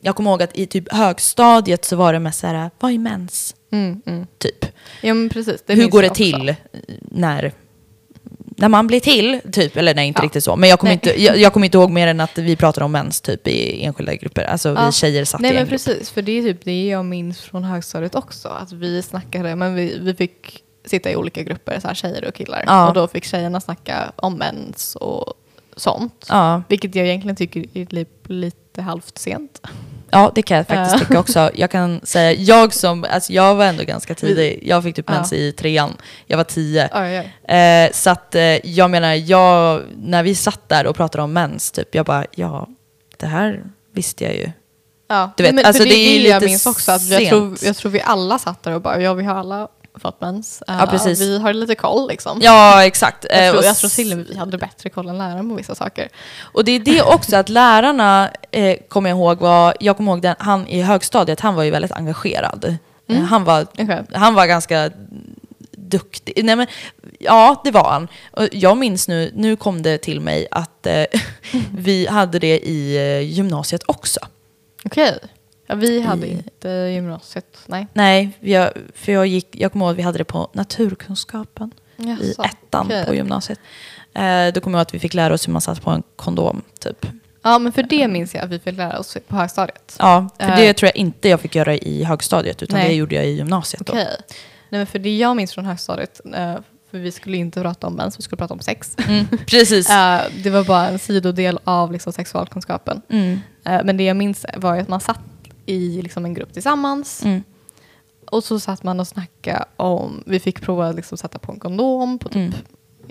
jag 0.00 0.16
kommer 0.16 0.30
ihåg 0.30 0.42
att 0.42 0.56
i 0.58 0.66
typ 0.66 0.92
högstadiet 0.92 1.84
så 1.84 1.96
var 1.96 2.12
det 2.12 2.18
med 2.18 2.34
så 2.34 2.46
här, 2.46 2.70
vad 2.78 2.92
är 2.92 2.98
mens? 2.98 3.54
Mm, 3.72 4.02
mm. 4.06 4.26
Typ. 4.38 4.64
Ja, 5.02 5.14
precis. 5.32 5.62
Hur 5.66 5.88
går 5.88 6.02
det 6.02 6.10
också. 6.10 6.22
till 6.22 6.54
när, 7.00 7.52
när 8.58 8.68
man 8.68 8.86
blir 8.86 9.00
till? 9.00 9.40
Typ, 9.52 9.76
eller 9.76 9.94
nej 9.94 10.08
inte 10.08 10.20
Ja. 10.20 10.24
riktigt 10.24 10.44
så. 10.44 10.56
Men 10.56 10.68
jag 10.68 10.78
kommer, 10.78 10.88
Nej. 10.90 10.94
inte, 11.10 11.22
jag, 11.22 11.38
jag 11.38 11.52
kommer 11.52 11.64
inte 11.66 11.78
ihåg 11.78 11.90
mer 11.90 12.06
än 12.06 12.20
att 12.20 12.38
vi 12.38 12.56
pratade 12.56 12.84
om 12.84 12.92
mens 12.92 13.20
typ 13.20 13.48
i 13.48 13.84
enskilda 13.84 14.14
grupper. 14.14 14.42
Alltså 14.44 14.68
Ja. 14.68 14.86
vi 14.86 14.92
tjejer 14.92 15.24
satt 15.24 15.40
Nej 15.40 15.50
i 15.50 15.54
en 15.54 15.56
men 15.62 15.64
grupp. 15.70 15.70
precis, 15.84 16.10
för 16.10 16.22
det 16.22 16.32
är 16.38 16.42
typ 16.42 16.64
det 16.64 16.86
jag 16.88 17.04
minns 17.04 17.40
från 17.40 17.64
högstadiet 17.64 18.14
också. 18.14 18.48
Att 18.48 18.72
vi 18.72 19.02
snackade, 19.02 19.56
men 19.56 19.74
vi, 19.74 19.98
vi 20.00 20.14
fick 20.14 20.62
sitta 20.84 21.10
i 21.10 21.16
olika 21.16 21.42
grupper, 21.42 21.80
så 21.80 21.88
här 21.88 21.94
tjejer 21.94 22.24
och 22.28 22.34
killar. 22.34 22.88
Och 22.88 22.94
då 22.94 23.08
fick 23.08 23.24
tjejerna 23.24 23.60
snacka 23.60 24.12
om 24.16 24.34
mens 24.34 24.96
och 24.96 25.34
sånt. 25.76 26.26
Ja. 26.28 26.62
Vilket 26.68 26.94
jag 26.94 27.06
egentligen 27.06 27.36
tycker 27.36 27.60
är 27.60 27.86
li, 27.94 28.06
lite 28.26 28.82
halvt 28.82 29.18
sent. 29.18 29.60
ja, 30.10 30.32
det 30.34 30.42
kan 30.42 30.56
jag 30.56 30.66
faktiskt 30.66 30.92
Ja. 30.92 30.98
tycka 30.98 31.20
också. 31.20 31.50
Jag 31.54 31.70
kan 31.70 32.00
säga, 32.02 32.32
jag 32.32 32.74
som, 32.74 33.04
alltså 33.10 33.32
jag 33.32 33.54
var 33.54 33.64
ändå 33.64 33.84
ganska 33.84 34.14
tidig. 34.14 34.58
Jag 34.62 34.82
fick 34.82 34.96
typ 34.96 35.04
Ja. 35.08 35.14
mens 35.14 35.32
i 35.32 35.52
trean. 35.52 35.96
Jag 36.26 36.36
var 36.36 36.44
tio. 36.44 36.88
Oj, 36.94 37.18
oj. 37.48 37.54
Eh, 37.56 37.90
så 37.92 38.10
att 38.10 38.34
eh, 38.34 38.66
jag 38.66 38.90
menar, 38.90 39.14
jag, 39.14 39.82
när 39.96 40.22
vi 40.22 40.34
satt 40.34 40.68
där 40.68 40.86
och 40.86 40.96
pratade 40.96 41.24
om 41.24 41.32
mens, 41.32 41.70
typ, 41.70 41.94
jag 41.94 42.06
bara, 42.06 42.24
ja, 42.34 42.68
det 43.16 43.26
här 43.26 43.64
visste 43.92 44.24
jag 44.24 44.34
ju. 44.34 44.50
Ja, 45.08 45.30
Du 45.36 45.42
vet, 45.42 45.54
men, 45.54 45.64
alltså 45.66 45.82
för 45.82 45.88
det 45.90 45.96
är 45.96 46.16
ju 46.16 46.22
det 46.22 46.28
jag 46.28 46.42
minns 46.44 46.66
också. 46.66 46.92
Att 46.92 47.08
jag, 47.08 47.28
tror, 47.28 47.56
jag 47.62 47.76
tror 47.76 47.92
vi 47.92 48.00
alla 48.00 48.38
satt 48.38 48.62
där 48.62 48.74
och 48.74 48.82
bara, 48.82 49.00
ja 49.02 49.14
vi 49.14 49.24
har 49.24 49.34
alla 49.34 49.68
fått 50.00 50.20
mens. 50.20 50.62
Eh, 50.68 50.76
Ja, 50.78 50.86
precis. 50.86 51.20
Vi 51.20 51.38
har 51.38 51.52
lite 51.52 51.74
koll 51.74 52.08
liksom. 52.08 52.38
Ja, 52.42 52.84
exakt. 52.84 53.26
Eh, 53.30 53.38
Jag 53.44 53.50
tror, 53.52 53.58
och 53.60 53.66
jag 53.66 53.76
tror 53.76 53.90
till 53.90 54.12
och 54.12 54.18
med 54.18 54.26
vi 54.26 54.36
hade 54.36 54.58
bättre 54.58 54.90
koll 54.90 55.08
än 55.08 55.18
läraren 55.18 55.48
på 55.48 55.54
vissa 55.54 55.74
saker. 55.74 56.08
Och 56.42 56.64
det 56.64 56.72
är 56.72 56.78
det 56.80 57.02
också 57.02 57.36
att 57.36 57.48
lärarna, 57.48 58.30
eh, 58.50 58.76
kommer 58.88 59.10
jag 59.10 59.16
ihåg, 59.18 59.38
var, 59.38 59.74
jag 59.80 59.96
kommer 59.96 60.12
ihåg 60.12 60.22
den, 60.22 60.34
han 60.38 60.66
i 60.66 60.82
högstadiet, 60.82 61.40
han 61.40 61.54
var 61.54 61.62
ju 61.62 61.70
väldigt 61.70 61.92
engagerad. 61.92 62.76
Eh, 63.08 63.16
han, 63.18 63.44
var, 63.44 63.66
Okej. 63.78 64.02
han 64.12 64.34
var 64.34 64.46
ganska 64.46 64.90
duktig. 65.72 66.44
Nej, 66.44 66.56
men, 66.56 66.66
ja, 67.18 67.60
det 67.64 67.70
var 67.70 67.90
han. 67.90 68.08
Och 68.32 68.48
jag 68.52 68.76
minns 68.76 69.08
nu, 69.08 69.30
nu 69.34 69.56
kom 69.56 69.82
det 69.82 69.98
till 69.98 70.20
mig 70.20 70.46
att 70.50 70.86
eh, 70.86 71.04
vi 71.76 72.06
hade 72.06 72.38
det 72.38 72.58
i 72.58 72.96
eh, 72.96 73.20
gymnasiet 73.20 73.82
också. 73.86 74.20
Okej. 74.84 75.18
Ja, 75.66 75.74
vi 75.74 76.00
hade 76.00 76.26
I- 76.26 76.32
inte 76.32 76.68
gymnasiet, 76.68 77.58
nej. 77.66 77.86
Nej, 77.92 78.30
jag, 78.40 78.70
för 78.94 79.12
jag, 79.12 79.26
gick, 79.26 79.48
jag 79.50 79.72
kommer 79.72 79.84
ihåg 79.84 79.92
att 79.92 79.98
vi 79.98 80.02
hade 80.02 80.18
det 80.18 80.24
på 80.24 80.50
naturkunskapen 80.52 81.70
i 81.96 82.04
Jaså, 82.10 82.42
ettan 82.44 82.86
okej. 82.86 83.06
på 83.06 83.14
gymnasiet. 83.14 83.58
Eh, 84.14 84.22
då 84.54 84.60
kommer 84.60 84.78
jag 84.78 84.80
ihåg 84.80 84.86
att 84.86 84.94
vi 84.94 84.98
fick 84.98 85.14
lära 85.14 85.34
oss 85.34 85.48
hur 85.48 85.52
man 85.52 85.60
satt 85.62 85.82
på 85.82 85.90
en 85.90 86.02
kondom, 86.16 86.62
typ. 86.80 87.06
Ja, 87.42 87.58
men 87.58 87.72
för 87.72 87.82
det 87.82 88.08
minns 88.08 88.34
jag 88.34 88.44
att 88.44 88.50
vi 88.50 88.58
fick 88.58 88.76
lära 88.76 88.98
oss 88.98 89.16
på 89.28 89.36
högstadiet. 89.36 89.96
Ja, 89.98 90.28
för 90.38 90.48
Eh. 90.50 90.56
det 90.56 90.72
tror 90.74 90.86
jag 90.88 90.96
inte 90.96 91.28
jag 91.28 91.40
fick 91.40 91.54
göra 91.54 91.74
i 91.74 92.04
högstadiet, 92.04 92.62
utan 92.62 92.78
Nej. 92.78 92.88
det 92.88 92.94
gjorde 92.94 93.14
jag 93.14 93.26
i 93.26 93.30
gymnasiet. 93.30 93.86
Då. 93.86 93.92
Okej. 93.92 94.06
Nej, 94.68 94.78
men 94.78 94.86
för 94.86 94.98
det 94.98 95.16
jag 95.16 95.36
minns 95.36 95.52
från 95.54 95.64
högstadiet, 95.64 96.20
eh, 96.34 96.54
för 96.90 96.98
vi 96.98 97.12
skulle 97.12 97.36
inte 97.36 97.60
prata 97.62 97.86
om 97.86 97.94
mens, 97.94 98.18
vi 98.18 98.22
skulle 98.22 98.36
prata 98.36 98.54
om 98.54 98.60
sex. 98.60 98.96
Mm, 99.08 99.26
precis. 99.46 99.90
Eh, 99.90 100.20
det 100.42 100.50
var 100.50 100.64
bara 100.64 100.88
en 100.88 100.98
sidodel 100.98 101.58
av 101.64 101.92
liksom, 101.92 102.12
sexualkunskapen. 102.12 103.02
Mm, 103.08 103.40
Eh, 103.68 103.80
men 103.84 103.96
det 103.96 104.04
jag 104.04 104.16
minns 104.16 104.46
var 104.56 104.76
att 104.78 104.88
man 104.88 105.00
satt 105.00 105.20
i 105.66 106.02
liksom, 106.02 106.24
en 106.24 106.34
grupp 106.34 106.52
tillsammans. 106.52 107.22
mm, 107.24 107.42
Och 108.30 108.44
så 108.44 108.60
satt 108.60 108.82
man 108.82 109.00
och 109.00 109.08
snackade 109.08 109.64
om, 109.76 110.22
vi 110.26 110.40
fick 110.40 110.60
prova 110.62 110.88
att 110.88 110.96
liksom, 110.96 111.18
sätta 111.18 111.38
på 111.38 111.52
en 111.52 111.58
kondom 111.60 112.18
på 112.18 112.28
typ, 112.28 112.36
mm. 112.36 112.52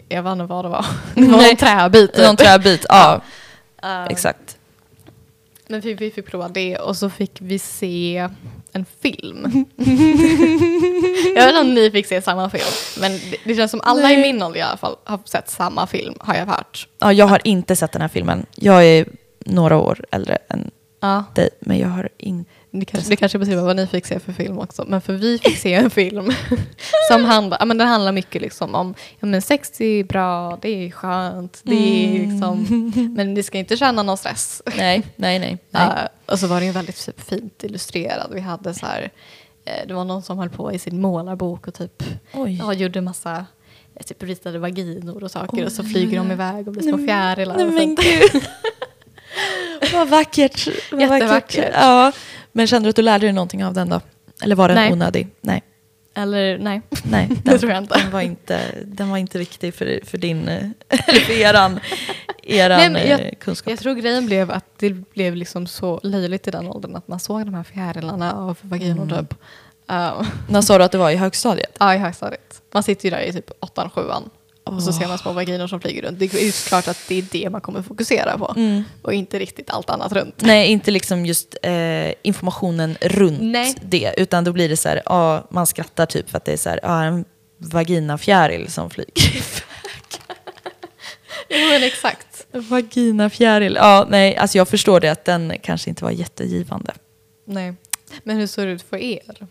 jag 0.09 0.23
vet 0.23 0.31
inte 0.31 0.45
vad 0.45 0.65
det 0.65 0.69
var. 0.69 0.85
Det 1.15 1.21
var 1.21 1.37
Nej. 1.37 1.51
en 1.51 1.57
träbit. 1.57 2.13
typ. 2.13 2.25
Någon 2.25 2.35
träbit, 2.37 2.85
ja, 2.89 3.21
Eh, 3.83 4.05
exakt. 4.05 4.57
Men 5.67 5.81
vi, 5.81 5.93
vi 5.93 6.11
fick 6.11 6.25
prova 6.25 6.47
det 6.49 6.77
och 6.77 6.97
så 6.97 7.09
fick 7.09 7.31
vi 7.41 7.59
se 7.59 8.29
en 8.71 8.85
film. 9.01 9.65
jag 11.35 11.45
vet 11.45 11.49
inte 11.49 11.61
om 11.61 11.73
ni 11.73 11.91
fick 11.91 12.05
se 12.05 12.21
samma 12.21 12.49
film. 12.49 12.63
Men 12.99 13.11
det, 13.11 13.37
det 13.43 13.55
känns 13.55 13.71
som 13.71 13.81
alla 13.83 14.01
Nej. 14.01 14.19
i 14.19 14.21
min 14.21 14.43
ålder 14.43 14.59
i 14.59 14.61
alla 14.61 14.77
fall 14.77 14.95
har 15.03 15.19
sett 15.25 15.49
samma 15.49 15.87
film, 15.87 16.15
har 16.19 16.35
jag 16.35 16.45
hört. 16.45 16.87
Ja, 16.99 17.13
jag 17.13 17.27
har 17.27 17.41
inte 17.43 17.75
sett 17.75 17.91
den 17.91 18.01
här 18.01 18.09
filmen. 18.09 18.45
Jag 18.55 18.85
är 18.85 19.05
några 19.39 19.77
år 19.77 20.05
äldre 20.11 20.37
än 20.49 20.71
Ja. 20.99 21.23
dig, 21.35 21.49
men 21.59 21.77
jag 21.79 21.87
har 21.87 22.09
inte... 22.17 22.51
Det 22.71 22.85
kanske, 22.85 23.09
det 23.09 23.15
kanske 23.15 23.37
beskriver 23.39 23.63
vad 23.63 23.75
ni 23.75 23.87
fick 23.87 24.05
se 24.05 24.19
för 24.19 24.33
film 24.33 24.59
också. 24.59 24.85
Men 24.87 25.01
för 25.01 25.13
vi 25.13 25.37
fick 25.39 25.57
se 25.57 25.73
en 25.73 25.89
film 25.89 26.31
som 27.11 27.25
handlar, 27.25 27.57
ja, 27.59 27.65
men 27.65 27.77
den 27.77 27.87
handlar 27.87 28.11
mycket 28.11 28.41
liksom 28.41 28.75
om 28.75 28.93
ja, 29.19 29.25
men 29.27 29.41
sex 29.41 29.81
är 29.81 30.03
bra, 30.03 30.57
det 30.61 30.69
är 30.85 30.91
skönt, 30.91 31.59
det 31.63 31.75
är 31.75 32.15
Mm. 32.19 32.31
liksom, 32.31 32.91
men 33.15 33.33
ni 33.33 33.43
ska 33.43 33.57
inte 33.57 33.77
känna 33.77 34.03
någon 34.03 34.17
stress. 34.17 34.61
Nej, 34.77 35.03
nej, 35.15 35.39
nej. 35.39 35.57
nej. 35.69 35.87
Eh, 35.87 36.31
och 36.33 36.39
så 36.39 36.47
var 36.47 36.59
det 36.59 36.65
ju 36.65 36.71
väldigt 36.71 37.05
typ, 37.05 37.21
fint 37.21 37.63
illustrerad. 37.63 38.31
Vi 38.33 38.39
hade 38.39 38.73
så 38.73 38.85
här, 38.85 39.11
eh, 39.65 39.87
det 39.87 39.93
var 39.93 40.05
någon 40.05 40.23
som 40.23 40.37
höll 40.39 40.49
på 40.49 40.71
i 40.73 40.79
sin 40.79 41.01
målarbok 41.01 41.67
och 41.67 41.73
typ 41.73 42.03
Oj. 42.33 42.57
ja, 42.61 42.73
gjorde 42.73 43.01
massa 43.01 43.45
eh, 43.95 44.03
typ 44.05 44.23
ritade 44.23 44.59
vaginor 44.59 45.23
och 45.23 45.31
saker 45.31 45.57
Oj. 45.57 45.65
och 45.65 45.71
så 45.71 45.83
flyger 45.83 46.17
de 46.17 46.31
iväg 46.31 46.67
och 46.67 46.73
blir 46.73 46.83
små 46.83 46.97
fjärilar. 46.97 47.55
Nej 47.57 47.65
men 47.71 47.95
gud. 47.95 48.43
Vad 49.93 50.07
vackert. 50.09 50.67
Vad 50.91 51.01
Jättevackert. 51.01 51.29
vackert. 51.29 51.73
Ja. 51.73 52.11
Men 52.51 52.67
kände 52.67 52.86
du 52.86 52.89
att 52.89 52.95
du 52.95 53.01
lärde 53.01 53.25
dig 53.25 53.33
någonting 53.33 53.65
av 53.65 53.73
den 53.73 53.89
då? 53.89 54.01
Eller 54.43 54.55
var 54.55 54.67
den 54.67 54.75
Nej. 54.77 54.91
onödig? 54.93 55.27
Nej. 55.41 55.63
Eller 56.17 56.57
nej, 56.57 56.81
Nej, 57.03 57.27
det 57.43 57.51
den, 57.51 57.59
tror 57.59 57.71
jag 57.71 57.83
inte. 57.83 57.99
Den 57.99 58.11
var 58.11 58.21
inte, 58.21 58.59
den 58.86 59.09
var 59.09 59.17
inte 59.17 59.38
viktig 59.39 59.73
för, 59.73 59.99
för 60.05 60.17
din, 60.17 60.47
eller 60.47 61.19
för 61.19 61.33
eran, 61.33 61.79
eran 62.43 62.93
Nej, 62.93 63.07
jag- 63.09 63.19
eh, 63.21 63.29
kunskap. 63.39 63.69
Jag 63.71 63.79
tror 63.79 63.93
grejen 63.95 64.25
blev 64.25 64.51
att 64.51 64.65
det 64.77 64.89
blev 64.89 65.36
liksom 65.36 65.67
så 65.67 65.99
löjligt 66.03 66.47
i 66.47 66.51
den 66.51 66.67
åldern 66.67 66.95
att 66.95 67.07
man 67.07 67.19
såg 67.19 67.45
de 67.45 67.53
här 67.53 67.63
fjärilarna 67.63 68.33
av 68.33 68.57
vaginor 68.61 69.03
Mm. 69.03 69.25
typ. 69.25 69.33
Uh, 69.91 70.21
När 70.49 70.61
sa 70.61 70.77
du 70.77 70.83
att 70.83 70.91
det 70.91 70.97
var 70.97 71.09
i 71.11 71.15
högstadiet? 71.15 71.75
ja, 71.79 71.95
i 71.95 71.97
högstadiet. 71.97 72.61
Man 72.73 72.83
sitter 72.83 73.05
ju 73.05 73.09
där 73.15 73.21
i 73.21 73.33
typ 73.33 73.51
åttan, 73.59 73.89
sjuan 73.89 74.29
och 74.66 74.84
så 74.84 74.93
ser 74.93 75.07
man 75.07 75.18
små 75.18 75.32
vaginor 75.34 75.68
som 75.68 75.82
flyger 75.82 76.01
runt. 76.01 76.20
Det 76.20 76.34
är 76.34 76.45
ju 76.45 76.51
klart 76.51 76.88
att 76.88 76.97
det 77.07 77.18
är 77.18 77.26
det 77.32 77.49
man 77.49 77.61
kommer 77.61 77.82
fokusera 77.82 78.38
på 78.38 78.53
Mm. 78.57 78.84
och 79.01 79.13
inte 79.13 79.39
riktigt 79.39 79.70
allt 79.70 79.89
annat 79.89 80.11
runt. 80.13 80.36
Nej, 80.41 80.68
inte 80.72 80.91
liksom 80.91 81.26
just 81.26 81.55
eh, 81.63 82.11
informationen 82.24 82.97
runt 83.01 83.41
Nej. 83.41 83.76
det. 83.82 84.13
Utan 84.18 84.43
då 84.43 84.51
blir 84.53 84.70
det 84.70 84.78
så 84.78 84.89
här, 84.89 85.01
ja, 85.05 85.47
man 85.51 85.68
skrattar 85.68 86.05
typ 86.05 86.30
för 86.30 86.38
att 86.38 86.45
det 86.45 86.53
är 86.53 86.57
så 86.57 86.70
här, 86.70 86.80
ja, 86.84 87.03
en 87.03 87.26
vaginafjäril 87.57 88.72
som 88.72 88.89
flyger. 88.89 89.13
Jo 91.49 91.68
men 91.70 91.84
exakt. 91.84 92.47
Vaginafjäril, 92.51 93.76
ja 93.76 94.05
nej, 94.09 94.36
alltså 94.38 94.57
jag 94.57 94.68
förstår 94.68 94.99
det 94.99 95.09
att 95.09 95.26
den 95.26 95.53
kanske 95.63 95.89
inte 95.89 96.03
var 96.03 96.11
jättegivande. 96.11 96.93
Nej. 97.47 97.74
Men 98.24 98.38
hur 98.38 98.47
såg 98.47 98.66
det 98.66 98.72
ut 98.72 98.82
för 98.82 98.97
er? 98.97 99.47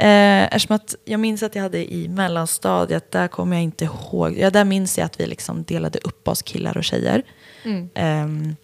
Eh, 0.00 0.44
eftersom 0.44 0.76
att 0.76 0.94
jag 1.04 1.20
minns 1.20 1.42
att 1.42 1.54
jag 1.54 1.62
hade 1.62 1.94
i 1.94 2.08
mellanstadiet, 2.08 3.10
där 3.10 3.28
kommer 3.28 3.56
jag 3.56 3.62
inte 3.62 3.84
ihåg, 3.84 4.38
ja 4.38 4.50
där 4.50 4.64
minns 4.64 4.98
jag 4.98 5.04
att 5.06 5.20
vi 5.20 5.26
liksom 5.26 5.62
delade 5.62 5.98
upp 5.98 6.28
oss 6.28 6.42
killar 6.42 6.76
och 6.76 6.84
tjejer. 6.84 7.22
Mm. 7.64 7.90
Ehm, 7.94 8.56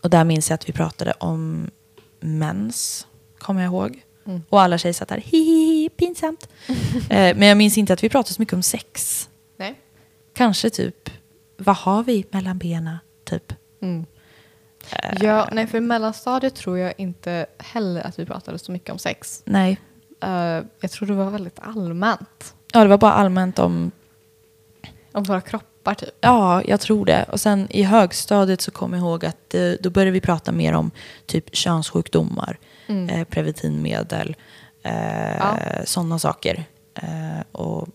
och 0.00 0.10
där 0.10 0.24
minns 0.24 0.50
jag 0.50 0.54
att 0.54 0.68
vi 0.68 0.72
pratade 0.72 1.12
om 1.12 1.70
mens, 2.20 3.06
kommer 3.38 3.62
jag 3.62 3.68
ihåg. 3.68 4.02
Mm. 4.26 4.42
Och 4.48 4.60
alla 4.60 4.78
tjejer 4.78 4.92
satt 4.92 5.08
där, 5.08 5.22
hihihi, 5.24 5.88
pinsamt. 5.88 6.48
eh, 7.10 7.36
men 7.36 7.42
jag 7.42 7.56
minns 7.56 7.78
inte 7.78 7.92
att 7.92 8.04
vi 8.04 8.08
pratade 8.08 8.34
så 8.34 8.42
mycket 8.42 8.54
om 8.54 8.62
sex. 8.62 9.28
Nej. 9.56 9.80
Kanske 10.34 10.70
typ, 10.70 11.10
vad 11.56 11.76
har 11.76 12.02
vi 12.02 12.24
mellan 12.30 12.58
benen? 12.58 12.98
Typ. 13.24 13.52
Mm. 13.82 14.06
Eh, 14.90 15.14
Ja, 15.20 15.48
nej 15.52 15.66
för 15.66 15.78
i 15.78 15.80
mellanstadiet 15.80 16.54
tror 16.54 16.78
jag 16.78 16.94
inte 16.98 17.46
heller 17.58 18.06
att 18.06 18.18
vi 18.18 18.26
pratade 18.26 18.58
så 18.58 18.72
mycket 18.72 18.90
om 18.90 18.98
sex. 18.98 19.42
Nej. 19.44 19.80
Eh, 20.22 20.64
jag 20.80 20.90
tror 20.90 21.06
det 21.08 21.14
var 21.14 21.30
väldigt 21.30 21.58
allmänt. 21.62 22.54
Ja, 22.72 22.82
det 22.82 22.88
var 22.88 22.98
bara 22.98 23.12
allmänt 23.12 23.58
om 23.58 23.90
Om 25.12 25.22
våra 25.24 25.40
kroppar 25.40 25.94
typ. 25.94 26.08
Ja, 26.20 26.62
jag 26.64 26.80
tror 26.80 27.06
det. 27.06 27.24
Och 27.32 27.40
sen 27.40 27.66
i 27.70 27.82
högstadiet 27.82 28.60
så 28.60 28.70
kommer 28.70 28.96
jag 28.96 29.04
ihåg 29.06 29.24
att 29.24 29.54
eh, 29.54 29.70
då 29.80 29.90
började 29.90 30.10
vi 30.10 30.20
prata 30.20 30.52
mer 30.52 30.72
om 30.72 30.90
typ 31.26 31.56
könssjukdomar, 31.56 32.58
Mm. 32.86 33.08
eh, 33.08 33.24
preventivmedel, 33.24 34.36
eh, 34.82 35.36
Ja. 35.36 35.56
sådana 35.84 36.18
saker. 36.18 36.64
Eh, 36.94 37.40
och 37.52 37.88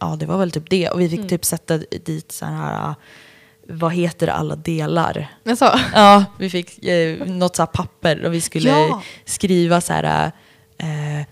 ja, 0.00 0.16
det 0.18 0.26
var 0.26 0.38
väl 0.38 0.50
typ 0.50 0.70
det. 0.70 0.88
Och 0.90 1.00
vi 1.00 1.08
fick 1.08 1.18
Mm. 1.18 1.28
typ 1.28 1.44
sätta 1.44 1.78
dit 1.78 2.32
så 2.32 2.44
här, 2.46 2.94
vad 3.68 3.92
heter 3.92 4.28
alla 4.28 4.56
delar? 4.56 5.28
Men 5.44 5.56
så. 5.56 5.70
Ja, 5.94 6.24
vi 6.38 6.50
fick 6.50 6.84
eh, 6.84 7.26
något 7.26 7.56
så 7.56 7.66
papper 7.66 8.24
och 8.26 8.34
vi 8.34 8.40
skulle 8.40 8.70
Ja. 8.70 9.02
skriva 9.24 9.80
så 9.80 9.92
här, 9.92 10.32
eh, 10.78 11.20
eh, 11.20 11.26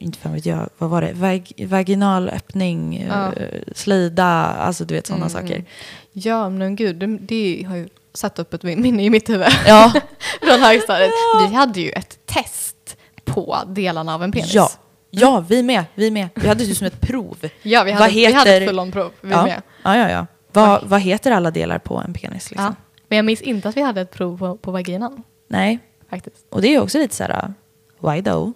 inte 0.00 0.18
fan 0.18 0.32
vet 0.32 0.46
jag, 0.46 0.68
vad 0.78 0.90
var 0.90 1.02
det? 1.02 1.12
Vag, 1.12 1.52
vaginal 1.66 2.28
öppning, 2.28 3.06
Ja. 3.08 3.32
eh, 3.32 3.60
slida, 3.74 4.24
alltså 4.44 4.84
du 4.84 4.94
vet 4.94 5.06
sådana 5.06 5.26
Mm, 5.26 5.32
saker. 5.42 5.54
mm. 5.54 5.66
Ja, 6.12 6.48
men 6.48 6.76
gud, 6.76 6.96
det, 6.96 7.06
det 7.06 7.62
har 7.68 7.76
ju 7.76 7.88
satt 8.14 8.38
upp 8.38 8.54
ett 8.54 8.62
minne 8.62 9.04
i 9.04 9.10
mitt 9.10 9.28
huvud. 9.28 9.46
Ja, 9.66 9.92
Från 10.42 10.60
högstadiet. 10.60 11.10
Vi 11.48 11.54
hade 11.54 11.80
ju 11.80 11.90
ett 11.90 12.18
test 12.26 12.96
på 13.24 13.58
delarna 13.66 14.14
av 14.14 14.22
en 14.22 14.32
penis. 14.32 14.54
ja. 14.54 14.70
Ja, 15.10 15.44
vi 15.48 15.62
med, 15.62 15.84
vi 15.94 16.10
med. 16.10 16.28
Vi 16.34 16.48
hade 16.48 16.64
det 16.66 16.74
som 16.74 16.86
ett 16.86 17.00
prov. 17.00 17.36
Ja, 17.62 17.82
vi 17.84 17.92
Vad 17.92 18.00
hade, 18.00 18.12
vi 18.14 18.24
hade 18.32 18.50
heter- 18.50 18.60
ett 18.60 18.68
full-on-prov. 18.68 19.10
Vi 19.20 19.30
ja. 19.30 19.42
med. 19.44 19.62
ja, 19.82 19.96
ja, 19.96 20.10
ja. 20.10 20.26
Vad, 20.52 20.84
vad 20.88 21.00
heter 21.00 21.30
alla 21.30 21.50
delar 21.50 21.78
på 21.78 21.96
en 22.06 22.12
penis? 22.12 22.50
Liksom? 22.50 22.64
Ja. 22.66 22.74
Men 23.08 23.16
jag 23.16 23.24
minns 23.24 23.40
inte 23.42 23.68
att 23.68 23.76
vi 23.76 23.82
hade 23.82 24.00
ett 24.00 24.10
prov 24.10 24.38
på, 24.38 24.56
på 24.56 24.70
vaginan. 24.70 25.22
Nej, 25.48 25.78
Faktiskt. 26.10 26.36
och 26.50 26.62
det 26.62 26.74
är 26.74 26.80
också 26.82 26.98
lite 26.98 27.14
så 27.14 27.24
här, 27.24 27.54
why 28.00 28.22
though? 28.22 28.50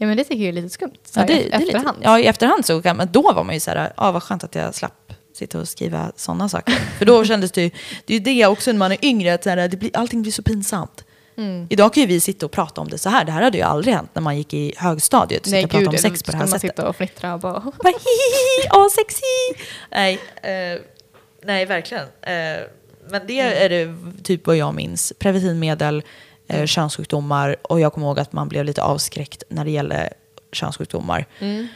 Ja, 0.00 0.06
men 0.06 0.16
det 0.16 0.24
tycker 0.24 0.44
jag 0.44 0.48
är 0.48 0.52
lite 0.52 0.68
skumt. 0.68 0.92
Så 1.04 1.20
Ja, 1.20 1.24
det, 1.26 1.32
i 1.32 1.50
är 1.50 1.58
lite, 1.58 1.72
efterhand. 1.72 1.98
ja, 2.02 2.18
i 2.18 2.26
efterhand 2.26 2.66
så 2.66 2.82
kan 2.82 2.96
men 2.96 3.08
då 3.12 3.22
var 3.32 3.44
man 3.44 3.54
ju 3.54 3.60
så 3.60 3.70
här, 3.70 3.92
ja 3.96 4.12
vad 4.12 4.22
skönt 4.22 4.44
att 4.44 4.54
jag 4.54 4.74
slapp 4.74 5.12
sitta 5.32 5.60
och 5.60 5.68
skriva 5.68 6.12
sådana 6.16 6.48
saker. 6.48 6.74
För 6.98 7.04
då 7.04 7.24
kändes 7.24 7.52
det 7.52 7.62
ju, 7.62 7.70
det 8.06 8.14
är 8.14 8.18
ju 8.18 8.24
det 8.24 8.46
också 8.46 8.72
när 8.72 8.78
man 8.78 8.92
är 8.92 9.04
yngre, 9.04 9.34
att 9.34 9.42
så 9.44 9.50
här, 9.50 9.68
det 9.68 9.76
blir, 9.76 9.90
allting 9.96 10.22
blir 10.22 10.32
så 10.32 10.42
pinsamt. 10.42 11.04
Mm. 11.36 11.66
Idag 11.70 11.94
kan 11.94 12.00
ju 12.00 12.06
vi 12.06 12.20
sitta 12.20 12.46
och 12.46 12.52
prata 12.52 12.80
om 12.80 12.88
det 12.88 12.98
så 12.98 13.08
här, 13.08 13.24
det 13.24 13.32
här 13.32 13.42
hade 13.42 13.58
ju 13.58 13.64
aldrig 13.64 13.94
hänt 13.94 14.10
när 14.12 14.22
man 14.22 14.36
gick 14.38 14.54
i 14.54 14.74
högstadiet, 14.76 15.44
sitta 15.44 15.56
Nej, 15.56 15.66
prata 15.66 15.78
gud, 15.78 15.88
om 15.88 15.96
sex 15.98 16.22
på 16.22 16.30
det 16.30 16.36
här 16.36 16.46
skulle 16.46 16.50
man 16.52 16.60
sättet. 16.60 16.76
sitta 16.76 16.88
och 16.88 16.96
fnittra 16.96 17.34
och 17.34 17.40
bara... 17.40 17.60
Bara 17.60 17.88
hihihi, 17.88 18.68
åh 18.72 18.88
sexy! 18.88 19.64
Nej, 19.90 20.18
eh, 20.42 20.80
nej 21.44 21.66
verkligen. 21.66 22.04
Eh, 22.22 22.60
men 23.10 23.26
det 23.26 23.40
är 23.40 23.68
det 23.68 23.94
typ 24.24 24.46
vad 24.46 24.56
jag 24.56 24.74
minns. 24.74 25.12
Preventivmedel, 25.18 26.02
eh, 26.48 26.66
könssjukdomar 26.66 27.56
och 27.62 27.80
jag 27.80 27.92
kommer 27.92 28.06
ihåg 28.06 28.18
att 28.18 28.32
man 28.32 28.48
blev 28.48 28.64
lite 28.64 28.82
avskräckt 28.82 29.42
när 29.48 29.64
det 29.64 29.70
gäller 29.70 30.12
könssjukdomar. 30.52 31.26
Mm. 31.38 31.68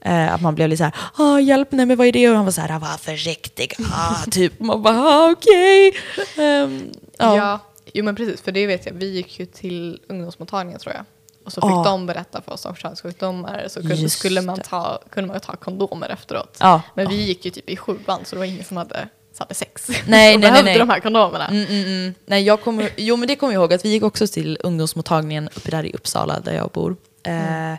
Eh, 0.00 0.34
att 0.34 0.40
man 0.40 0.54
blev 0.54 0.68
lite 0.68 0.78
så 0.78 0.84
här, 0.84 0.94
ah, 1.16 1.38
hjälp, 1.40 1.68
nej 1.72 1.86
men 1.86 1.96
vad 1.96 2.06
är 2.06 2.12
det? 2.12 2.28
Och 2.30 2.36
han 2.36 2.44
var 2.44 2.52
så 2.52 2.60
här, 2.60 2.78
var 2.78 2.96
försiktig, 2.96 3.74
ah, 3.92 4.24
typ. 4.30 4.60
Man 4.60 4.82
bara, 4.82 4.98
ah, 4.98 5.30
okej. 5.30 5.92
Ehm, 6.38 6.90
Ja. 7.18 7.36
ja. 7.36 7.60
jo 7.92 8.04
men 8.04 8.16
precis, 8.16 8.42
för 8.42 8.52
det 8.52 8.66
vet 8.66 8.86
jag. 8.86 8.92
Vi 8.92 9.10
gick 9.10 9.38
ju 9.38 9.46
till 9.46 10.00
ungdomsmottagningen 10.08 10.80
tror 10.80 10.94
jag. 10.94 11.04
Och 11.44 11.52
så 11.52 11.60
fick 11.60 11.70
Ja. 11.70 11.84
de 11.84 12.06
berätta 12.06 12.42
för 12.42 12.52
oss 12.52 12.64
om 12.64 12.74
könssjukdomar. 12.74 13.64
Så 13.68 13.80
kunde, 13.80 13.94
Just 13.94 14.18
skulle 14.18 14.42
man 14.42 14.60
ta, 14.60 14.98
kunde 15.10 15.28
man 15.32 15.40
ta 15.40 15.56
kondomer 15.56 16.08
efteråt. 16.08 16.56
Ja. 16.60 16.82
Men 16.94 17.08
vi 17.08 17.14
gick 17.26 17.44
ju 17.44 17.50
typ 17.50 17.70
i 17.70 17.76
sjuan 17.76 18.20
så 18.24 18.34
det 18.34 18.38
var 18.38 18.44
ingen 18.46 18.64
som 18.64 18.76
hade, 18.76 19.08
hade 19.38 19.54
sex. 19.54 19.88
Nej, 19.88 19.98
och 19.98 20.06
nej, 20.10 20.38
nej, 20.38 20.38
behövde 20.50 20.62
nej. 20.70 20.78
de 20.78 20.90
här 20.90 21.00
kondomerna. 21.00 21.46
Mm, 21.48 21.66
mm, 21.66 21.86
mm. 21.86 22.14
Nej, 22.26 22.42
jag 22.42 22.60
kommer, 22.60 22.90
jo, 22.96 23.16
men 23.16 23.28
det 23.28 23.36
kommer 23.36 23.52
jag 23.52 23.60
ihåg 23.60 23.72
att 23.72 23.84
vi 23.84 23.88
gick 23.88 24.02
också 24.02 24.26
till 24.26 24.58
ungdomsmottagningen 24.60 25.48
uppe 25.56 25.70
där 25.70 25.86
i 25.86 25.92
Uppsala 25.92 26.40
där 26.40 26.54
jag 26.54 26.70
bor. 26.70 26.96
Mm. 27.22 27.72
Eh, 27.72 27.78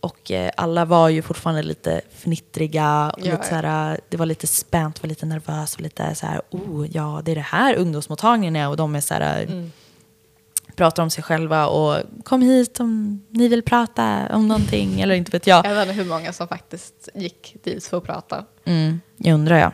och 0.00 0.30
eh, 0.30 0.50
alla 0.56 0.84
var 0.84 1.08
ju 1.08 1.22
fortfarande 1.22 1.62
lite 1.62 2.00
fnittriga. 2.16 3.12
Och 3.16 3.26
Ja, 3.26 3.30
lite 3.32 3.46
så 3.48 3.54
här, 3.54 4.00
det 4.08 4.16
var 4.16 4.26
lite 4.26 4.46
spänt, 4.46 5.02
var 5.02 5.08
lite 5.08 5.26
nervös 5.26 5.74
och 5.74 5.80
lite 5.80 6.14
så 6.14 6.26
här, 6.26 6.40
oh 6.50 6.86
ja, 6.92 7.22
det 7.24 7.30
är 7.30 7.34
det 7.34 7.40
här 7.40 7.74
ungdomsmottagningen 7.74 8.56
är. 8.56 8.68
Och 8.68 8.76
de 8.76 8.94
är 8.96 9.00
så 9.00 9.14
här, 9.14 9.42
Mm. 9.42 9.72
pratar 10.76 11.02
om 11.02 11.10
sig 11.10 11.24
själva 11.24 11.66
och 11.66 11.96
kom 12.24 12.42
hit 12.42 12.80
om 12.80 13.22
ni 13.30 13.48
vill 13.48 13.62
prata 13.62 14.26
om 14.32 14.48
någonting 14.48 15.00
eller 15.00 15.14
inte 15.14 15.30
vet 15.30 15.46
jag. 15.46 15.66
Jag 15.66 15.74
vet 15.74 15.88
inte 15.88 16.02
hur 16.02 16.08
många 16.08 16.32
som 16.32 16.48
faktiskt 16.48 17.08
gick 17.14 17.56
dit 17.64 17.86
för 17.86 17.96
att 17.96 18.04
prata. 18.04 18.44
Mm, 18.64 19.00
jag 19.16 19.34
undrar 19.34 19.58
jag. 19.58 19.72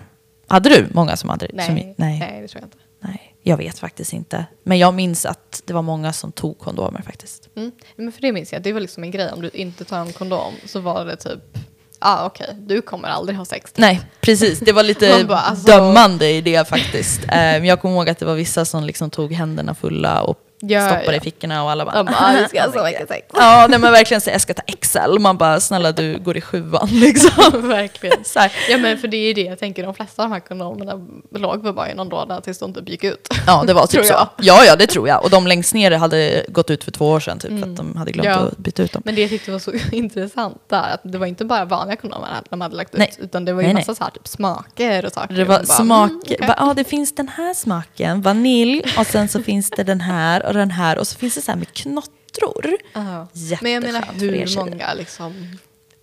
Hade 0.55 0.69
du 0.69 0.87
många 0.93 1.17
som 1.17 1.29
hade 1.31 1.49
Nej, 1.53 1.67
som, 1.67 1.75
nej. 1.75 1.95
nej. 1.99 2.41
det 2.43 2.49
tror 2.49 2.61
jag 2.61 2.67
inte. 2.67 2.77
Nej, 3.03 3.35
jag 3.43 3.57
vet 3.57 3.79
faktiskt 3.79 4.13
inte. 4.13 4.47
Men 4.63 4.79
jag 4.79 4.95
minns 4.95 5.27
att 5.27 5.63
det 5.65 5.73
var 5.73 5.83
många 5.83 6.13
som 6.13 6.33
tog 6.33 6.59
kondomer 6.59 7.03
faktiskt. 7.03 7.49
Mm. 7.57 7.73
Men 7.97 8.13
för 8.13 8.21
det 8.21 8.33
minns 8.33 8.53
jag, 8.53 8.63
det 8.63 8.73
var 8.73 8.81
liksom 8.81 9.05
en 9.05 9.11
grej. 9.11 9.33
Om 9.33 9.43
du 9.43 9.49
inte 9.49 9.85
tar 9.85 9.99
en 9.99 10.13
kondom 10.13 10.55
så 10.67 10.81
var 10.81 11.05
det 11.05 11.17
typ, 11.17 11.41
ja 11.55 11.61
ah, 11.99 12.27
okej, 12.27 12.55
du 12.59 12.83
kommer 12.83 13.09
aldrig 13.09 13.39
ha 13.39 13.45
sex. 13.45 13.73
Nej, 13.77 14.01
precis. 14.21 14.59
Det 14.61 14.73
var 14.73 14.83
lite 14.83 15.25
bara, 15.29 15.39
alltså- 15.39 15.67
dömande 15.67 16.31
i 16.31 16.41
det 16.41 16.69
faktiskt. 16.69 17.25
Eh, 17.25 17.29
Men 17.31 17.65
jag 17.65 17.81
kommer 17.81 17.95
ihåg 17.95 18.09
att 18.09 18.19
det 18.19 18.27
var 18.27 18.35
vissa 18.35 18.65
som 18.65 18.85
liksom 18.85 19.11
tog 19.11 19.33
händerna 19.33 19.75
fulla 19.75 20.23
och 20.23 20.39
Ja, 20.69 20.87
stoppade 20.89 21.13
ja. 21.13 21.17
i 21.17 21.21
fickorna 21.21 21.65
och 21.65 21.71
alla 21.71 21.85
bara... 21.85 22.05
Bara, 22.05 22.17
"Ah, 22.19 22.33
vi 22.43 22.49
ska 22.49 22.63
ha 22.63 22.73
så 22.73 22.85
mycket 22.85 23.09
sex. 23.09 23.27
Ja, 23.35 23.67
nej 23.71 23.79
men 23.79 23.93
verkligen 23.93 24.21
så 24.21 24.31
jag 24.31 24.41
ska 24.41 24.55
ta 24.55 24.63
Excel. 24.67 25.19
Man 25.19 25.37
bara, 25.37 25.61
snälla 25.61 25.93
du 25.93 26.19
går 26.19 26.37
i 26.37 26.41
sjuan 26.41 26.89
liksom. 26.93 27.63
Verkligen. 27.69 28.25
Så 28.25 28.39
här. 28.39 28.53
Ja 28.71 28.79
men 28.79 28.99
för 28.99 29.09
det 29.09 29.17
är 29.17 29.27
ju 29.27 29.33
det 29.33 29.41
jag 29.43 29.59
tänker, 29.59 29.83
de 29.83 29.95
flesta 29.95 30.23
av 30.23 30.29
de 30.29 30.33
här 30.33 30.41
kondomerna 30.41 30.93
låg 31.35 31.63
väl 31.63 31.73
bara 31.75 31.91
i 31.91 31.95
någon 31.95 32.09
låda 32.09 32.41
tills 32.41 32.59
de 32.59 32.75
typ 32.75 32.89
gick 32.89 33.05
ut. 33.05 33.29
Ja, 33.47 33.65
det 33.67 33.73
var 33.75 33.87
typ 33.87 34.05
så. 34.05 34.13
jag. 34.13 34.29
Ja, 34.39 34.65
ja, 34.65 34.77
det 34.77 34.87
tror 34.87 35.09
jag. 35.09 35.25
Och 35.25 35.31
de 35.31 35.47
längst 35.47 35.75
ner 35.75 35.91
hade 35.91 36.45
gått 36.49 36.71
ut 36.71 36.85
för 36.85 36.91
två 36.91 37.09
år 37.09 37.21
sedan 37.21 37.39
typ, 37.39 37.61
för 37.63 37.71
att 37.71 37.77
de 37.77 37.97
hade 37.97 38.13
glömt 38.13 38.27
Ja. 38.29 38.35
att 38.39 38.59
byta 38.59 38.83
ut 38.83 38.93
dem. 38.93 39.03
Men 39.05 39.15
det 39.15 39.21
jag 39.21 39.31
tyckte 39.31 39.51
var 39.51 39.59
så 39.59 39.73
intressant 39.93 40.59
där, 40.69 40.95
att 40.95 41.01
det 41.03 41.19
var 41.19 41.27
inte 41.27 41.45
bara 41.45 41.65
vanliga 41.65 41.97
kondomer 41.97 42.29
de 42.51 42.61
hade 42.61 42.77
lagt 42.77 42.95
ut, 42.95 42.99
Nej. 42.99 43.13
utan 43.19 43.45
det 43.45 43.53
var 43.53 43.61
ju 43.63 43.67
Nej, 43.67 43.75
massa 43.75 43.91
nej. 43.93 43.97
så 43.97 44.05
här, 44.05 44.11
typ 44.11 44.29
smaker 44.29 45.05
och 45.05 45.13
saker. 45.13 45.35
Det 45.35 45.45
var 45.45 45.57
Man 45.57 45.67
smaker. 45.67 46.37
mm. 46.37 46.47
Bara, 46.47 46.57
Ja, 46.69 46.75
det 46.75 46.85
finns 46.85 47.15
den 47.15 47.29
här 47.29 47.55
smaken, 47.55 48.23
vanilj 48.23 48.83
och 48.99 49.07
sen 49.07 49.29
så 49.29 49.43
finns 49.43 49.71
det 49.71 49.83
den 49.85 50.01
här. 50.01 50.41
Den 50.59 50.71
här 50.71 50.99
och 50.99 51.07
så 51.07 51.19
finns 51.19 51.35
det 51.35 51.41
så 51.41 51.51
här 51.51 51.59
med 51.59 51.73
knottror. 51.73 52.77
Ja. 52.93 53.27
Men 53.63 53.73
jag 53.73 53.83
menar 53.83 54.05
hur 54.21 54.57
många 54.57 54.95
liksom, 54.95 55.59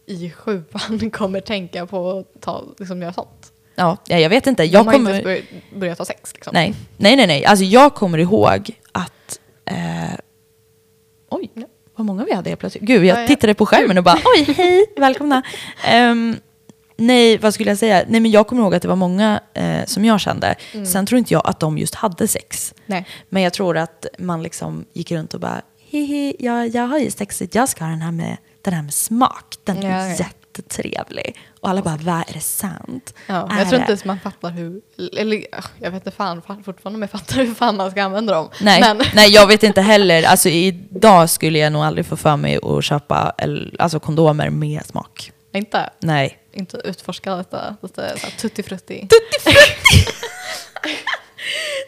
i 0.06 0.30
sjuan 0.32 1.12
kommer 1.14 1.40
tänka 1.42 1.86
på 1.86 2.10
att 2.20 2.42
ta, 2.42 2.64
liksom, 2.80 3.02
göra 3.02 3.14
sånt? 3.14 3.52
Ja, 3.76 3.98
ja, 4.08 4.18
jag 4.20 4.30
vet 4.30 4.48
inte. 4.48 4.64
De 4.64 4.68
Jag 4.70 4.84
har 4.84 4.94
inte 4.94 5.12
ens 5.12 5.24
kommer... 5.24 5.80
börjat, 5.80 5.98
ha 5.98 6.06
sex. 6.06 6.34
Liksom. 6.34 6.52
Nej, 6.54 6.74
nej, 6.98 7.16
nej. 7.16 7.28
nej. 7.28 7.46
Alltså 7.46 7.66
jag 7.66 7.96
kommer 7.96 8.18
ihåg 8.18 8.70
att... 8.92 9.40
Eh, 9.66 9.76
oj, 11.30 11.50
vad 11.96 12.06
många 12.06 12.26
vi 12.26 12.34
hade 12.34 12.50
helt 12.50 12.60
plötsligt. 12.60 12.84
Gud, 12.84 13.06
jag 13.06 13.18
Ja, 13.18 13.22
ja. 13.22 13.28
tittade 13.28 13.54
på 13.54 13.66
skärmen 13.66 13.98
och 13.98 14.04
bara 14.04 14.20
oj, 14.38 14.54
hej, 14.58 14.86
välkomna. 14.98 15.42
Ehm, 15.86 16.36
nej, 17.02 17.38
vad 17.38 17.54
skulle 17.54 17.70
jag 17.72 17.78
säga? 17.78 18.04
Nej, 18.08 18.20
men 18.20 18.32
jag 18.32 18.48
kommer 18.48 18.62
ihåg 18.62 18.76
att 18.76 18.82
det 18.82 18.88
var 18.88 18.96
många 18.96 19.40
eh, 19.54 19.86
som 19.86 20.06
jag 20.06 20.20
kände. 20.22 20.56
Mm. 20.74 20.86
Sen 20.86 21.06
tror 21.06 21.20
inte 21.20 21.34
jag 21.34 21.42
att 21.48 21.60
de 21.60 21.78
just 21.78 21.96
hade 21.96 22.28
sex. 22.28 22.74
Nej. 22.86 23.06
Men 23.30 23.42
jag 23.44 23.54
tror 23.54 23.78
att 23.78 24.06
man 24.20 24.44
liksom 24.44 24.86
gick 24.94 25.12
runt 25.12 25.34
och 25.34 25.40
bara, 25.40 25.62
hihi, 25.90 26.36
jag, 26.40 26.68
jag 26.68 26.88
har 26.88 26.98
ju 27.00 27.12
sexet, 27.12 27.56
jag 27.56 27.70
ska 27.70 27.84
ha 27.84 27.92
den 27.92 28.02
här 28.02 28.12
med, 28.12 28.38
den 28.62 28.74
här 28.74 28.82
med 28.82 28.94
smak. 28.94 29.56
Den 29.64 29.84
är 29.84 30.08
Ja, 30.10 30.16
jättetrevlig. 30.16 31.38
Och 31.62 31.70
alla 31.70 31.82
bara, 31.82 31.98
vad 31.98 32.16
är 32.16 32.34
det 32.34 32.40
sant? 32.40 33.14
Ja, 33.28 33.34
Är 33.52 33.58
jag 33.58 33.70
tror 33.70 33.72
det?" 33.72 33.76
inte 33.76 33.92
ens 33.92 34.06
man 34.06 34.20
fattar 34.20 34.50
hur, 34.52 34.82
eller 35.18 35.46
ah, 35.52 35.64
jag 35.80 35.92
vet 35.92 36.06
inte 36.06 36.18
fan 36.18 36.42
fa- 36.42 36.64
fortfarande 36.64 36.98
om 36.98 37.02
jag 37.02 37.12
fattar 37.12 37.36
hur 37.36 37.54
fan 37.54 37.78
man 37.78 37.92
ska 37.92 38.04
använda 38.04 38.34
dem. 38.34 38.50
Nej, 38.62 38.82
Men, 38.82 39.02
nej, 39.16 39.30
jag 39.32 39.48
vet 39.48 39.64
inte 39.64 39.82
heller. 39.82 40.24
Alltså, 40.24 40.50
idag 40.50 41.30
skulle 41.30 41.60
jag 41.60 41.74
nog 41.74 41.82
aldrig 41.84 42.06
få 42.06 42.18
för 42.18 42.38
mig 42.38 42.60
att 42.64 42.84
köpa 42.84 43.34
alltså, 43.80 44.00
kondomer 44.00 44.50
med 44.50 44.86
smak. 44.86 45.32
Inte, 45.60 45.90
Nej. 46.00 46.38
inte 46.52 46.78
utforska 46.84 47.36
detta, 47.36 47.76
lite 47.82 48.18
så 48.20 48.26
här 48.28 48.34
tutti 48.38 48.64
frutti. 48.64 49.08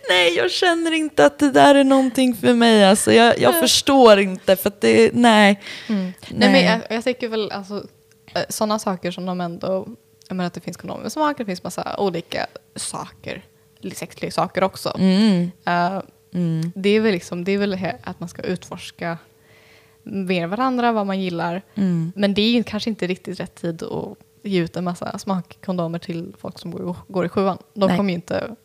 Nej, 0.09 0.35
jag 0.35 0.51
känner 0.51 0.91
inte 0.91 1.25
att 1.25 1.39
det 1.39 1.51
där 1.51 1.75
är 1.75 1.83
någonting 1.83 2.35
för 2.35 2.53
mig. 2.53 2.85
Alltså, 2.85 3.13
jag, 3.13 3.39
jag 3.39 3.59
förstår 3.59 4.19
inte, 4.19 4.55
för 4.55 4.69
att 4.69 4.81
det, 4.81 5.11
nej. 5.13 5.61
Nej, 5.87 6.13
men 6.29 6.65
jag, 6.65 6.79
jag 6.89 7.03
tycker 7.03 7.27
väl 7.27 7.51
alltså 7.51 7.85
sådana 8.49 8.79
saker 8.79 9.11
som 9.11 9.25
de 9.25 9.41
ändå, 9.41 9.87
jag 10.27 10.35
menar 10.35 10.47
att 10.47 10.53
det 10.53 10.61
finns 10.61 10.77
kondomer 10.77 11.33
det 11.37 11.45
finns 11.45 11.63
massa 11.63 11.95
olika 11.97 12.47
saker, 12.75 13.45
sexleksaker 13.95 14.63
också. 14.63 14.95
Mm. 14.99 15.51
Eh, 15.65 16.01
Det 16.75 16.89
är 16.89 16.99
väl 16.99 17.11
liksom, 17.11 17.43
det 17.43 17.51
är 17.51 17.57
väl 17.57 17.73
att 18.03 18.19
man 18.19 18.29
ska 18.29 18.41
utforska 18.41 19.17
mer 20.03 20.47
varandra, 20.47 20.91
vad 20.91 21.07
man 21.07 21.21
gillar. 21.21 21.61
Mm. 21.75 22.11
Men 22.15 22.33
det 22.33 22.41
är 22.41 22.51
ju 22.51 22.63
kanske 22.63 22.89
inte 22.89 23.07
riktigt 23.07 23.39
rätt 23.39 23.55
tid 23.55 23.83
att 23.83 24.17
ge 24.43 24.59
ut 24.61 24.75
en 24.75 24.83
massa 24.83 25.17
smakkondomer 25.17 25.99
till 25.99 26.33
folk 26.39 26.59
som 26.59 26.71
går, 26.71 26.95
går 27.07 27.25
i 27.25 27.29
sjuan. 27.29 27.57
De 27.73 27.87
Nej. 27.87 27.97
kommer 27.97 28.09
ju 28.09 28.15
inte, 28.15 28.55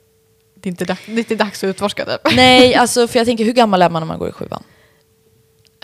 det 0.55 0.69
är 0.69 0.71
inte, 0.71 0.85
dags, 0.85 1.07
det 1.07 1.13
är 1.13 1.19
inte 1.19 1.37
dags 1.37 1.65
att 1.65 1.69
utforska 1.69 2.05
det. 2.05 2.19
Nej, 2.37 2.75
alltså, 2.75 3.09
för 3.09 3.19
jag 3.19 3.27
tänker, 3.27 3.45
hur 3.45 3.53
gammal 3.53 3.83
är 3.83 3.91
man 3.91 4.03
när 4.03 4.07
man 4.07 4.19
går 4.19 4.29
i 4.29 4.33
sjuan? 4.33 4.63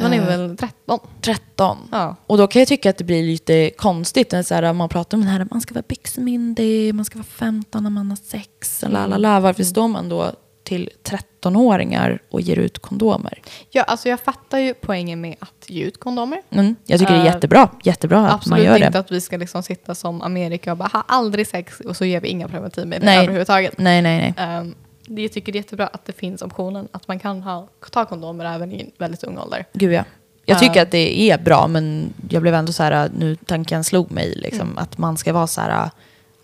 Man 0.01 0.13
är 0.13 0.19
Eh. 0.21 0.27
väl 0.27 0.57
13? 0.57 0.99
13. 1.21 1.79
Ja. 1.93 2.17
Och 2.27 2.39
då 2.39 2.47
kan 2.47 2.61
jag 2.61 2.69
tycka 2.69 2.91
att 2.91 2.97
det 2.99 3.05
blir 3.05 3.23
lite 3.23 3.71
konstigt 3.77 4.33
när 4.33 4.43
så 4.43 4.55
här, 4.55 4.73
man 4.73 4.89
pratar 4.89 5.19
om 5.19 5.25
det 5.25 5.31
här, 5.31 5.47
man 5.51 5.61
ska 5.61 5.75
vara 5.75 5.85
byxmyndig, 5.89 6.95
man 6.95 7.05
ska 7.05 7.19
vara 7.19 7.25
15 7.27 7.83
när 7.83 7.91
man 7.91 8.09
har 8.11 8.17
sex, 8.17 8.85
la. 8.89 9.41
Varför 9.41 9.65
står 9.65 9.89
man 9.89 10.09
då 10.09 10.33
till 10.65 10.91
13-åringar 11.05 12.19
och 12.31 12.41
ger 12.41 12.57
ut 12.59 12.79
kondomer? 12.79 13.43
Ja, 13.71 13.83
alltså 13.83 14.09
jag 14.09 14.21
fattar 14.21 14.59
ju 14.59 14.75
poängen 14.75 15.21
med 15.21 15.37
att 15.39 15.71
ge 15.71 15.85
ut 15.85 16.01
kondomer. 16.01 16.43
Mm, 16.51 16.77
jag 16.87 17.01
tycker 17.01 17.13
det 17.13 17.19
är 17.19 17.25
Eh, 17.27 17.33
jättebra, 17.35 17.69
jättebra 17.85 18.19
att 18.19 18.25
man 18.27 18.35
Absolut 18.35 18.65
gör 18.65 18.77
inte 18.77 18.91
det. 18.91 18.99
att 18.99 19.11
vi 19.11 19.21
ska 19.21 19.37
liksom 19.37 19.63
sitta 19.63 19.95
som 19.95 20.23
Amerika 20.23 20.73
och 20.73 20.79
bara 20.79 20.89
ha 20.93 21.05
aldrig 21.09 21.47
sex 21.47 21.81
och 21.81 21.97
så 21.97 22.05
ger 22.05 22.21
vi 22.21 22.29
inga 22.29 22.49
preventivmedel 22.49 23.05
Nej. 23.05 23.19
överhuvudtaget. 23.19 23.79
Nej, 23.79 24.03
nej, 24.03 24.35
nej. 24.37 24.59
Um, 24.61 24.75
jag 25.07 25.33
tycker 25.33 25.53
det 25.53 25.57
är 25.57 25.61
jättebra 25.61 25.87
att 25.87 26.05
det 26.05 26.13
finns 26.13 26.43
optionen 26.43 26.89
att 26.93 27.09
man 27.09 27.19
kan 27.19 27.43
ha, 27.43 27.69
ta 27.91 28.05
kondomer 28.05 28.45
även 28.55 28.73
i 28.73 28.91
väldigt 28.99 29.25
ung 29.25 29.39
ålder. 29.39 29.65
Gud 29.73 29.93
ja. 29.93 30.05
Jag 30.47 30.55
Ja. 30.57 30.59
tycker 30.61 30.83
att 30.83 30.91
det 30.91 31.21
är 31.31 31.39
bra, 31.39 31.67
men 31.69 32.13
jag 32.31 32.43
blev 32.43 32.55
ändå 32.55 32.73
så 32.73 32.83
här, 32.83 33.11
nu 33.19 33.37
tanken 33.37 33.85
slog 33.85 34.11
mig, 34.11 34.35
liksom, 34.37 34.61
Mm. 34.69 34.79
att 34.79 34.99
man 34.99 35.17
ska 35.17 35.33
vara 35.33 35.47
så 35.47 35.61
här, 35.61 35.91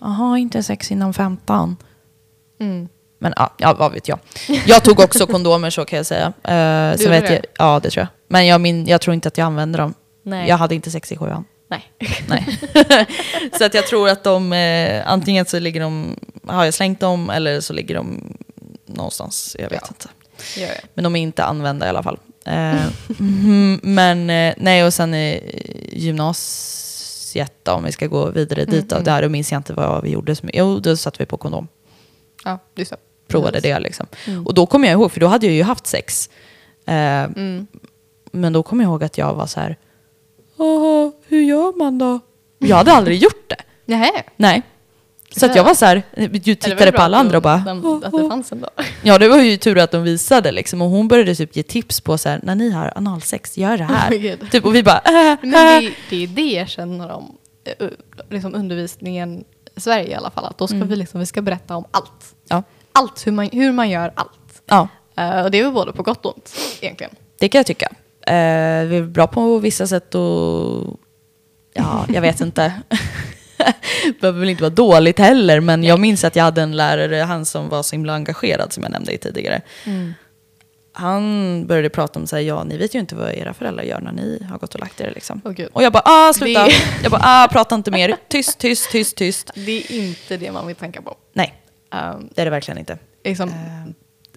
jaha, 0.00 0.38
inte 0.38 0.62
sex 0.62 0.90
innan 0.92 1.14
15. 1.14 1.76
Mm. 2.60 2.88
Men 3.22 3.32
ja, 3.36 3.54
ja, 3.58 3.74
vad 3.74 3.92
vet 3.92 4.08
jag. 4.08 4.18
Jag 4.66 4.84
tog 4.84 5.00
också 5.00 5.26
kondomer 5.26 5.70
så 5.70 5.84
kan 5.84 5.96
jag 5.96 6.06
säga. 6.06 6.26
Uh, 6.26 6.96
så 6.96 7.02
gjorde 7.02 7.20
vet 7.20 7.26
det? 7.26 7.34
jag, 7.34 7.44
ja, 7.58 7.80
det 7.82 7.90
tror 7.90 8.00
jag. 8.00 8.08
Men 8.28 8.46
jag, 8.46 8.60
min, 8.60 8.86
jag 8.86 9.00
tror 9.00 9.14
inte 9.14 9.28
att 9.28 9.38
jag 9.38 9.44
använder 9.44 9.78
dem. 9.78 9.94
Nej. 10.22 10.48
Jag 10.48 10.56
hade 10.56 10.74
inte 10.74 10.90
sex 10.90 11.12
i 11.12 11.16
sjuan. 11.16 11.44
Nej. 11.70 11.92
Nej. 12.28 12.58
så 13.58 13.64
att 13.64 13.74
jag 13.74 13.86
tror 13.86 14.08
att 14.08 14.24
de, 14.24 14.52
eh, 14.52 15.02
antingen 15.06 15.46
så 15.46 15.58
ligger 15.58 15.80
de, 15.80 16.16
har 16.46 16.64
jag 16.64 16.74
slängt 16.74 17.00
dem 17.00 17.30
eller 17.30 17.60
så 17.60 17.72
ligger 17.72 17.94
de 17.94 18.34
någonstans. 18.86 19.56
Jag 19.58 19.70
vet 19.70 19.82
Ja. 19.82 19.88
inte. 19.88 20.08
Men 20.94 21.04
de 21.04 21.16
är 21.16 21.20
inte 21.20 21.44
använda 21.44 21.86
i 21.86 21.88
alla 21.88 22.02
fall. 22.02 22.18
Eh, 22.46 22.86
mm, 23.20 23.80
men 23.82 24.30
eh, 24.30 24.54
nej, 24.56 24.84
och 24.84 24.94
sen 24.94 25.14
eh, 25.14 25.40
gymnasiet 25.92 27.68
om 27.68 27.84
vi 27.84 27.92
ska 27.92 28.06
gå 28.06 28.30
vidare 28.30 28.64
dit. 28.64 28.88
Då, 28.88 28.98
där 28.98 29.22
då 29.22 29.28
minns 29.28 29.52
jag 29.52 29.58
inte 29.58 29.72
vad 29.72 30.02
vi 30.02 30.10
gjorde. 30.10 30.36
Jo, 30.52 30.78
då 30.78 30.96
satt 30.96 31.20
vi 31.20 31.26
på 31.26 31.36
kondom. 31.36 31.68
Ja, 32.44 32.58
just 32.76 32.90
det. 32.90 32.96
Provade 33.30 33.52
Precis. 33.52 33.70
det 33.74 33.80
liksom. 33.80 34.06
Och 34.46 34.54
då 34.54 34.66
kommer 34.66 34.88
jag 34.88 34.92
ihåg, 34.92 35.12
för 35.12 35.20
då 35.20 35.26
hade 35.26 35.46
jag 35.46 35.54
ju 35.54 35.62
haft 35.62 35.86
sex. 35.86 36.30
Eh, 36.86 36.94
Mm. 36.94 37.66
Men 38.32 38.52
då 38.52 38.62
kommer 38.62 38.84
jag 38.84 38.90
ihåg 38.90 39.04
att 39.04 39.18
jag 39.18 39.34
var 39.34 39.46
så 39.46 39.60
här, 39.60 39.76
Åh, 40.56 41.10
hur 41.28 41.40
gör 41.42 41.78
man 41.78 41.98
då? 41.98 42.20
Jag 42.58 42.76
hade 42.76 42.92
aldrig 42.92 43.18
gjort 43.22 43.48
det. 43.50 43.56
Nej. 43.84 44.10
Nej. 44.36 44.62
Så 45.36 45.46
att 45.46 45.56
jag 45.56 45.64
var 45.64 45.74
så 45.74 45.84
här, 45.86 46.02
det 46.14 46.46
ju 46.46 46.54
tittade 46.54 46.92
på 46.92 47.02
alla 47.02 47.16
andra 47.18 47.36
och 47.36 47.42
bara, 47.42 47.56
de- 47.58 48.02
Att 48.04 48.12
det 48.12 48.28
fanns 48.28 48.52
ändå. 48.52 48.68
ja 49.02 49.18
det 49.18 49.28
var 49.28 49.38
ju 49.38 49.56
tur 49.56 49.78
att 49.78 49.90
de 49.90 50.02
visade 50.02 50.52
liksom. 50.52 50.82
Och 50.82 50.88
hon 50.90 51.08
började 51.08 51.34
typ 51.34 51.56
ge 51.56 51.62
tips 51.62 52.00
på 52.00 52.18
så 52.18 52.28
här, 52.28 52.40
när 52.42 52.54
ni 52.54 52.70
har 52.70 52.92
analsex, 52.96 53.58
gör 53.58 53.76
det 53.78 53.84
Oh 53.84 53.90
här. 53.92 54.18
God. 54.38 54.50
typ, 54.50 54.64
och 54.64 54.74
vi 54.74 54.82
bara, 54.82 54.98
äh, 54.98 55.38
Men 55.42 55.54
äh. 55.76 55.80
det, 55.82 55.94
det 56.10 56.22
är 56.22 56.26
det 56.26 56.42
jag 56.52 56.68
känner 56.68 57.10
om 57.10 57.36
eh, 57.64 57.86
liksom 58.30 58.54
undervisningen 58.54 59.44
i 59.76 59.80
Sverige 59.80 60.08
i 60.10 60.14
alla 60.14 60.30
fall. 60.30 60.44
Att 60.44 60.58
då 60.58 60.66
ska 60.66 60.76
vi, 60.76 60.96
liksom, 60.96 61.20
vi 61.20 61.26
ska 61.26 61.42
berätta 61.42 61.76
om 61.76 61.84
allt. 61.90 62.34
Ja. 62.48 62.62
Allt, 62.92 63.26
hur 63.26 63.32
man, 63.32 63.48
hur 63.52 63.72
man 63.72 63.90
gör 63.90 64.12
allt. 64.14 64.62
ja, 64.66 64.88
Eh, 65.16 65.42
och 65.44 65.50
det 65.50 65.58
är 65.58 65.62
väl 65.64 65.72
både 65.72 65.92
på 65.92 66.02
gott 66.02 66.26
och 66.26 66.34
ont 66.36 66.56
egentligen. 66.80 67.12
det 67.38 67.48
kan 67.48 67.58
jag 67.58 67.66
tycka. 67.66 67.86
Eh, 68.26 68.84
vi 68.86 68.96
är 68.96 69.02
bra 69.02 69.26
på 69.26 69.58
vissa 69.58 69.86
sätt 69.86 70.14
och, 70.14 71.00
ja, 71.74 72.06
jag 72.08 72.20
vet 72.20 72.40
inte. 72.40 72.72
behöver 74.20 74.40
väl 74.40 74.48
inte 74.48 74.62
vara 74.62 74.70
dåligt 74.74 75.18
heller, 75.18 75.60
men 75.60 75.84
jag 75.84 76.00
minns 76.00 76.24
att 76.24 76.36
jag 76.36 76.44
hade 76.44 76.62
en 76.62 76.76
lärare, 76.76 77.16
han 77.16 77.44
som 77.44 77.68
var 77.68 77.82
så 77.82 77.96
himla 77.96 78.12
engagerad 78.14 78.72
som 78.72 78.82
jag 78.82 78.92
nämnde 78.92 79.12
i 79.12 79.18
tidigare. 79.18 79.60
Han 80.92 81.66
började 81.66 81.88
prata 81.90 82.18
om 82.18 82.26
så 82.26 82.36
här, 82.36 82.42
ja 82.42 82.64
ni 82.64 82.76
vet 82.76 82.94
ju 82.94 82.98
inte 82.98 83.14
vad 83.14 83.30
era 83.34 83.54
föräldrar 83.54 83.84
gör 83.84 84.00
när 84.00 84.12
ni 84.12 84.46
har 84.50 84.58
gått 84.58 84.74
och 84.74 84.80
lagt 84.80 85.00
er 85.00 85.12
liksom. 85.14 85.40
Gud. 85.44 85.68
Och 85.72 85.82
jag 85.82 85.92
bara, 85.92 86.02
ah 86.04 86.32
sluta. 86.32 86.64
Det- 86.66 86.72
Jag 87.02 87.10
bara, 87.12 87.22
ah 87.24 87.48
prata 87.52 87.74
inte 87.74 87.90
mer. 87.90 88.16
Tyst, 88.28 88.58
tyst, 88.58 88.90
tyst, 88.90 89.16
tyst. 89.16 89.50
Det 89.54 89.78
är 89.78 89.92
inte 89.92 90.36
det 90.36 90.52
man 90.52 90.66
vill 90.66 90.76
tänka 90.76 91.02
på. 91.02 91.16
Nej, 91.32 91.59
Um, 91.94 92.28
det 92.34 92.40
är 92.40 92.44
det 92.44 92.50
verkligen 92.50 92.78
inte. 92.78 92.98
liksom, 93.24 93.48
Eh, 93.48 93.92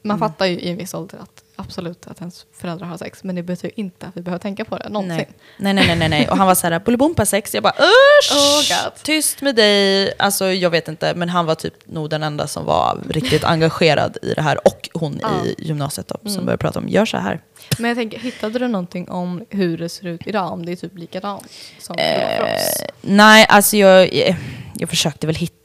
man 0.05 0.19
fattar 0.19 0.45
ju 0.45 0.59
i 0.59 0.69
en 0.69 0.77
viss 0.77 0.93
ålder 0.93 1.17
att 1.17 1.43
absolut 1.55 2.07
att 2.07 2.19
ens 2.19 2.45
föräldrar 2.53 2.87
har 2.87 2.97
sex. 2.97 3.23
Men 3.23 3.35
det 3.35 3.43
betyder 3.43 3.79
inte 3.79 4.07
att 4.07 4.17
vi 4.17 4.21
behöver 4.21 4.39
tänka 4.39 4.65
på 4.65 4.77
det 4.77 4.89
någonsin. 4.89 5.15
Nej. 5.17 5.73
nej, 5.73 5.73
nej, 5.73 5.95
nej, 5.95 6.09
nej. 6.09 6.29
Och 6.29 6.37
han 6.37 6.47
var 6.47 6.55
så 6.55 6.67
här, 6.67 6.79
bolibompa 6.79 7.25
sex. 7.25 7.53
Jag 7.53 7.63
bara, 7.63 7.73
usch! 7.73 8.31
Oh, 8.33 8.83
God. 8.85 8.93
tyst 9.03 9.41
med 9.41 9.55
dig. 9.55 10.13
Alltså 10.19 10.45
jag 10.51 10.69
vet 10.69 10.87
inte, 10.87 11.13
men 11.15 11.29
han 11.29 11.45
var 11.45 11.55
typ 11.55 11.73
nog 11.85 12.09
den 12.09 12.23
enda 12.23 12.47
som 12.47 12.65
var 12.65 12.99
riktigt 13.09 13.43
engagerad 13.43 14.17
i 14.21 14.33
det 14.33 14.41
här. 14.41 14.67
Och 14.67 14.89
hon 14.93 15.19
Ja. 15.21 15.45
i 15.45 15.55
gymnasiet 15.57 16.07
då, 16.07 16.17
Mm. 16.21 16.33
som 16.33 16.45
började 16.45 16.61
prata 16.61 16.79
om, 16.79 16.89
gör 16.89 17.05
så 17.05 17.17
här. 17.17 17.41
Men 17.79 17.87
jag 17.89 17.97
tänker, 17.97 18.19
hittade 18.19 18.59
du 18.59 18.67
någonting 18.67 19.09
om 19.09 19.45
hur 19.49 19.77
det 19.77 19.89
ser 19.89 20.07
ut 20.07 20.21
idag? 20.27 20.51
Om 20.51 20.65
det 20.65 20.71
är 20.71 20.75
typ 20.75 20.97
likadant 20.97 21.47
som 21.79 21.95
var 21.95 22.03
för 22.37 22.43
oss? 22.55 22.81
Eh, 22.81 22.87
nej, 23.01 23.45
alltså 23.49 23.77
jag, 23.77 24.13
jag, 24.13 24.35
jag 24.75 24.89
försökte 24.89 25.27
väl 25.27 25.35
hitta 25.35 25.55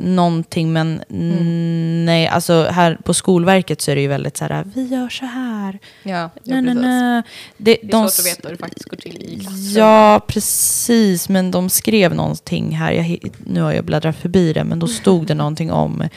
någonting, 0.00 0.72
men 0.72 1.02
nej, 2.06 2.26
alltså 2.28 2.62
här 2.70 2.98
på 3.04 3.14
Skolverket 3.14 3.80
så 3.80 3.90
är 3.90 3.94
det 3.94 4.00
ju 4.02 4.08
väldigt 4.08 4.36
så 4.36 4.44
här, 4.44 4.64
vi 4.74 4.86
gör 4.86 5.08
så 5.08 5.26
här. 5.26 5.78
Ja, 6.02 6.30
Nej, 6.42 6.62
nej. 6.62 7.22
Det, 7.56 7.78
Det 7.82 7.86
är 7.86 7.90
de 7.92 8.08
svårt 8.10 8.20
att 8.20 8.26
veta 8.32 8.48
hur 8.48 8.56
det 8.56 8.60
faktiskt 8.60 8.88
går 8.88 8.96
till 8.96 9.22
i 9.22 9.40
klassrummet. 9.40 9.76
Ja, 9.76 10.20
precis. 10.26 11.28
Men 11.28 11.50
de 11.50 11.68
skrev 11.70 12.14
någonting 12.14 12.76
här. 12.76 12.92
Jag, 12.92 13.18
nu 13.46 13.60
har 13.62 13.72
jag 13.72 13.84
bläddrat 13.84 14.16
förbi 14.16 14.52
det, 14.52 14.64
men 14.64 14.78
då 14.78 14.86
stod 14.86 15.26
det 15.26 15.34
någonting 15.44 15.72
om 15.72 16.08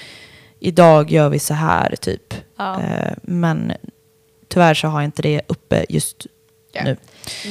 idag 0.60 1.12
gör 1.12 1.30
vi 1.30 1.40
så 1.40 1.54
här, 1.54 1.96
typ. 1.96 2.34
Ja. 2.58 2.82
Eh, 2.82 3.14
men 3.22 3.72
tyvärr 4.48 4.74
så 4.74 4.88
har 4.88 5.02
jag 5.02 5.08
inte 5.08 5.22
det 5.22 5.42
uppe 5.48 5.86
just 5.90 6.26
Ja. 6.72 6.84
nu. 6.84 6.98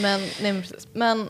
Men, 0.02 0.20
nej, 0.42 0.52
men 0.52 0.62
precis. 0.62 0.88
Men 0.92 1.28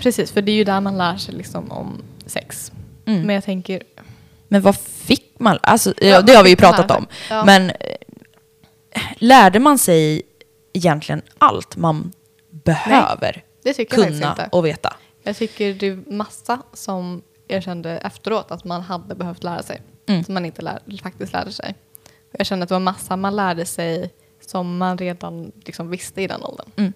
precis, 0.00 0.32
för 0.32 0.42
det 0.42 0.52
är 0.52 0.56
ju 0.56 0.64
där 0.64 0.80
man 0.80 0.98
lär 0.98 1.16
sig 1.16 1.34
liksom 1.34 1.72
om 1.72 2.02
sex. 2.26 2.72
Mm. 3.06 3.22
Men 3.22 3.34
jag 3.34 3.44
tänker, 3.44 3.82
Men 4.48 4.62
vad 4.62 4.76
fick 4.76 5.34
man? 5.38 5.58
Alltså, 5.62 5.94
ja, 5.96 6.22
det 6.22 6.34
har 6.34 6.44
vi 6.44 6.50
ju 6.50 6.56
pratat 6.56 6.90
om. 6.90 7.06
Ja. 7.30 7.44
Men 7.44 7.70
eh, 7.70 7.96
lärde 9.16 9.58
man 9.58 9.78
sig 9.78 10.22
egentligen 10.72 11.22
allt 11.38 11.76
man 11.76 12.12
behöver 12.50 13.44
det 13.62 13.74
tycker 13.74 13.98
jag 13.98 14.06
kunna 14.06 14.30
inte. 14.30 14.48
och 14.52 14.66
veta? 14.66 14.96
Jag 15.22 15.36
tycker 15.36 15.74
det 15.74 15.86
är 15.86 16.12
massa 16.12 16.62
som 16.72 17.22
jag 17.48 17.62
kände 17.62 17.90
efteråt 17.90 18.50
att 18.50 18.64
man 18.64 18.80
hade 18.80 19.14
behövt 19.14 19.44
lära 19.44 19.62
sig. 19.62 19.82
Mm. 20.06 20.24
Som 20.24 20.34
man 20.34 20.44
inte 20.44 20.62
lär, 20.62 20.80
faktiskt 21.02 21.32
lärde 21.32 21.52
sig. 21.52 21.74
Jag 22.30 22.46
känner 22.46 22.62
att 22.62 22.68
det 22.68 22.74
var 22.74 22.80
massa 22.80 23.16
man 23.16 23.36
lärde 23.36 23.66
sig 23.66 24.10
som 24.40 24.78
man 24.78 24.98
redan 24.98 25.52
liksom 25.64 25.90
visste 25.90 26.22
i 26.22 26.26
den 26.26 26.42
åldern. 26.42 26.70
Mm. 26.76 26.92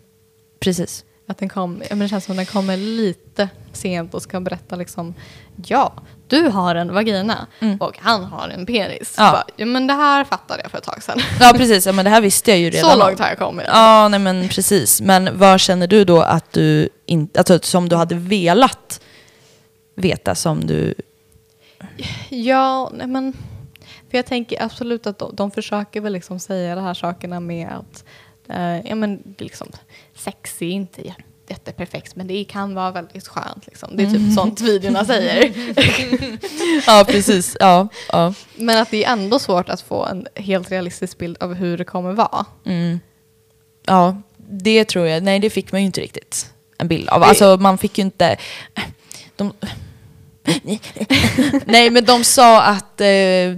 Precis. 0.60 1.04
Att 1.30 1.38
den 1.38 1.48
kom, 1.48 1.82
men 1.90 1.98
det 1.98 2.08
känns 2.08 2.24
som 2.24 2.36
den 2.36 2.46
kommer 2.46 2.76
lite 2.76 3.48
sent 3.72 4.14
och 4.14 4.22
ska 4.22 4.40
berätta 4.40 4.76
liksom 4.76 5.14
ja, 5.66 5.92
du 6.28 6.48
har 6.48 6.74
en 6.74 6.94
vagina 6.94 7.46
Mm. 7.60 7.76
och 7.80 7.98
han 7.98 8.24
har 8.24 8.48
en 8.48 8.66
penis. 8.66 9.14
Ja. 9.18 9.30
Bara, 9.32 9.44
ja, 9.56 9.66
men 9.66 9.86
det 9.86 9.92
här 9.94 10.24
fattade 10.24 10.60
jag 10.62 10.70
för 10.70 10.78
ett 10.78 10.84
tag 10.84 11.02
sedan. 11.02 11.18
Ja, 11.40 11.52
precis. 11.56 11.86
Ja, 11.86 11.92
men 11.92 12.04
det 12.04 12.10
här 12.10 12.20
visste 12.20 12.50
jag 12.50 12.58
ju 12.60 12.70
redan. 12.70 12.90
Så 12.90 12.98
långt 12.98 13.18
har 13.18 13.28
jag 13.28 13.38
kommit. 13.38 13.66
Ja, 13.68 14.08
nej 14.08 14.20
men 14.20 14.48
precis. 14.48 15.00
Men 15.00 15.38
vad 15.38 15.60
känner 15.60 15.86
du 15.86 16.04
då 16.04 16.20
att 16.22 16.52
du 16.52 16.88
inte, 17.06 17.38
alltså 17.40 17.58
som 17.62 17.88
du 17.88 17.96
hade 17.96 18.14
velat 18.14 19.00
veta 19.96 20.34
som 20.34 20.66
du... 20.66 20.94
Ja, 22.28 22.90
nej 22.94 23.06
men... 23.06 23.32
För 24.10 24.18
jag 24.18 24.26
tänker 24.26 24.62
absolut 24.62 25.06
att 25.06 25.18
de, 25.18 25.34
de 25.36 25.50
försöker 25.50 26.00
väl 26.00 26.12
liksom 26.12 26.40
säga 26.40 26.74
de 26.74 26.84
här 26.84 26.94
sakerna 26.94 27.40
med 27.40 27.68
att 27.68 28.04
eh, 28.48 28.88
ja, 28.88 28.94
men 28.94 29.34
liksom, 29.38 29.68
sex 30.20 30.62
är 30.62 30.66
inte 30.66 31.02
jä- 31.02 31.14
jätteperfekt 31.48 32.16
men 32.16 32.26
det 32.26 32.44
kan 32.44 32.74
vara 32.74 32.90
väldigt 32.90 33.28
skönt. 33.28 33.66
Liksom. 33.66 33.96
Det 33.96 34.02
är 34.02 34.10
typ 34.10 34.34
sånt 34.34 34.60
videorna 34.60 35.04
säger. 35.04 35.52
Ja, 36.86 37.04
precis. 37.08 37.56
Ja, 37.60 37.88
ja. 38.12 38.34
Men 38.56 38.82
att 38.82 38.90
det 38.90 39.04
är 39.04 39.12
ändå 39.12 39.38
svårt 39.38 39.68
att 39.68 39.80
få 39.80 40.04
en 40.06 40.26
helt 40.34 40.70
realistisk 40.70 41.18
bild 41.18 41.36
av 41.42 41.54
hur 41.54 41.78
det 41.78 41.84
kommer 41.84 42.12
vara. 42.12 42.44
Mm. 42.66 43.00
Ja, 43.86 44.22
det 44.50 44.84
tror 44.84 45.06
jag. 45.06 45.22
Nej, 45.22 45.38
det 45.38 45.50
fick 45.50 45.72
man 45.72 45.80
ju 45.80 45.86
inte 45.86 46.00
riktigt 46.00 46.52
en 46.78 46.88
bild 46.88 47.08
av. 47.08 47.22
Alltså, 47.22 47.56
man 47.56 47.78
fick 47.78 47.98
ju 47.98 48.04
inte... 48.04 48.36
De... 49.36 49.52
Nej, 51.66 51.90
men 51.90 52.04
de 52.04 52.24
sa 52.24 52.62
att... 52.62 53.00
eh, 53.00 53.06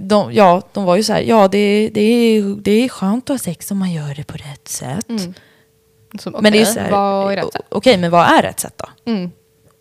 De, 0.01 0.29
ja, 0.33 0.61
de 0.73 0.83
var 0.83 0.95
ju 0.95 1.03
så 1.03 1.13
här, 1.13 1.21
ja, 1.21 1.47
det, 1.47 1.89
det, 1.93 2.01
är, 2.01 2.55
det 2.61 2.71
är 2.71 2.89
skönt 2.89 3.29
att 3.29 3.33
ha 3.33 3.39
sex 3.39 3.71
om 3.71 3.77
man 3.77 3.91
gör 3.93 4.15
det 4.15 4.23
på 4.23 4.37
rätt 4.37 4.67
sätt. 4.67 5.09
Mm. 5.09 5.33
Som, 6.19 6.35
Men 6.41 6.51
det 6.51 6.61
är 6.61 6.65
så 6.65 6.79
här, 6.79 6.91
vad 6.91 7.31
är 7.31 7.35
rätt 7.35 7.53
sätt? 7.53 7.65
Okej, 7.69 7.97
men 7.97 8.11
vad 8.11 8.25
är 8.25 8.41
rätt 8.41 8.59
sätt 8.59 8.73
då? 8.77 9.11
Mm. 9.11 9.31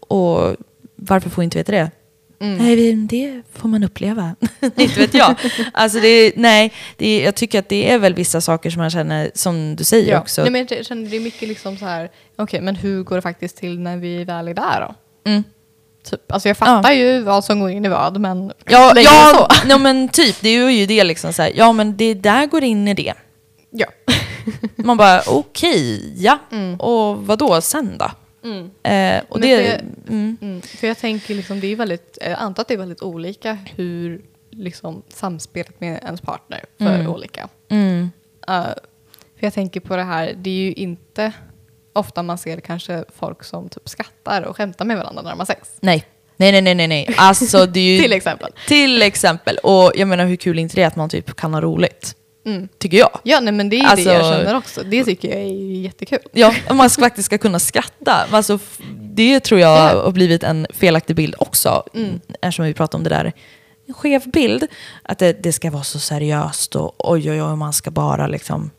Och 0.08 0.56
varför 0.96 1.30
får 1.30 1.42
vi 1.42 1.44
inte 1.44 1.58
veta 1.58 1.72
det? 1.72 1.90
Mm. 2.40 2.58
Nej, 2.58 2.92
det 2.94 3.42
får 3.52 3.68
man 3.68 3.84
uppleva. 3.84 4.36
inte 4.76 5.00
vet 5.00 5.14
jag. 5.14 5.34
Alltså 5.72 6.00
det, 6.00 6.32
nej, 6.36 6.72
det 6.96 7.22
jag 7.22 7.34
tycker 7.34 7.58
att 7.58 7.68
det 7.68 7.90
är 7.92 7.98
väl 7.98 8.14
vissa 8.14 8.40
saker 8.40 8.70
som 8.70 8.80
man 8.80 8.90
känner, 8.90 9.30
som 9.34 9.76
du 9.76 9.84
säger 9.84 10.12
Ja. 10.12 10.20
också. 10.20 10.42
Nej, 10.42 10.50
men 10.50 10.66
jag 10.70 10.86
känner 10.86 11.10
det 11.10 11.16
är 11.16 11.20
mycket 11.20 11.48
liksom 11.48 11.76
så 11.76 11.84
här, 11.84 12.10
okej 12.36 12.60
men 12.60 12.76
hur 12.76 13.02
går 13.02 13.16
det 13.16 13.22
faktiskt 13.22 13.56
till 13.56 13.80
när 13.80 13.96
vi 13.96 14.24
väl 14.24 14.48
är 14.48 14.54
där 14.54 14.80
då? 14.80 14.94
Mm. 15.30 15.44
Typ, 16.10 16.32
alltså 16.32 16.48
jag 16.48 16.56
fattar 16.56 16.92
ju 16.92 17.20
vad 17.20 17.44
som 17.44 17.60
går 17.60 17.70
in 17.70 17.84
i 17.84 17.88
vad 17.88 18.20
men 18.20 18.52
Ja, 18.64 18.92
ja, 18.96 19.32
så. 19.34 19.68
ja, 19.68 19.78
men 19.78 20.08
typ. 20.08 20.36
Det 20.40 20.48
är 20.48 20.70
ju 20.70 20.86
det 20.86 21.04
liksom 21.04 21.32
så 21.32 21.42
här, 21.42 21.52
ja 21.54 21.72
men 21.72 21.96
det 21.96 22.14
där 22.14 22.46
går 22.46 22.62
in 22.64 22.88
i 22.88 22.94
det. 22.94 23.14
Ja. 23.70 23.86
Man 24.76 24.96
bara, 24.96 25.22
okej, 25.26 26.12
ja. 26.22 26.38
Mm. 26.52 26.80
Och 26.80 27.26
vad 27.26 27.38
då 27.38 27.60
sen 27.60 27.98
då? 27.98 28.10
Mm. 28.44 28.58
Eh, 28.82 29.22
och 29.28 29.40
Men 29.40 29.48
det, 29.48 29.56
för 29.56 29.70
jag- 29.72 29.80
mm, 30.08 30.36
Mm. 30.40 30.62
För 30.62 30.86
jag 30.86 30.98
tänker 30.98 31.34
liksom, 31.34 31.60
det 31.60 31.66
är 31.66 31.76
väldigt, 31.76 32.18
jag 32.20 32.32
antar 32.32 32.60
att 32.62 32.68
det 32.68 32.74
är 32.74 32.78
väldigt 32.78 33.02
olika 33.02 33.58
hur 33.76 34.22
liksom, 34.50 35.02
samspelet 35.08 35.80
med 35.80 36.00
ens 36.02 36.20
partner 36.20 36.64
för 36.78 37.08
olika. 37.08 37.48
Uh, 37.72 38.06
för 39.38 39.46
jag 39.46 39.54
tänker 39.54 39.80
på 39.80 39.96
det 39.96 40.02
här, 40.02 40.34
det 40.36 40.50
är 40.50 40.54
ju 40.54 40.72
inte 40.72 41.32
ofta 41.92 42.22
man 42.22 42.38
ser 42.38 42.60
kanske 42.60 43.04
folk 43.16 43.44
som 43.44 43.68
typ 43.68 43.88
skrattar 43.88 44.42
och 44.42 44.56
skämtar 44.56 44.84
med 44.84 44.96
varandra 44.96 45.22
när 45.22 45.30
de 45.30 45.38
har 45.38 45.46
sex. 45.46 45.68
nej. 45.80 46.04
Nej, 46.36 46.52
nej, 46.52 46.62
nej, 46.62 46.74
nej, 46.74 46.88
nej. 46.88 47.14
Alltså 47.16 47.66
det 47.66 47.80
är 47.80 47.96
ju... 47.96 47.98
Till 48.02 48.12
exempel. 48.12 48.52
Till 48.68 49.02
exempel. 49.02 49.56
Och 49.62 49.92
jag 49.94 50.08
menar 50.08 50.24
hur 50.26 50.36
kul 50.36 50.58
är 50.58 50.62
inte 50.62 50.76
det 50.76 50.84
att 50.84 50.96
man 50.96 51.08
typ 51.08 51.36
kan 51.36 51.54
ha 51.54 51.60
roligt? 51.60 52.16
Mm. 52.46 52.68
Tycker 52.78 52.96
jag. 52.98 53.18
Ja, 53.22 53.40
nej, 53.40 53.52
men 53.52 53.68
det 53.68 53.76
är 53.80 53.86
Alltså- 53.86 54.08
det 54.08 54.14
jag 54.14 54.24
känner 54.24 54.56
också. 54.56 54.82
Det 54.82 55.04
tycker 55.04 55.28
jag 55.28 55.38
är 55.38 55.80
jättekul. 55.82 56.18
Ja, 56.32 56.54
man 56.74 56.90
faktiskt 56.90 57.26
ska 57.26 57.38
kunna 57.38 57.58
skratta. 57.58 58.26
Alltså, 58.30 58.58
det 59.00 59.40
tror 59.40 59.60
jag 59.60 59.78
Ja. 59.94 60.02
har 60.04 60.12
blivit 60.12 60.42
en 60.42 60.66
felaktig 60.74 61.16
bild 61.16 61.34
också. 61.38 61.82
Mm. 61.94 62.20
Eftersom 62.42 62.64
vi 62.64 62.74
pratar 62.74 62.98
om 62.98 63.04
det 63.04 63.10
där. 63.10 63.32
En 63.88 63.94
skev 63.94 64.22
bild. 64.30 64.66
Att 65.02 65.18
det, 65.18 65.42
det 65.42 65.52
ska 65.52 65.70
vara 65.70 65.82
så 65.82 65.98
seriöst 65.98 66.76
och 66.76 67.10
oj, 67.10 67.30
oj, 67.30 67.42
oj, 67.42 67.56
man 67.56 67.72
ska 67.72 67.90
bara 67.90 68.26
liksom 68.26 68.70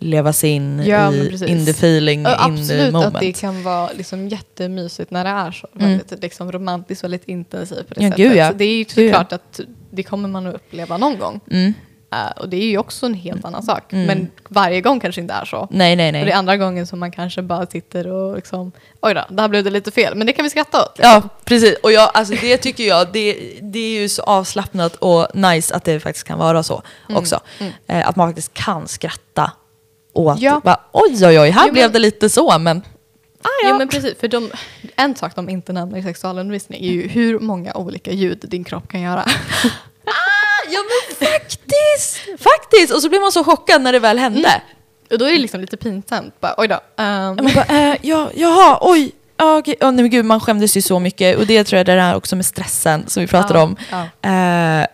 leva 0.00 0.32
sig 0.32 0.50
in 0.50 0.82
Ja, 0.86 1.12
i 1.12 1.28
in 1.46 1.64
the 1.64 1.70
feeling, 1.70 2.22
Ja, 2.22 2.48
in 2.48 2.56
the 2.56 2.62
Absolut 2.62 2.92
moment. 2.92 3.14
att 3.14 3.20
det 3.20 3.32
kan 3.32 3.62
vara 3.62 3.90
liksom 3.92 4.28
jättemysigt 4.28 5.10
när 5.10 5.24
det 5.24 5.30
är 5.30 5.50
så. 5.50 5.68
Mm. 5.78 5.88
Väldigt 5.98 6.22
liksom, 6.22 6.52
romantiskt, 6.52 7.04
väldigt 7.04 7.28
intensivt 7.28 7.88
på 7.88 7.94
det 7.94 8.00
Ja, 8.04 8.10
sättet. 8.10 8.16
gud, 8.26 8.36
ja. 8.36 8.48
Så 8.50 8.54
det 8.56 8.64
är 8.64 8.74
ju 8.76 8.84
såklart 8.84 9.32
att 9.32 9.60
det 9.90 10.02
kommer 10.02 10.28
man 10.28 10.46
att 10.46 10.54
uppleva 10.54 10.96
någon 10.96 11.18
gång. 11.18 11.40
Mm. 11.50 11.74
Eh, 12.12 12.30
och 12.36 12.48
det 12.48 12.56
är 12.56 12.66
ju 12.68 12.78
också 12.78 13.06
en 13.06 13.14
helt 13.14 13.44
annan 13.44 13.62
sak. 13.62 13.92
Mm. 13.92 14.06
Men 14.06 14.30
varje 14.48 14.80
gång 14.80 15.00
kanske 15.00 15.20
inte 15.20 15.34
är 15.34 15.44
så. 15.44 15.68
Nej, 15.70 15.96
nej, 15.96 16.06
Och 16.08 16.12
det 16.12 16.18
är 16.18 16.24
nej. 16.24 16.32
andra 16.32 16.56
gången 16.56 16.86
som 16.86 16.98
man 16.98 17.10
kanske 17.12 17.42
bara 17.42 17.66
sitter 17.66 18.06
och 18.06 18.36
liksom, 18.36 18.72
oj 19.00 19.14
då, 19.14 19.24
där 19.30 19.48
blev 19.48 19.64
det 19.64 19.70
lite 19.70 19.90
fel. 19.90 20.14
Men 20.14 20.26
det 20.26 20.32
kan 20.32 20.42
vi 20.42 20.50
skratta 20.50 20.82
åt. 20.82 20.94
Ja, 20.98 21.22
precis. 21.44 21.76
Och 21.82 21.92
jag, 21.92 22.10
alltså 22.14 22.34
det 22.40 22.56
tycker 22.56 22.84
jag, 22.84 23.12
det, 23.12 23.58
det 23.62 23.78
är 23.78 24.00
ju 24.00 24.08
så 24.08 24.22
avslappnat 24.22 24.96
och 24.96 25.26
nice 25.36 25.74
att 25.74 25.84
det 25.84 26.00
faktiskt 26.00 26.26
kan 26.26 26.38
vara 26.38 26.62
så 26.62 26.82
Mm. 27.08 27.18
också. 27.22 27.40
Eh, 27.86 28.08
att 28.08 28.16
man 28.16 28.28
faktiskt 28.28 28.54
kan 28.54 28.88
skratta 28.88 29.52
åt, 30.12 30.38
Ja. 30.40 30.60
bara, 30.64 30.80
oj, 30.92 31.26
oj, 31.26 31.40
oj, 31.40 31.50
här 31.50 31.66
Jo, 31.66 31.72
blev 31.72 31.84
men- 31.84 31.92
det 31.92 31.98
lite 31.98 32.28
så, 32.28 32.58
men 32.58 32.76
ah, 33.42 33.48
ja. 33.64 33.68
Jo 33.70 33.78
men 33.78 33.88
precis, 33.88 34.14
för 34.20 34.28
de, 34.28 34.50
en 34.96 35.16
sak 35.16 35.34
de 35.36 35.48
inte 35.48 35.72
nämner 35.72 35.98
i 35.98 36.02
sexualundervisning 36.02 36.80
är 36.84 36.88
ju 36.92 37.08
hur 37.08 37.38
många 37.38 37.72
olika 37.74 38.12
ljud 38.12 38.44
din 38.48 38.64
kropp 38.64 38.88
kan 38.88 39.00
göra. 39.00 39.24
Ah, 40.10 40.70
ja 40.72 40.78
men 40.78 41.07
faktiskt! 42.38 42.92
Och 42.94 43.02
så 43.02 43.08
blir 43.08 43.20
man 43.20 43.32
så 43.32 43.44
chockad 43.44 43.82
när 43.82 43.92
det 43.92 43.98
väl 43.98 44.18
hände. 44.18 44.62
Och 45.10 45.18
då 45.18 45.24
är 45.24 45.32
det 45.32 45.38
liksom 45.38 45.60
lite 45.60 45.76
pinsamt. 45.76 46.40
Bara, 46.40 46.54
oj 46.58 46.68
då. 46.68 46.80
Man 46.96 47.36
bara, 47.36 47.64
eh, 47.64 47.96
ja, 48.02 48.30
jaha, 48.34 48.78
oj. 48.80 49.12
Ja, 49.36 49.58
okej. 49.58 49.76
Ja, 49.80 49.90
nej, 49.90 50.02
men 50.02 50.10
gud, 50.10 50.24
man 50.24 50.40
skämdes 50.40 50.76
ju 50.76 50.82
så 50.82 50.98
mycket. 50.98 51.38
Och 51.38 51.46
det 51.46 51.64
tror 51.64 51.76
jag 51.76 51.86
det 51.86 51.92
är 51.92 52.14
också 52.14 52.36
med 52.36 52.46
stressen 52.46 53.04
som 53.08 53.20
vi 53.20 53.26
pratade 53.26 53.58
Ja, 53.58 53.64
om. 53.64 53.76
ja. 53.90 54.02
Eh, 54.02 54.86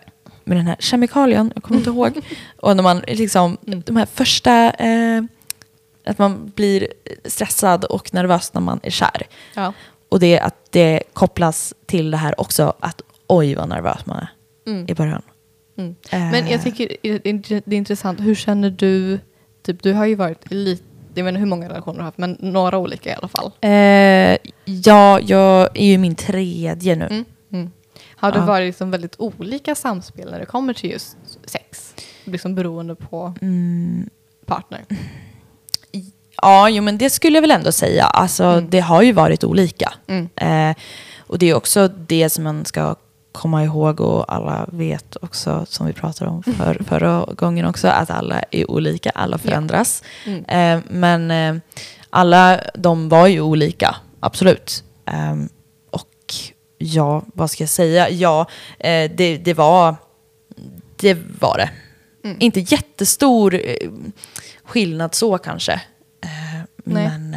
med 0.43 0.57
den 0.57 0.67
här 0.67 0.75
kemikalien, 0.79 1.51
jag 1.55 1.63
kommer 1.63 1.77
inte 1.79 1.89
ihåg. 1.89 2.21
Och 2.57 2.75
när 2.75 2.83
man 2.83 2.99
liksom, 3.07 3.57
Mm. 3.67 3.81
de 3.85 3.95
här 3.95 4.05
första, 4.13 4.71
eh, 4.71 5.21
att 6.07 6.17
man 6.17 6.51
blir 6.55 6.87
stressad 7.25 7.83
och 7.85 8.13
nervös 8.13 8.53
när 8.53 8.61
man 8.61 8.79
är 8.83 8.89
kär. 8.91 9.27
ja. 9.53 9.73
Och 10.09 10.19
det 10.19 10.39
att 10.39 10.55
det 10.71 11.03
kopplas 11.13 11.73
till 11.85 12.11
det 12.11 12.17
här 12.17 12.39
också, 12.41 12.73
att 12.79 13.01
oj 13.27 13.55
vad 13.55 13.69
nervös 13.69 14.05
man 14.05 14.17
är 14.17 14.27
Mm. 14.67 14.85
i 14.89 14.93
början. 14.93 15.21
Mm. 15.77 15.95
Eh, 16.11 16.19
Men 16.31 16.47
jag 16.47 16.63
tycker 16.63 16.87
det 17.01 17.29
är 17.69 17.73
intressant, 17.73 18.19
hur 18.19 18.35
känner 18.35 18.69
du, 18.69 19.19
typ, 19.65 19.83
du 19.83 19.93
har 19.93 20.05
ju 20.05 20.15
varit 20.15 20.51
i 20.51 20.55
lite, 20.55 20.83
jag 21.13 21.23
vet 21.23 21.29
inte 21.31 21.39
hur 21.39 21.45
många 21.47 21.69
relationer 21.69 21.93
du 21.97 21.99
har 22.01 22.05
haft, 22.05 22.17
men 22.17 22.37
några 22.39 22.77
olika 22.77 23.09
i 23.09 23.13
alla 23.13 23.27
fall. 23.27 23.51
Eh, 23.61 24.37
ja, 24.65 25.19
jag 25.19 25.77
är 25.77 25.85
ju 25.85 25.97
min 25.97 26.15
tredje 26.15 26.95
nu. 26.95 27.05
Mm. 27.05 27.25
Mm. 27.53 27.71
Har 28.15 28.31
det 28.31 28.37
Ja. 28.37 28.45
varit 28.45 28.65
liksom 28.67 28.91
väldigt 28.91 29.15
olika 29.19 29.75
samspel 29.75 30.31
när 30.31 30.39
det 30.39 30.45
kommer 30.45 30.73
till 30.73 30.91
just 30.91 31.17
sex? 31.45 31.95
Liksom 32.23 32.55
beroende 32.55 32.95
på 32.95 33.33
Mm, 33.41 34.09
partner. 34.45 34.85
ja, 36.41 36.69
jo, 36.69 36.83
men 36.83 36.97
det 36.97 37.09
skulle 37.09 37.37
jag 37.37 37.41
väl 37.41 37.51
ändå 37.51 37.71
säga. 37.71 38.03
Alltså, 38.05 38.43
Mm. 38.43 38.69
Det 38.69 38.79
har 38.79 39.01
ju 39.01 39.11
varit 39.11 39.43
olika. 39.43 39.93
Mm. 40.07 40.29
Eh, 40.35 40.75
och 41.19 41.39
det 41.39 41.49
är 41.49 41.53
också 41.55 41.87
det 41.87 42.29
som 42.29 42.43
man 42.43 42.65
ska 42.65 42.95
komma 43.35 43.63
ihåg 43.63 44.01
och 44.01 44.33
alla 44.33 44.65
vet 44.71 45.17
också, 45.21 45.65
som 45.69 45.85
vi 45.87 45.93
pratade 45.93 46.31
om 46.31 46.43
för, 46.43 46.83
förra 46.87 47.25
gången 47.37 47.65
också, 47.65 47.87
att 47.87 48.09
alla 48.09 48.39
är 48.51 48.71
olika, 48.71 49.09
alla 49.09 49.37
förändras. 49.37 50.03
Mm. 50.25 50.45
Eh, 50.45 50.83
men 50.89 51.31
eh, 51.31 51.61
alla 52.09 52.61
de 52.75 53.09
var 53.09 53.27
ju 53.27 53.41
olika, 53.41 53.95
absolut. 54.19 54.83
Eh, 55.05 55.35
och 55.91 56.33
ja, 56.77 57.23
vad 57.33 57.51
ska 57.51 57.63
jag 57.63 57.69
säga? 57.69 58.09
Ja, 58.09 58.47
eh, 58.79 59.11
det, 59.15 59.37
det 59.37 59.53
var 59.53 59.95
det. 60.95 61.17
Var 61.39 61.57
det. 61.57 61.69
Mm. 62.27 62.37
Inte 62.39 62.59
jättestor 62.59 63.53
eh, 63.55 63.89
skillnad 64.63 65.15
så 65.15 65.37
kanske. 65.37 65.73
Eh, 66.23 66.61
Nej. 66.83 67.09
men 67.19 67.35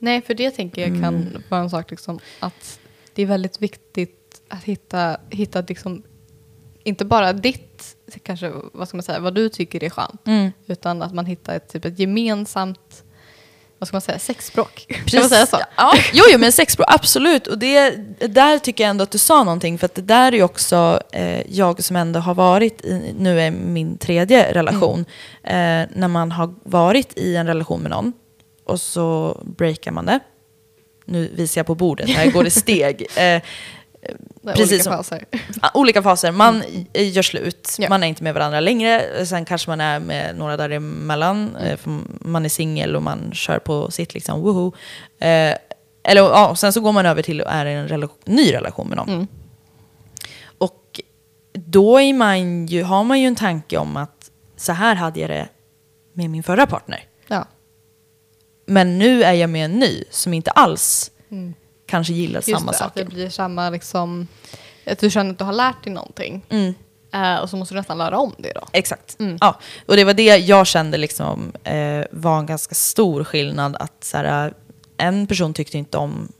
Nej, 0.00 0.22
för 0.22 0.34
det 0.34 0.50
tänker 0.50 0.82
jag 0.82 1.02
kan 1.02 1.14
Mm. 1.14 1.42
vara 1.48 1.60
en 1.60 1.70
sak 1.70 1.90
liksom, 1.90 2.18
att 2.40 2.78
det 3.14 3.22
är 3.22 3.26
väldigt 3.26 3.62
viktigt 3.62 4.17
att 4.48 4.64
hitta, 4.64 5.16
hitta 5.30 5.60
liksom, 5.68 6.02
inte 6.84 7.04
bara 7.04 7.32
ditt, 7.32 7.96
kanske, 8.22 8.52
vad 8.72 8.88
ska 8.88 8.96
man 8.96 9.02
säga, 9.02 9.20
vad 9.20 9.34
du 9.34 9.48
tycker 9.48 9.84
är 9.84 9.90
skönt, 9.90 10.26
mm. 10.26 10.50
utan 10.66 11.02
att 11.02 11.14
man 11.14 11.26
hittar 11.26 11.56
ett, 11.56 11.68
typ 11.68 11.84
ett 11.84 11.98
gemensamt, 11.98 13.02
vad 13.78 13.88
ska 13.88 13.94
man 13.94 14.00
säga, 14.00 14.18
sexspråk. 14.18 14.86
Kan 14.88 14.96
man 14.96 15.04
Precis. 15.04 15.28
säga 15.28 15.46
så? 15.46 15.58
Ja, 15.76 15.94
jo, 16.12 16.24
jo, 16.32 16.38
men 16.38 16.52
sexspråk, 16.52 16.86
absolut. 16.90 17.46
Och 17.46 17.58
det, 17.58 17.90
där 18.28 18.58
tycker 18.58 18.84
jag 18.84 18.90
ändå 18.90 19.02
att 19.02 19.10
du 19.10 19.18
sa 19.18 19.44
någonting. 19.44 19.78
För 19.78 19.86
att 19.86 19.94
det 19.94 20.02
där 20.02 20.32
är 20.32 20.36
ju 20.36 20.42
också 20.42 21.00
eh, 21.12 21.52
jag 21.52 21.84
som 21.84 21.96
ändå 21.96 22.20
har 22.20 22.34
varit 22.34 22.84
i, 22.84 23.14
nu 23.18 23.40
är 23.40 23.50
min 23.50 23.98
tredje 23.98 24.54
relation. 24.54 25.04
Mm. 25.42 25.82
Eh, 25.82 25.96
när 25.98 26.08
man 26.08 26.32
har 26.32 26.54
varit 26.62 27.18
i 27.18 27.36
en 27.36 27.46
relation 27.46 27.80
med 27.80 27.90
någon 27.90 28.12
och 28.64 28.80
så 28.80 29.40
breakar 29.44 29.90
man 29.90 30.06
det. 30.06 30.20
Nu 31.04 31.30
visar 31.34 31.58
jag 31.58 31.66
på 31.66 31.74
bordet, 31.74 32.10
här 32.10 32.30
går 32.30 32.44
det 32.44 32.50
steg. 32.50 33.06
Eh, 33.16 33.42
Precis 34.44 34.70
olika 34.72 34.82
som- 34.84 34.92
faser. 34.92 35.24
Ah, 35.62 35.70
Olika 35.74 36.02
faser. 36.02 36.32
Man 36.32 36.62
i- 36.94 37.04
gör 37.08 37.22
slut, 37.22 37.76
Ja. 37.78 37.88
man 37.88 38.02
är 38.02 38.06
inte 38.06 38.22
med 38.24 38.34
varandra 38.34 38.60
längre. 38.60 39.26
Sen 39.26 39.44
kanske 39.44 39.70
man 39.70 39.80
är 39.80 40.00
med 40.00 40.36
några 40.36 40.56
däremellan. 40.56 41.56
eh, 41.56 41.76
för 41.76 42.00
Man 42.20 42.44
är 42.44 42.48
singel 42.48 42.96
och 42.96 43.02
man 43.02 43.30
kör 43.32 43.58
på 43.58 43.90
sitt 43.90 44.14
liksom, 44.14 44.40
woho. 44.40 44.66
Eh, 45.20 45.54
eller 46.02 46.20
ja, 46.22 46.54
sen 46.56 46.72
så 46.72 46.80
går 46.80 46.92
man 46.92 47.06
över 47.06 47.22
till 47.22 47.40
och 47.40 47.50
är 47.52 47.66
i 47.66 47.72
en 47.74 47.88
rela- 47.88 48.08
ny 48.24 48.52
relation 48.52 48.88
med 48.88 48.96
någon. 48.96 49.08
Mm. 49.08 49.26
Och 50.58 51.00
då 51.52 52.00
är 52.00 52.12
man 52.14 52.66
ju, 52.66 52.82
har 52.82 53.04
man 53.04 53.20
ju 53.20 53.26
en 53.26 53.36
tanke 53.36 53.76
om 53.78 53.96
att 53.96 54.30
så 54.56 54.72
här 54.72 54.94
hade 54.94 55.20
jag 55.20 55.30
det 55.30 55.48
med 56.12 56.30
min 56.30 56.42
förra 56.42 56.66
partner. 56.66 57.04
Ja. 57.28 57.44
Men 58.66 58.98
nu 58.98 59.22
är 59.22 59.32
jag 59.32 59.50
med 59.50 59.64
en 59.64 59.72
ny 59.72 60.04
som 60.10 60.34
inte 60.34 60.50
alls 60.50 61.10
kanske 61.88 62.12
gillar. 62.12 62.38
Just 62.46 62.48
samma 62.48 62.72
det, 62.72 62.78
att 62.78 62.94
det 62.94 63.00
saker. 63.00 63.14
blir 63.14 63.28
samma 63.30 63.70
liksom, 63.70 64.28
att 64.86 64.98
du 64.98 65.10
känner 65.10 65.30
att 65.30 65.38
du 65.38 65.44
har 65.44 65.52
lärt 65.52 65.84
dig 65.84 65.92
någonting. 65.92 66.44
Mm. 66.48 66.74
Eh, 67.12 67.36
och 67.36 67.50
så 67.50 67.56
måste 67.56 67.74
du 67.74 67.78
nästan 67.78 67.98
lära 67.98 68.18
om 68.18 68.34
det 68.38 68.52
då. 68.54 68.66
Exakt. 68.72 69.20
Mm. 69.20 69.38
Ja. 69.40 69.58
Och 69.86 69.96
det 69.96 70.04
var 70.04 70.14
det 70.14 70.36
jag 70.36 70.66
kände 70.66 70.98
liksom, 70.98 71.52
eh, 71.64 72.04
var 72.10 72.38
en 72.38 72.46
ganska 72.46 72.74
stor 72.74 73.24
skillnad. 73.24 73.76
Att 73.80 74.04
så 74.04 74.16
här, 74.16 74.54
en 74.96 75.26
person 75.26 75.54
tyckte 75.54 75.78
inte 75.78 75.98
om 75.98 76.32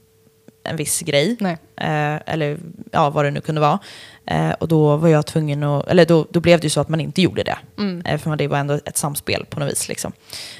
en 0.63 0.75
viss 0.75 0.99
grej. 1.01 1.37
Eh, 1.75 2.15
eller 2.25 2.57
ja, 2.91 3.09
vad 3.09 3.25
det 3.25 3.31
nu 3.31 3.41
kunde 3.41 3.61
vara. 3.61 3.79
Eh, 4.25 4.51
och 4.51 4.67
då 4.67 4.95
var 4.95 5.09
jag 5.09 5.25
tvungen 5.25 5.63
att, 5.63 5.87
eller 5.87 6.05
då, 6.05 6.25
då 6.29 6.39
blev 6.39 6.59
det 6.59 6.65
ju 6.65 6.69
så 6.69 6.81
att 6.81 6.89
man 6.89 6.99
inte 6.99 7.21
gjorde 7.21 7.43
det. 7.43 7.57
Mm. 7.77 8.01
Eh, 8.05 8.17
för 8.17 8.35
det 8.35 8.47
var 8.47 8.57
ändå 8.57 8.79
ett 8.85 8.97
samspel 8.97 9.45
på 9.45 9.59
något 9.59 9.71
vis. 9.71 9.87
Liksom. 9.87 10.13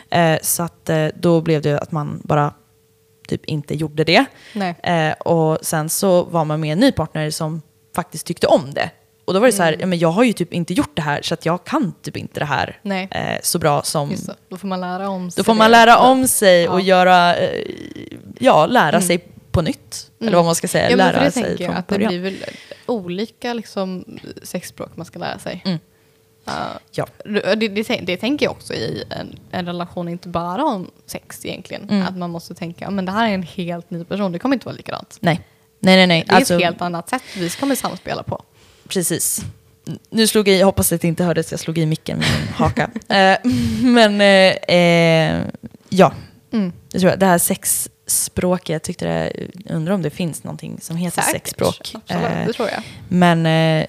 Eh, 0.09 0.37
så 0.41 0.63
att 0.63 0.89
eh, 0.89 1.07
då 1.15 1.41
blev 1.41 1.61
det 1.61 1.79
att 1.79 1.91
man 1.91 2.21
bara 2.23 2.53
typ 3.29 3.45
inte 3.45 3.75
gjorde 3.75 4.03
det. 4.03 4.25
Eh, 4.83 5.11
och 5.11 5.57
sen 5.61 5.89
så 5.89 6.23
var 6.23 6.45
man 6.45 6.59
med 6.59 6.73
en 6.73 6.79
ny 6.79 6.91
partner 6.91 7.29
som 7.31 7.61
faktiskt 7.95 8.25
tyckte 8.27 8.47
om 8.47 8.73
det. 8.73 8.89
Och 9.25 9.33
då 9.33 9.39
var 9.39 9.47
det 9.47 9.53
så 9.53 9.63
här, 9.63 9.69
Mm. 9.73 9.79
ja, 9.81 9.85
men 9.87 9.99
jag 9.99 10.09
har 10.11 10.23
ju 10.23 10.33
typ 10.33 10.53
inte 10.53 10.73
gjort 10.73 10.95
det 10.95 11.01
här 11.01 11.21
så 11.21 11.33
att 11.33 11.45
jag 11.45 11.63
kan 11.63 11.93
typ 12.01 12.17
inte 12.17 12.39
det 12.39 12.45
här 12.45 12.79
eh, 13.11 13.37
så 13.43 13.59
bra 13.59 13.81
som... 13.83 14.09
Det. 14.09 14.35
Då 14.49 14.57
får 14.57 14.67
man 14.67 14.81
lära 14.81 15.09
om 15.09 15.31
sig 15.31 15.41
Då 15.41 15.43
får 15.45 15.53
man 15.53 15.71
det. 15.71 15.77
lära 15.77 15.97
om 15.97 16.27
sig 16.27 16.63
Ja. 16.63 16.71
och 16.71 16.81
göra, 16.81 17.35
eh, 17.35 17.63
ja, 18.39 18.65
lära 18.65 19.01
sig 19.01 19.17
på 19.51 19.61
nytt. 19.61 20.11
Eller 20.21 20.35
vad 20.35 20.45
man 20.45 20.55
ska 20.55 20.67
säga, 20.67 20.87
Mm. 20.87 20.99
Ja, 20.99 21.05
lära 21.11 21.23
det 21.23 21.31
sig 21.31 21.43
tänker 21.43 21.63
jag 21.63 21.69
från 21.71 21.77
att 21.79 21.87
det 21.87 21.95
början. 21.95 22.09
blir 22.09 22.19
väl 22.19 22.35
olika 22.85 23.53
liksom, 23.53 24.05
sexspråk 24.43 24.89
man 24.95 25.05
ska 25.05 25.19
lära 25.19 25.39
sig. 25.39 25.79
Ja. 26.91 27.07
det, 27.55 27.55
det, 27.67 27.99
det 28.05 28.17
tänker 28.17 28.45
jag 28.45 28.51
också 28.51 28.73
i 28.73 29.03
en, 29.09 29.39
en 29.51 29.65
relation, 29.65 30.09
inte 30.09 30.27
bara 30.29 30.63
om 30.65 30.91
sex 31.05 31.45
egentligen. 31.45 31.89
Mm. 31.89 32.07
Att 32.07 32.17
man 32.17 32.29
måste 32.29 32.55
tänka, 32.55 32.89
men 32.89 33.05
det 33.05 33.11
här 33.11 33.29
är 33.29 33.33
en 33.33 33.43
helt 33.43 33.89
ny 33.91 34.03
person, 34.03 34.31
det 34.31 34.39
kommer 34.39 34.55
inte 34.55 34.65
vara 34.65 34.75
likadant. 34.75 35.17
Nej. 35.19 35.41
Nej, 35.79 35.95
nej, 35.95 36.07
nej. 36.07 36.23
Det 36.27 36.31
är 36.33 36.35
Alltså, 36.35 36.53
ett 36.55 36.61
helt 36.61 36.81
annat 36.81 37.09
sätt 37.09 37.23
vi 37.37 37.49
kommer 37.49 37.75
samspela 37.75 38.23
på. 38.23 38.43
Precis. 38.87 39.41
Nu 40.09 40.27
slog 40.27 40.47
jag 40.47 40.55
i, 40.55 40.59
jag 40.59 40.65
hoppas 40.65 40.91
att 40.91 41.01
det 41.01 41.07
inte 41.07 41.23
hördes, 41.23 41.51
jag 41.51 41.59
slog 41.59 41.77
i 41.77 41.85
micken 41.85 42.17
med 42.17 42.27
min 42.39 42.53
haka. 42.53 42.89
Eh, 43.15 43.37
men 43.83 44.21
eh, 44.21 44.75
eh, 44.77 45.43
ja, 45.89 46.13
Mm. 46.53 46.73
det 46.91 46.99
tror 46.99 47.09
jag. 47.11 47.19
Det 47.19 47.25
här 47.25 47.37
sexspråket, 47.37 48.69
jag 48.69 48.81
tyckte 48.83 49.05
det, 49.05 49.47
undrar 49.73 49.93
om 49.93 50.01
det 50.01 50.09
finns 50.09 50.43
någonting 50.43 50.77
som 50.81 50.95
heter 50.97 51.21
Säkert. 51.21 51.31
sexspråk. 51.41 51.91
Absolut, 51.93 52.23
Eh, 52.23 52.47
det 52.47 52.53
tror 52.53 52.69
jag. 52.69 52.83
men, 53.07 53.45
eh, 53.45 53.85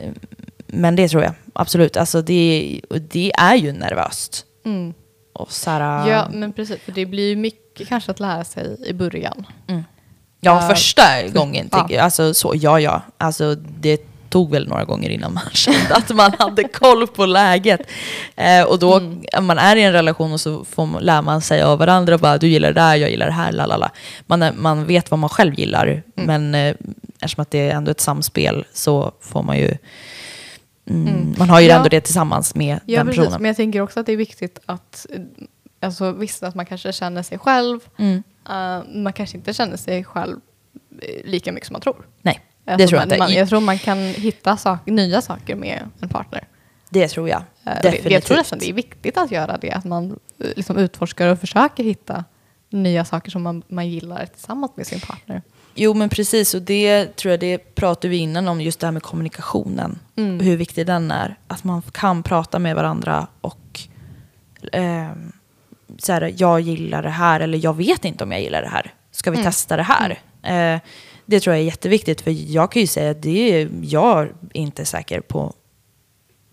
men 0.72 0.96
det 0.96 1.08
tror 1.08 1.22
jag, 1.22 1.32
absolut. 1.52 1.96
Alltså 1.96 2.22
det, 2.22 2.80
det 3.10 3.32
är 3.38 3.54
ju 3.54 3.72
nervöst. 3.72 4.44
Mm. 4.64 4.94
Och 5.32 5.52
så 5.52 5.70
här, 5.70 6.08
Ja, 6.10 6.28
men 6.32 6.52
precis. 6.52 6.80
För 6.84 6.92
det 6.92 7.06
blir 7.06 7.28
ju 7.28 7.36
mycket 7.36 7.88
kanske 7.88 8.10
att 8.10 8.20
lära 8.20 8.44
sig 8.44 8.76
i 8.86 8.92
början. 8.92 9.46
Ja, 10.40 10.52
Uh, 10.54 10.68
första 10.68 11.02
gången. 11.28 11.68
ja. 11.72 11.86
jag. 11.90 11.98
Alltså, 12.04 12.34
så, 12.34 12.52
ja, 12.56 12.80
ja. 12.80 13.02
Alltså, 13.18 13.54
det 13.54 14.02
tog 14.30 14.50
väl 14.50 14.68
några 14.68 14.84
gånger 14.84 15.10
innan 15.10 15.34
man 15.34 15.42
kände 15.52 15.94
att 15.94 16.10
man 16.14 16.32
hade 16.38 16.64
koll 16.64 17.06
på 17.06 17.26
läget. 17.26 17.80
Eh, 18.36 18.62
och 18.62 18.78
då, 18.78 18.96
Mm. 18.96 19.46
man 19.46 19.58
är 19.58 19.76
i 19.76 19.82
en 19.82 19.92
relation 19.92 20.32
och 20.32 20.40
så 20.40 20.64
får 20.64 20.86
man, 20.86 21.02
lär 21.02 21.22
man 21.22 21.40
sig 21.40 21.62
av 21.62 21.78
varandra. 21.78 22.18
Bara, 22.18 22.38
du 22.38 22.48
gillar 22.48 22.68
det 22.72 22.80
där, 22.80 22.94
jag 22.96 23.10
gillar 23.10 23.26
det 23.26 23.32
här, 23.32 23.52
lalala. 23.52 23.90
Man, 24.26 24.44
man 24.56 24.86
vet 24.86 25.10
vad 25.10 25.18
man 25.20 25.30
själv 25.30 25.58
gillar. 25.58 25.86
Mm. 25.86 26.02
Men 26.14 26.54
eh, 26.54 26.74
eftersom 27.20 27.42
att 27.42 27.50
det 27.50 27.58
är 27.70 27.74
ändå 27.76 27.90
ett 27.90 28.00
samspel 28.00 28.64
så 28.72 29.12
får 29.20 29.42
man 29.42 29.58
ju... 29.58 29.76
Mm, 30.90 31.34
Man 31.38 31.50
har 31.50 31.60
ju 31.60 31.66
Ja. 31.68 31.76
ändå 31.76 31.88
det 31.88 32.00
tillsammans 32.00 32.54
med 32.54 32.80
Ja, 32.86 32.98
den 32.98 33.06
precis. 33.06 33.18
personen. 33.20 33.42
Men 33.42 33.48
jag 33.48 33.56
tänker 33.56 33.80
också 33.80 34.00
att 34.00 34.06
det 34.06 34.12
är 34.12 34.16
viktigt 34.16 34.58
att, 34.66 35.06
alltså 35.80 36.12
visst 36.12 36.42
att 36.42 36.54
man 36.54 36.66
kanske 36.66 36.92
känner 36.92 37.22
sig 37.22 37.38
själv, 37.38 37.80
Mm. 37.98 38.22
eh, 38.48 38.82
man 39.02 39.12
kanske 39.12 39.36
inte 39.36 39.52
känner 39.54 39.76
sig 39.76 40.04
själv 40.04 40.36
eh, 41.02 41.24
lika 41.30 41.52
mycket 41.52 41.66
som 41.66 41.74
man 41.74 41.80
tror. 41.80 42.06
Nej, 42.22 42.40
det 42.64 42.72
Alltså, 42.72 42.88
tror 42.88 43.00
jag 43.00 43.08
man, 43.08 43.14
inte. 43.14 43.18
Man, 43.18 43.32
jag 43.32 43.48
tror 43.48 43.60
man 43.60 43.78
kan 43.78 43.98
hitta 43.98 44.56
sak, 44.56 44.86
nya 44.86 45.22
saker 45.22 45.54
med 45.56 45.88
en 46.00 46.08
partner. 46.08 46.48
Det 46.88 47.08
tror 47.08 47.28
jag. 47.28 47.38
Eh, 47.40 47.44
det, 47.64 47.72
Definitivt. 47.82 48.12
jag 48.12 48.22
tror 48.22 48.36
nästan 48.36 48.58
det 48.58 48.68
är 48.68 48.72
viktigt 48.72 49.16
att 49.18 49.30
göra 49.30 49.58
det, 49.58 49.70
att 49.72 49.84
man 49.84 50.18
liksom 50.38 50.76
utforskar 50.76 51.28
och 51.28 51.38
försöker 51.38 51.84
hitta 51.84 52.24
nya 52.70 53.04
saker 53.04 53.30
som 53.30 53.42
man, 53.42 53.62
man 53.68 53.88
gillar 53.88 54.26
tillsammans 54.26 54.72
med 54.76 54.86
sin 54.86 55.00
partner. 55.00 55.42
Jo 55.74 55.94
men 55.94 56.08
precis 56.08 56.54
och 56.54 56.62
det 56.62 57.16
tror 57.16 57.30
jag 57.30 57.40
det 57.40 57.74
pratade 57.74 58.08
vi 58.08 58.16
innan 58.16 58.48
om 58.48 58.60
just 58.60 58.80
det 58.80 58.86
här 58.86 58.92
med 58.92 59.02
kommunikationen. 59.02 59.98
Mm. 60.16 60.40
Hur 60.40 60.56
viktig 60.56 60.86
den 60.86 61.10
är. 61.10 61.38
Att 61.46 61.64
man 61.64 61.82
kan 61.92 62.22
prata 62.22 62.58
med 62.58 62.76
varandra 62.76 63.26
och 63.40 63.80
ehm, 64.72 65.32
så 65.98 66.12
här, 66.12 66.34
jag 66.36 66.60
gillar 66.60 67.02
det 67.02 67.10
här 67.10 67.40
eller 67.40 67.64
jag 67.64 67.76
vet 67.76 68.04
inte 68.04 68.24
om 68.24 68.32
jag 68.32 68.40
gillar 68.42 68.62
det 68.62 68.68
här. 68.68 68.94
Ska 69.12 69.30
vi 69.30 69.36
Mm. 69.36 69.44
testa 69.50 69.76
det 69.76 69.82
här? 69.82 70.10
Eh, 70.42 70.80
det 71.26 71.40
tror 71.40 71.54
jag 71.56 71.60
är 71.62 71.66
jätteviktigt 71.66 72.20
för 72.20 72.30
jag 72.52 72.72
kan 72.72 72.80
ju 72.82 72.86
säga 72.86 73.10
att 73.10 73.22
det 73.22 73.60
är, 73.60 73.68
jag 73.82 74.22
är 74.22 74.32
inte 74.52 74.84
säker 74.84 75.20
på, 75.20 75.52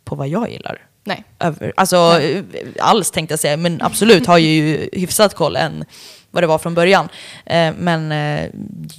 på 0.04 0.16
vad 0.16 0.28
jag 0.28 0.52
gillar. 0.52 0.82
Nej. 1.04 1.24
Över, 1.40 1.74
alltså 1.78 1.98
eh, 2.22 2.44
alls 2.80 3.12
tänkte 3.12 3.32
jag 3.32 3.40
säga, 3.40 3.58
men 3.58 3.82
absolut 3.82 4.26
har 4.28 4.38
jag 4.38 4.48
ju 4.52 4.90
hyfsat 4.94 5.34
koll 5.34 5.56
än 5.56 5.86
vad 6.32 6.44
det 6.44 6.48
var 6.48 6.58
från 6.58 6.74
början. 6.74 7.10
Eh, 7.46 7.74
men 7.78 8.12
eh, 8.12 8.50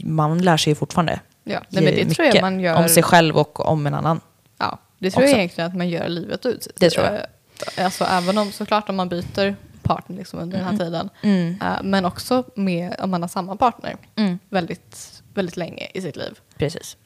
man 0.05 0.39
lär 0.39 0.57
sig 0.57 0.71
ju 0.71 0.75
fortfarande 0.75 1.21
Ja, 1.45 1.61
nej, 1.69 1.85
men 1.85 1.95
det 1.95 2.15
tror 2.15 2.27
jag 2.27 2.33
mycket 2.33 2.43
man 2.43 2.61
gör. 2.61 2.77
om 2.83 2.89
sig 2.89 3.03
själv 3.03 3.37
och 3.37 3.67
om 3.69 3.87
en 3.87 3.95
annan. 3.95 4.21
Ja, 4.59 4.79
det 4.99 5.11
tror 5.11 5.23
jag 5.23 5.29
också. 5.31 5.37
egentligen 5.39 5.71
att 5.71 5.77
man 5.77 5.89
gör 5.89 6.09
livet 6.09 6.47
ut. 6.47 6.69
Det 6.77 6.91
tror 6.91 7.05
jag. 7.07 7.15
Eh, 7.15 7.21
Alltså 7.85 8.05
även 8.05 8.39
om 8.39 8.53
såklart 8.53 8.89
om 8.89 8.97
man 8.97 9.09
byter 9.09 9.55
partner 9.83 10.17
liksom 10.17 10.39
under 10.39 10.59
den 10.59 10.67
här 10.67 10.77
tiden. 10.77 11.09
Mm. 11.23 11.57
Men 11.83 12.05
också 12.05 12.45
med 12.55 12.97
om 12.99 13.11
man 13.11 13.23
har 13.23 13.29
samma 13.29 13.57
partner 13.57 13.97
Mm. 14.17 14.39
väldigt, 14.49 15.23
väldigt 15.35 15.57
länge 15.57 15.87
i 15.95 16.01
sitt 16.03 16.17
liv. 16.17 16.39
Precis, 16.57 16.97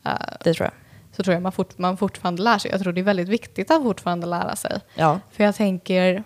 det 0.45 0.55
tror 0.55 0.65
jag. 0.65 0.73
Så 1.17 1.23
tror 1.23 1.35
jag 1.35 1.43
man, 1.43 1.53
fort, 1.53 1.79
man 1.79 1.97
fortfarande 1.97 2.43
lär 2.43 2.59
sig. 2.59 2.71
Jag 2.71 2.81
tror 2.81 2.93
det 2.93 3.01
är 3.01 3.03
väldigt 3.03 3.29
viktigt 3.29 3.71
att 3.71 3.83
fortfarande 3.83 4.27
lära 4.27 4.57
sig. 4.57 4.81
Ja. 4.95 5.21
För 5.31 5.45
jag 5.45 5.55
tänker, 5.55 6.23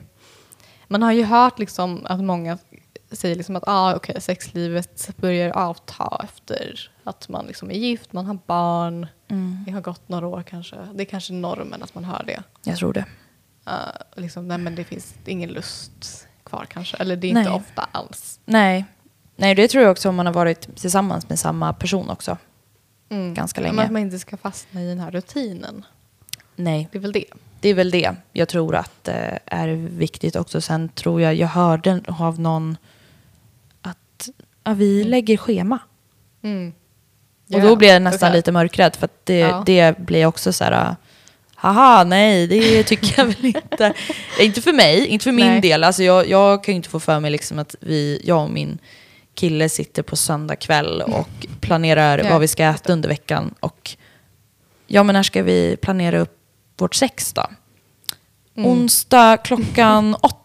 man 0.88 1.02
har 1.02 1.12
ju 1.12 1.24
hört 1.24 1.58
liksom 1.58 2.06
att 2.06 2.20
många 2.20 2.58
säger 3.10 3.36
liksom 3.36 3.56
att 3.56 3.62
ah, 3.66 3.96
okay, 3.96 4.20
sexlivet 4.20 5.10
börjar 5.16 5.50
avta 5.50 6.20
efter 6.24 6.90
att 7.04 7.28
man 7.28 7.46
liksom 7.46 7.70
är 7.70 7.74
gift, 7.74 8.12
man 8.12 8.26
har 8.26 8.38
barn, 8.46 9.06
Mm. 9.28 9.62
det 9.66 9.72
har 9.72 9.80
gått 9.80 10.08
några 10.08 10.26
år 10.26 10.42
kanske. 10.42 10.76
Det 10.94 11.02
är 11.02 11.04
kanske 11.04 11.32
normen 11.32 11.82
att 11.82 11.94
man 11.94 12.04
hör 12.04 12.22
det. 12.26 12.42
Jag 12.64 12.76
tror 12.78 12.92
det. 12.92 13.04
Uh, 13.68 13.74
liksom, 14.22 14.48
nej 14.48 14.58
men 14.58 14.74
det 14.74 14.84
finns 14.84 15.14
ingen 15.26 15.50
lust 15.50 16.26
kvar 16.44 16.66
kanske. 16.70 16.96
Eller 16.96 17.16
det 17.16 17.26
är 17.26 17.28
inte 17.28 17.42
Nej. 17.42 17.52
ofta 17.52 17.88
alls. 17.92 18.40
Nej. 18.44 18.84
Nej, 19.36 19.54
det 19.54 19.68
tror 19.68 19.82
jag 19.84 19.90
också 19.92 20.08
om 20.08 20.14
man 20.16 20.26
har 20.26 20.32
varit 20.32 20.76
tillsammans 20.76 21.28
med 21.28 21.38
samma 21.38 21.72
person 21.72 22.10
också. 22.10 22.38
Mm. 23.08 23.34
Ganska 23.34 23.60
Men 23.60 23.70
länge. 23.70 23.84
att 23.86 23.92
man 23.92 24.02
inte 24.02 24.18
ska 24.18 24.36
fastna 24.36 24.82
i 24.82 24.88
den 24.88 25.00
här 25.00 25.10
rutinen. 25.10 25.84
Nej, 26.56 26.88
Det 26.92 26.98
är 26.98 27.02
väl 27.02 27.12
det. 27.12 27.24
det 27.60 27.68
är 27.68 27.74
väl 27.74 27.90
det 27.90 28.14
jag 28.32 28.48
tror 28.48 28.74
att 28.74 29.04
det 29.04 29.38
är 29.46 29.68
viktigt 29.76 30.36
också. 30.36 30.60
Sen 30.60 30.88
tror 30.88 31.20
jag, 31.20 31.34
jag 31.34 31.48
hörde 31.48 32.00
av 32.08 32.40
någon 32.40 32.76
ja, 34.66 34.72
vi 34.72 35.04
lägger 35.04 35.36
schema. 35.36 35.78
Mm. 36.42 36.72
Och 37.54 37.60
då 37.60 37.76
blir 37.76 37.88
jag 37.88 38.02
nästan 38.02 38.18
såklart. 38.18 38.34
lite 38.34 38.52
mörkrädd 38.52 38.96
för 38.96 39.08
det, 39.24 39.38
Ja. 39.38 39.62
det 39.66 39.98
blir 39.98 40.26
också 40.26 40.52
så 40.52 40.64
här, 40.64 40.96
haha, 41.54 42.04
nej, 42.04 42.46
det 42.46 42.82
tycker 42.82 43.14
jag 43.16 43.24
väl 43.26 43.44
inte. 43.44 43.92
inte 44.40 44.60
för 44.62 44.72
mig, 44.72 45.06
inte 45.06 45.22
för 45.22 45.32
min 45.32 45.46
Nej. 45.46 45.60
del. 45.60 45.84
Alltså 45.84 46.02
jag, 46.02 46.28
jag 46.28 46.64
kan 46.64 46.72
ju 46.72 46.76
inte 46.76 46.88
få 46.88 47.00
för 47.00 47.20
mig 47.20 47.30
liksom 47.30 47.58
att 47.58 47.74
vi, 47.80 48.20
jag 48.24 48.42
och 48.42 48.50
min 48.50 48.78
kille 49.34 49.68
sitter 49.68 50.02
på 50.02 50.16
söndag 50.16 50.56
kväll 50.56 51.02
och 51.02 51.28
planerar 51.60 52.18
Ja. 52.18 52.30
vad 52.30 52.40
vi 52.40 52.48
ska 52.48 52.64
äta 52.64 52.92
under 52.92 53.08
veckan. 53.08 53.54
Och 53.60 53.96
ja, 54.86 55.02
men 55.02 55.12
när 55.12 55.22
ska 55.22 55.42
vi 55.42 55.76
planera 55.76 56.18
upp 56.18 56.38
vårt 56.78 56.94
sex 56.94 57.32
då? 57.32 57.46
Mm. 58.56 58.70
Onsdag 58.70 59.36
klockan 59.36 60.14
åtta, 60.14 60.36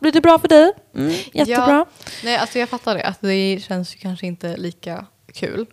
blir 0.00 0.12
det 0.12 0.20
bra 0.20 0.38
för 0.38 0.48
dig? 0.48 0.72
Mm, 0.94 1.10
jättebra. 1.32 1.66
Ja, 1.68 1.86
nej, 2.24 2.36
alltså 2.36 2.58
jag 2.58 2.68
fattar 2.68 2.94
det. 2.94 3.02
Att 3.04 3.20
det 3.20 3.60
känns 3.62 3.94
ju 3.94 3.98
kanske 3.98 4.26
inte 4.26 4.56
lika 4.56 5.06
kul. 5.34 5.60
Uh, 5.60 5.66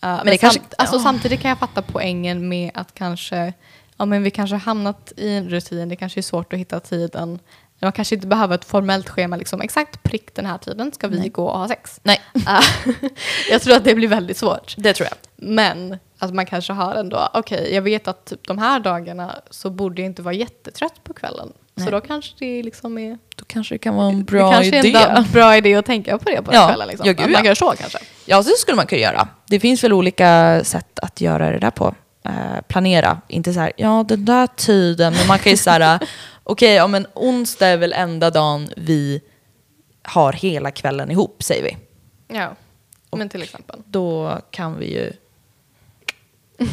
men 0.00 0.26
det 0.26 0.38
kanske- 0.38 0.60
samt, 0.60 0.74
alltså, 0.78 0.96
ja. 0.96 1.02
samtidigt 1.02 1.40
kan 1.40 1.48
jag 1.48 1.58
fatta 1.58 1.82
poängen 1.82 2.48
med 2.48 2.70
att 2.74 2.94
kanske, 2.94 3.52
ja 3.96 4.04
men 4.04 4.22
vi 4.22 4.30
kanske 4.30 4.54
har 4.56 4.60
hamnat 4.60 5.12
i 5.16 5.28
en 5.34 5.48
rutin, 5.48 5.88
det 5.88 5.96
kanske 5.96 6.20
är 6.20 6.22
svårt 6.22 6.52
att 6.52 6.58
hitta 6.58 6.80
tiden. 6.80 7.38
Man 7.80 7.92
kanske 7.92 8.14
inte 8.14 8.26
behöver 8.26 8.54
ett 8.54 8.64
formellt 8.64 9.08
schema, 9.08 9.36
liksom 9.36 9.60
exakt 9.60 10.02
prick 10.02 10.34
den 10.34 10.46
här 10.46 10.58
tiden 10.58 10.92
ska 10.92 11.08
vi 11.08 11.18
Nej. 11.18 11.28
gå 11.28 11.46
och 11.46 11.58
ha 11.58 11.68
sex. 11.68 12.00
Nej, 12.02 12.20
Eh, 12.34 12.60
jag 13.50 13.62
tror 13.62 13.76
att 13.76 13.84
det 13.84 13.94
blir 13.94 14.08
väldigt 14.08 14.36
svårt. 14.36 14.74
det 14.78 14.94
tror 14.94 15.08
jag. 15.10 15.16
Men 15.48 15.98
att 16.18 16.34
man 16.34 16.46
kanske 16.46 16.72
har 16.72 16.94
ändå, 16.94 17.28
okej, 17.34 17.74
jag 17.74 17.82
vet 17.82 18.08
att 18.08 18.24
typ 18.24 18.46
de 18.46 18.58
här 18.58 18.80
dagarna 18.80 19.34
så 19.50 19.70
borde 19.70 20.02
jag 20.02 20.06
inte 20.06 20.22
vara 20.22 20.34
jättetrött 20.34 21.04
på 21.04 21.12
kvällen. 21.12 21.52
Nej. 21.74 21.84
Så 21.86 21.90
då 21.90 22.00
kanske 22.00 22.34
det 22.38 22.62
liksom 22.62 22.98
är 22.98 23.18
Då 23.36 23.44
kanske 23.46 23.74
det 23.74 23.78
kan 23.78 23.94
vara 23.94 24.08
en 24.08 24.24
bra 24.24 24.46
det 24.46 24.52
kanske 24.52 24.78
idé. 24.88 24.98
är 24.98 25.16
en 25.16 25.30
bra 25.32 25.56
idé 25.56 25.74
att 25.74 25.86
tänka 25.86 26.18
på 26.18 26.30
det 26.30 26.42
på 26.42 26.54
Ja. 26.54 26.68
kvällen. 26.68 26.88
Liksom. 26.88 27.06
Ja, 27.06 27.12
gud, 27.12 27.30
man 27.30 27.44
ja. 27.44 27.46
gör 27.48 27.54
så 27.54 27.74
kanske. 27.78 27.98
Ja, 28.24 28.42
så 28.42 28.50
skulle 28.58 28.76
man 28.76 28.86
kunna 28.86 29.00
göra. 29.00 29.28
Det 29.46 29.60
finns 29.60 29.84
väl 29.84 29.92
olika 29.92 30.60
sätt 30.64 30.98
att 30.98 31.20
göra 31.20 31.50
det 31.50 31.58
där 31.58 31.70
på. 31.70 31.94
Eh, 32.24 32.60
planera, 32.68 33.20
inte 33.28 33.52
så 33.52 33.60
här, 33.60 33.72
ja 33.76 34.04
den 34.08 34.24
där 34.24 34.46
tiden, 34.46 35.12
men 35.18 35.26
man 35.26 35.38
kan 35.38 35.50
ju 35.52 35.56
så 35.56 35.70
här, 35.70 35.98
okej, 36.44 36.74
ja 36.74 36.86
men 36.86 37.06
onsdag 37.14 37.66
är 37.68 37.76
väl 37.76 37.92
enda 37.92 38.30
dagen 38.30 38.68
vi 38.76 39.20
har 40.02 40.32
hela 40.32 40.70
kvällen 40.70 41.10
ihop, 41.10 41.42
säger 41.42 41.62
vi. 41.62 41.76
Ja, 42.36 42.54
men 43.16 43.28
till 43.28 43.42
exempel. 43.42 43.80
Då 43.86 44.38
kan 44.50 44.78
vi 44.78 44.92
ju 44.94 45.12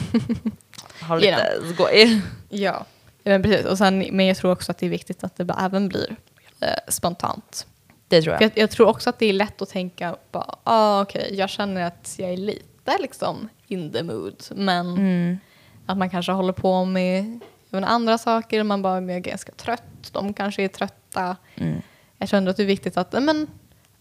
ha 1.01 1.15
lite 1.15 1.47
skoj. 1.73 2.21
Ja, 2.49 2.59
ja 2.59 2.85
men 3.23 3.43
precis. 3.43 3.65
Och 3.65 3.77
sen, 3.77 4.05
men 4.11 4.25
jag 4.25 4.37
tror 4.37 4.51
också 4.51 4.71
att 4.71 4.77
det 4.77 4.85
är 4.85 4.89
viktigt 4.89 5.23
att 5.23 5.35
det 5.35 5.55
även 5.59 5.87
blir 5.89 6.15
eh, 6.59 6.67
spontant. 6.87 7.67
Det 8.07 8.21
tror 8.21 8.33
jag. 8.33 8.41
jag, 8.41 8.51
jag 8.55 8.71
tror 8.71 8.87
också 8.87 9.09
att 9.09 9.19
det 9.19 9.25
är 9.25 9.33
lätt 9.33 9.61
att 9.61 9.69
tänka, 9.69 10.15
bara, 10.31 10.55
ah, 10.63 11.01
okej, 11.01 11.29
jag 11.37 11.49
känner 11.49 11.81
att 11.81 12.15
jag 12.17 12.29
är 12.33 12.37
lite 12.37 12.97
liksom 12.99 13.49
in 13.67 13.91
the 13.91 14.03
mood. 14.03 14.43
Men 14.55 14.87
Mm. 14.97 15.37
att 15.85 15.97
man 15.97 16.09
kanske 16.09 16.31
håller 16.31 16.53
på 16.53 16.85
med 16.85 17.39
även 17.71 17.83
andra 17.83 18.17
saker, 18.17 18.63
man 18.63 18.81
bara 18.81 18.97
är 18.97 19.19
ganska 19.19 19.51
trött, 19.51 19.83
de 20.11 20.33
kanske 20.33 20.63
är 20.63 20.67
trötta. 20.67 21.35
Mm. 21.55 21.81
Jag 22.17 22.29
känner 22.29 22.51
att 22.51 22.57
det 22.57 22.63
är 22.63 22.67
viktigt 22.67 22.97
att, 22.97 23.13
men 23.23 23.47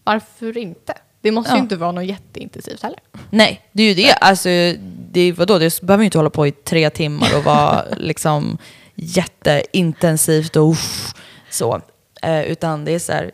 varför 0.03 0.57
inte? 0.57 0.93
Det 1.21 1.31
måste 1.31 1.51
Ja. 1.51 1.55
ju 1.55 1.61
inte 1.61 1.75
vara 1.75 1.91
något 1.91 2.05
jätteintensivt 2.05 2.83
heller. 2.83 2.99
Nej, 3.29 3.61
det 3.71 3.83
är 3.83 3.87
ju 3.87 3.93
det. 3.93 4.11
Alltså, 4.13 4.49
det, 5.11 5.31
vadå, 5.31 5.57
det 5.59 5.81
behöver 5.81 6.03
ju 6.03 6.05
inte 6.05 6.17
hålla 6.17 6.29
på 6.29 6.47
i 6.47 6.51
tre 6.51 6.89
timmar 6.89 7.27
och 7.37 7.43
vara 7.43 7.83
liksom 7.97 8.57
jätteintensivt 9.01 10.55
och 10.55 10.69
uff, 10.69 11.13
så. 11.49 11.81
Eh, 12.21 12.41
utan 12.41 12.85
det 12.85 12.91
är 12.91 12.99
så 12.99 13.11
här, 13.11 13.31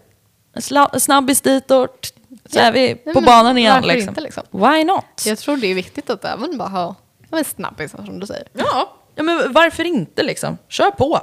snabbis 0.99 1.41
ditåt, 1.41 2.13
så 2.45 2.59
är 2.59 2.72
vi 2.72 2.95
på 2.95 3.11
men 3.13 3.26
banan 3.26 3.57
igen. 3.57 3.84
Liksom. 3.84 4.09
inte, 4.09 4.22
liksom? 4.22 4.43
Why 4.51 4.84
not? 4.84 5.24
Jag 5.26 5.38
tror 5.38 5.57
det 5.57 5.68
är 5.68 5.76
viktigt 5.76 6.09
att 6.09 6.26
även 6.26 6.57
bara 6.57 6.70
ha 6.70 6.95
en 7.32 7.45
snabbis 7.45 7.91
som 7.91 8.20
du 8.20 8.28
säger. 8.28 8.47
Ja. 8.53 8.93
ja, 9.15 9.24
men 9.24 9.53
varför 9.53 9.84
inte 9.84 10.24
liksom? 10.24 10.57
Kör 10.68 10.91
på. 10.91 11.22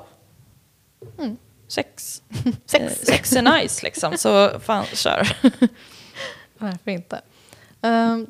Sex. 1.68 2.22
Sex. 2.66 2.84
Eh, 2.84 3.06
sex 3.06 3.32
är 3.32 3.42
nice 3.42 3.84
liksom, 3.84 4.16
så 4.16 4.60
fan 4.60 4.84
kör. 4.84 5.36
Varför 6.58 6.90
inte? 6.90 7.20
Ehm, 7.82 8.26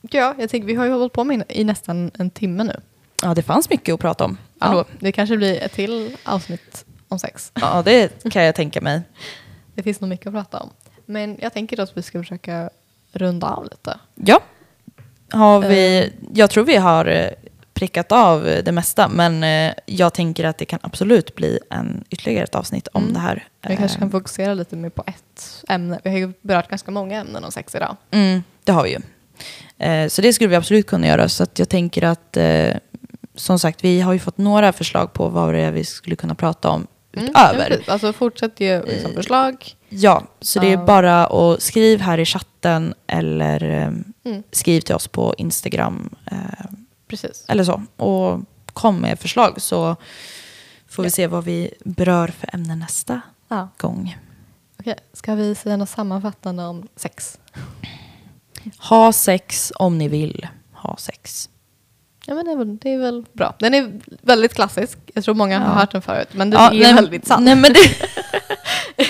ja, 0.00 0.34
jag 0.38 0.50
tänker 0.50 0.66
vi 0.66 0.74
har 0.74 0.84
ju 0.84 0.92
hållit 0.92 1.12
på 1.12 1.24
med 1.24 1.42
i 1.48 1.64
nästan 1.64 2.10
en 2.18 2.30
timme 2.30 2.64
nu. 2.64 2.80
Ja, 3.22 3.34
det 3.34 3.42
fanns 3.42 3.70
mycket 3.70 3.92
att 3.92 4.00
prata 4.00 4.24
om. 4.24 4.38
Ja, 4.60 4.66
Ändå. 4.66 4.84
det 5.00 5.12
kanske 5.12 5.36
blir 5.36 5.60
ett 5.62 5.72
till 5.72 6.16
avsnitt 6.24 6.84
om 7.08 7.18
sex. 7.18 7.52
Ja, 7.60 7.82
det 7.84 8.30
kan 8.30 8.44
jag 8.44 8.54
tänka 8.54 8.80
mig. 8.80 9.00
Det 9.74 9.82
finns 9.82 10.00
nog 10.00 10.10
mycket 10.10 10.26
att 10.26 10.32
prata 10.32 10.58
om. 10.58 10.70
Men 11.06 11.36
jag 11.40 11.52
tänker 11.52 11.80
att 11.80 11.96
vi 11.96 12.02
ska 12.02 12.18
försöka 12.18 12.70
runda 13.12 13.46
av 13.46 13.64
lite. 13.64 13.98
Ja. 14.14 14.40
Har 15.32 15.60
vi, 15.60 16.12
jag 16.34 16.50
tror 16.50 16.64
vi 16.64 16.76
har 16.76 17.06
eh, 17.06 17.28
prickat 17.74 18.12
av 18.12 18.48
eh, 18.48 18.64
det 18.64 18.72
mesta, 18.72 19.08
men 19.08 19.42
eh, 19.44 19.74
jag 19.86 20.14
tänker 20.14 20.44
att 20.44 20.58
det 20.58 20.64
kan 20.64 20.78
absolut 20.82 21.34
bli 21.34 21.58
en, 21.70 22.04
ytterligare 22.10 22.44
ett 22.44 22.54
avsnitt 22.54 22.88
om 22.92 23.02
Mm. 23.02 23.14
det 23.14 23.20
här. 23.20 23.46
Vi 23.68 23.76
kanske 23.76 23.96
Eh, 23.96 24.00
kan 24.00 24.10
fokusera 24.10 24.54
lite 24.54 24.76
mer 24.76 24.90
på 24.90 25.04
ett 25.06 25.64
ämne. 25.68 26.00
Vi 26.04 26.10
har 26.10 26.18
ju 26.18 26.32
berört 26.42 26.68
ganska 26.68 26.90
många 26.90 27.20
ämnen 27.20 27.44
om 27.44 27.52
sex 27.52 27.74
idag. 27.74 27.96
Mm, 28.10 28.42
det 28.64 28.72
har 28.72 28.82
vi 28.84 28.90
ju. 28.90 28.98
Eh, 29.86 30.08
så 30.08 30.22
det 30.22 30.32
skulle 30.32 30.50
vi 30.50 30.56
absolut 30.56 30.86
kunna 30.86 31.06
göra. 31.06 31.28
Så 31.28 31.46
jag 31.56 31.68
tänker 31.68 32.02
att, 32.02 32.36
eh, 32.36 32.74
som 33.38 33.58
sagt, 33.58 33.84
vi 33.84 34.00
har 34.00 34.12
ju 34.12 34.18
fått 34.18 34.38
några 34.38 34.72
förslag 34.72 35.12
på 35.12 35.28
vad 35.28 35.54
det 35.54 35.60
är 35.60 35.72
vi 35.72 35.84
skulle 35.84 36.16
kunna 36.16 36.34
prata 36.34 36.68
om 36.70 36.86
Mm, 37.12 37.30
utöver. 37.30 37.82
ja, 37.86 37.92
alltså 37.92 38.12
fortsätt 38.12 38.60
ge 38.60 38.82
liksom, 38.82 39.12
förslag. 39.14 39.74
Ja, 39.88 40.22
så 40.40 40.60
det 40.60 40.72
är 40.72 40.76
bara 40.76 41.26
att 41.26 41.62
skriv 41.62 42.00
här 42.00 42.18
i 42.18 42.24
chatten 42.24 42.94
eller 43.06 43.62
eh, 43.70 43.92
Mm, 44.24 44.42
skriv 44.52 44.80
till 44.80 44.94
oss 44.94 45.08
på 45.08 45.34
Instagram 45.38 46.10
eh, 46.30 46.36
precis. 47.08 47.44
eller 47.48 47.64
så. 47.64 47.82
Och 47.96 48.40
kom 48.72 48.96
med 48.96 49.18
förslag 49.18 49.60
så 49.62 49.96
får 50.88 51.02
vi 51.02 51.06
Ja. 51.06 51.10
se 51.10 51.26
vad 51.26 51.44
vi 51.44 51.70
berör 51.84 52.28
för 52.28 52.54
ämne 52.54 52.76
nästa 52.76 53.20
Ja. 53.48 53.68
gång. 53.78 54.16
Okej, 54.80 54.96
ska 55.12 55.34
vi 55.34 55.54
säga 55.54 55.76
något 55.76 55.88
sammanfattande 55.88 56.64
om 56.64 56.88
sex? 56.96 57.38
Ha 58.78 59.12
sex 59.12 59.72
om 59.76 59.98
ni 59.98 60.08
vill 60.08 60.46
ha 60.72 60.96
sex. 60.96 61.48
Ja, 62.28 62.34
men 62.34 62.44
det, 62.44 62.50
är 62.52 62.56
väl, 62.56 62.76
det 62.78 62.92
är 62.92 62.98
väl 62.98 63.24
bra. 63.32 63.54
Den 63.58 63.74
är 63.74 64.00
väldigt 64.22 64.54
klassisk. 64.54 64.98
Jag 65.14 65.24
tror 65.24 65.34
många 65.34 65.54
Ja. 65.54 65.60
har 65.60 65.74
hört 65.74 65.92
den 65.92 66.02
förut. 66.02 66.28
Men 66.32 66.50
den 66.50 66.60
Ja, 66.60 66.70
är 66.72 66.78
nej, 66.80 66.94
väldigt 66.94 67.26
sann. 67.26 67.44
Nej, 67.44 67.56
men 67.56 67.72
det... 67.72 67.80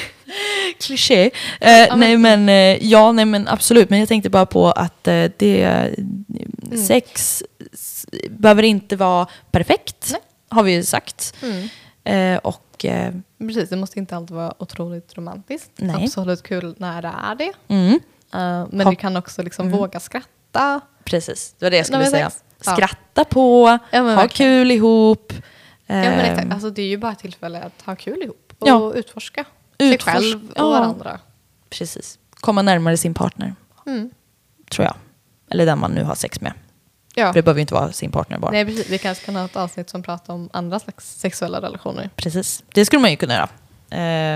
Kliché. 0.81 1.25
Eh, 1.25 1.31
men- 1.61 2.01
Nej 2.01 2.17
men 2.17 2.49
eh, 2.49 2.87
ja, 2.87 3.13
nej 3.13 3.25
men 3.25 3.49
absolut. 3.49 3.91
Men 3.91 3.99
jag 3.99 4.09
tänkte 4.09 4.31
bara 4.31 4.47
på 4.47 4.71
att 4.71 5.09
eh, 5.09 5.25
det, 5.37 5.65
Mm. 5.65 6.85
sex 6.87 7.43
behöver 8.31 8.63
inte 8.63 8.97
vara 8.97 9.27
perfekt, 9.51 10.09
Nej. 10.13 10.21
har 10.49 10.63
vi 10.63 10.73
ju 10.73 10.83
sagt. 10.83 11.35
Mm. 11.43 12.39
Och 12.43 12.87
Precis, 13.39 13.69
det 13.69 13.77
måste 13.77 13.99
inte 13.99 14.17
alltid 14.17 14.37
vara 14.37 14.55
otroligt 14.63 15.17
romantiskt. 15.17 15.71
Nej. 15.77 16.05
Absolut 16.05 16.43
kul 16.43 16.75
när 16.79 17.03
det 17.03 17.13
är 17.29 17.35
det. 17.35 17.53
mm, 17.69 18.01
men 18.71 18.81
Ha- 18.81 18.91
du 18.91 18.97
kan 18.97 19.17
också 19.17 19.43
liksom 19.43 19.67
Mm. 19.67 19.79
våga 19.79 20.01
skratta. 20.01 20.81
precis, 21.05 21.55
det 21.59 21.65
var 21.67 21.71
det 21.71 21.77
jag 21.77 21.87
skulle 21.87 21.99
men 22.03 22.11
säga. 22.11 22.31
sex. 22.31 22.43
Skratta 22.61 23.25
på, 23.25 23.79
Ja, 23.91 23.99
ha 23.99 24.05
verkligen. 24.05 24.29
kul 24.53 24.71
ihop. 24.71 25.33
Ja, 25.87 25.95
men 25.95 26.21
exakt. 26.21 26.53
Alltså, 26.53 26.71
det 26.71 26.83
är 26.83 26.87
ju 26.87 26.97
bara 26.97 27.13
ett 27.13 27.19
tillfälle 27.19 27.63
att 27.63 27.83
ha 27.87 27.97
kul 27.97 28.23
ihop 28.23 28.53
och 28.59 28.69
Ja. 28.69 28.93
utforska 28.95 29.45
Utforsk- 29.79 30.03
sig 30.05 30.13
själv 30.33 30.51
och 30.51 30.71
varandra. 30.71 31.21
Precis. 31.71 32.19
Komma 32.41 32.63
närmare 32.63 32.97
sin 32.97 33.15
partner, 33.15 33.55
Mm. 33.87 34.11
tror 34.71 34.85
jag. 34.85 34.95
Eller 35.51 35.67
den 35.67 35.79
man 35.79 35.91
nu 35.93 36.05
har 36.05 36.15
sex 36.15 36.41
med. 36.41 36.53
Ja. 37.15 37.27
För 37.27 37.35
det 37.35 37.43
behöver 37.43 37.59
ju 37.59 37.61
inte 37.61 37.75
vara 37.75 37.93
sin 37.93 38.11
partner 38.11 38.39
bara. 38.39 38.51
Nej, 38.51 38.65
precis. 38.65 38.91
Vi 38.91 38.99
kanske 38.99 39.25
kan 39.27 39.37
ha 39.37 39.45
ett 39.45 39.57
avsnitt 39.57 39.91
som 39.91 40.03
pratar 40.03 40.35
om 40.35 40.49
andra 40.53 40.79
slags 40.81 41.19
sexuella 41.19 41.61
relationer. 41.63 42.11
Precis, 42.17 42.65
det 42.75 42.85
skulle 42.85 43.01
man 43.03 43.11
ju 43.11 43.17
kunna 43.17 43.35
göra. 43.35 43.49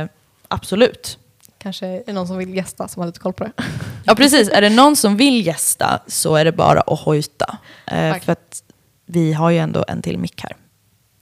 Eh, 0.02 0.08
absolut. 0.48 1.18
Kanske 1.62 1.86
är 1.86 2.02
det 2.06 2.12
någon 2.12 2.26
som 2.26 2.38
vill 2.38 2.54
gästa 2.56 2.88
som 2.88 3.00
har 3.00 3.06
lite 3.06 3.20
koll 3.20 3.32
på 3.32 3.44
det. 3.44 3.52
Ja 4.04 4.14
precis, 4.14 4.48
är 4.48 4.60
det 4.60 4.70
någon 4.70 4.96
som 4.96 5.16
vill 5.16 5.46
gästa 5.46 6.00
så 6.06 6.36
är 6.36 6.44
det 6.44 6.52
bara 6.52 6.80
att 6.80 7.00
hojta. 7.00 7.58
Eh, 7.86 8.18
för 8.18 8.32
att 8.32 8.62
vi 9.06 9.32
har 9.32 9.50
ju 9.50 9.58
ändå 9.58 9.84
en 9.88 10.02
till 10.02 10.18
mick 10.18 10.42
här. 10.42 10.56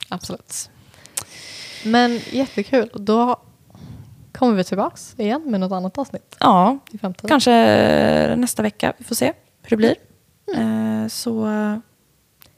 Absolut. 0.08 0.70
Men 1.84 2.20
jättekul. 2.30 2.90
Då 2.94 3.36
kommer 4.32 4.54
vi 4.54 4.64
tillbaks 4.64 5.14
igen 5.18 5.42
med 5.46 5.60
något 5.60 5.72
annat 5.72 5.98
avsnitt 5.98 6.36
Ja, 6.40 6.78
kanske 7.28 7.50
nästa 8.36 8.62
vecka. 8.62 8.92
Vi 8.98 9.04
får 9.04 9.14
se 9.14 9.32
hur 9.62 9.70
det 9.70 9.76
blir. 9.76 9.94
Eh, 10.56 11.08
så 11.08 11.46
eh, 11.46 11.76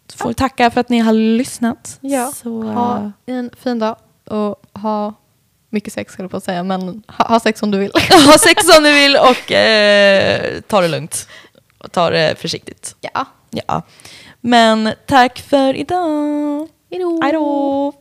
så 0.06 0.18
får 0.18 0.28
vi 0.28 0.34
tacka 0.34 0.70
för 0.70 0.80
att 0.80 0.88
ni 0.88 0.98
har 0.98 1.12
lyssnat. 1.12 1.98
Ja, 2.00 2.32
Så, 2.34 2.62
eh, 2.62 2.72
Ha 2.72 3.12
en 3.26 3.50
fin 3.56 3.78
dag 3.78 3.96
och 4.24 4.62
ha 4.72 5.14
mycket 5.72 5.92
sex 5.92 6.12
skulle 6.12 6.24
jag 6.24 6.30
på 6.30 6.36
att 6.36 6.44
säga, 6.44 6.62
men 6.62 7.02
ha, 7.08 7.24
ha 7.28 7.40
sex 7.40 7.62
om 7.62 7.70
du 7.70 7.78
vill. 7.78 7.92
ha 8.26 8.38
sex 8.38 8.76
om 8.78 8.82
ni 8.82 8.92
vill 8.92 9.16
och 9.16 9.52
eh, 9.52 10.60
ta 10.60 10.80
det 10.80 10.88
lugnt. 10.88 11.28
Och 11.78 11.92
ta 11.92 12.10
det 12.10 12.34
försiktigt. 12.38 12.96
ja. 13.00 13.26
Ja. 13.50 13.82
Men 14.40 14.92
tack 15.06 15.38
för 15.38 15.74
idag. 15.74 16.68
Hejdå. 16.90 17.20
Hej 17.22 17.32
då. 17.32 17.92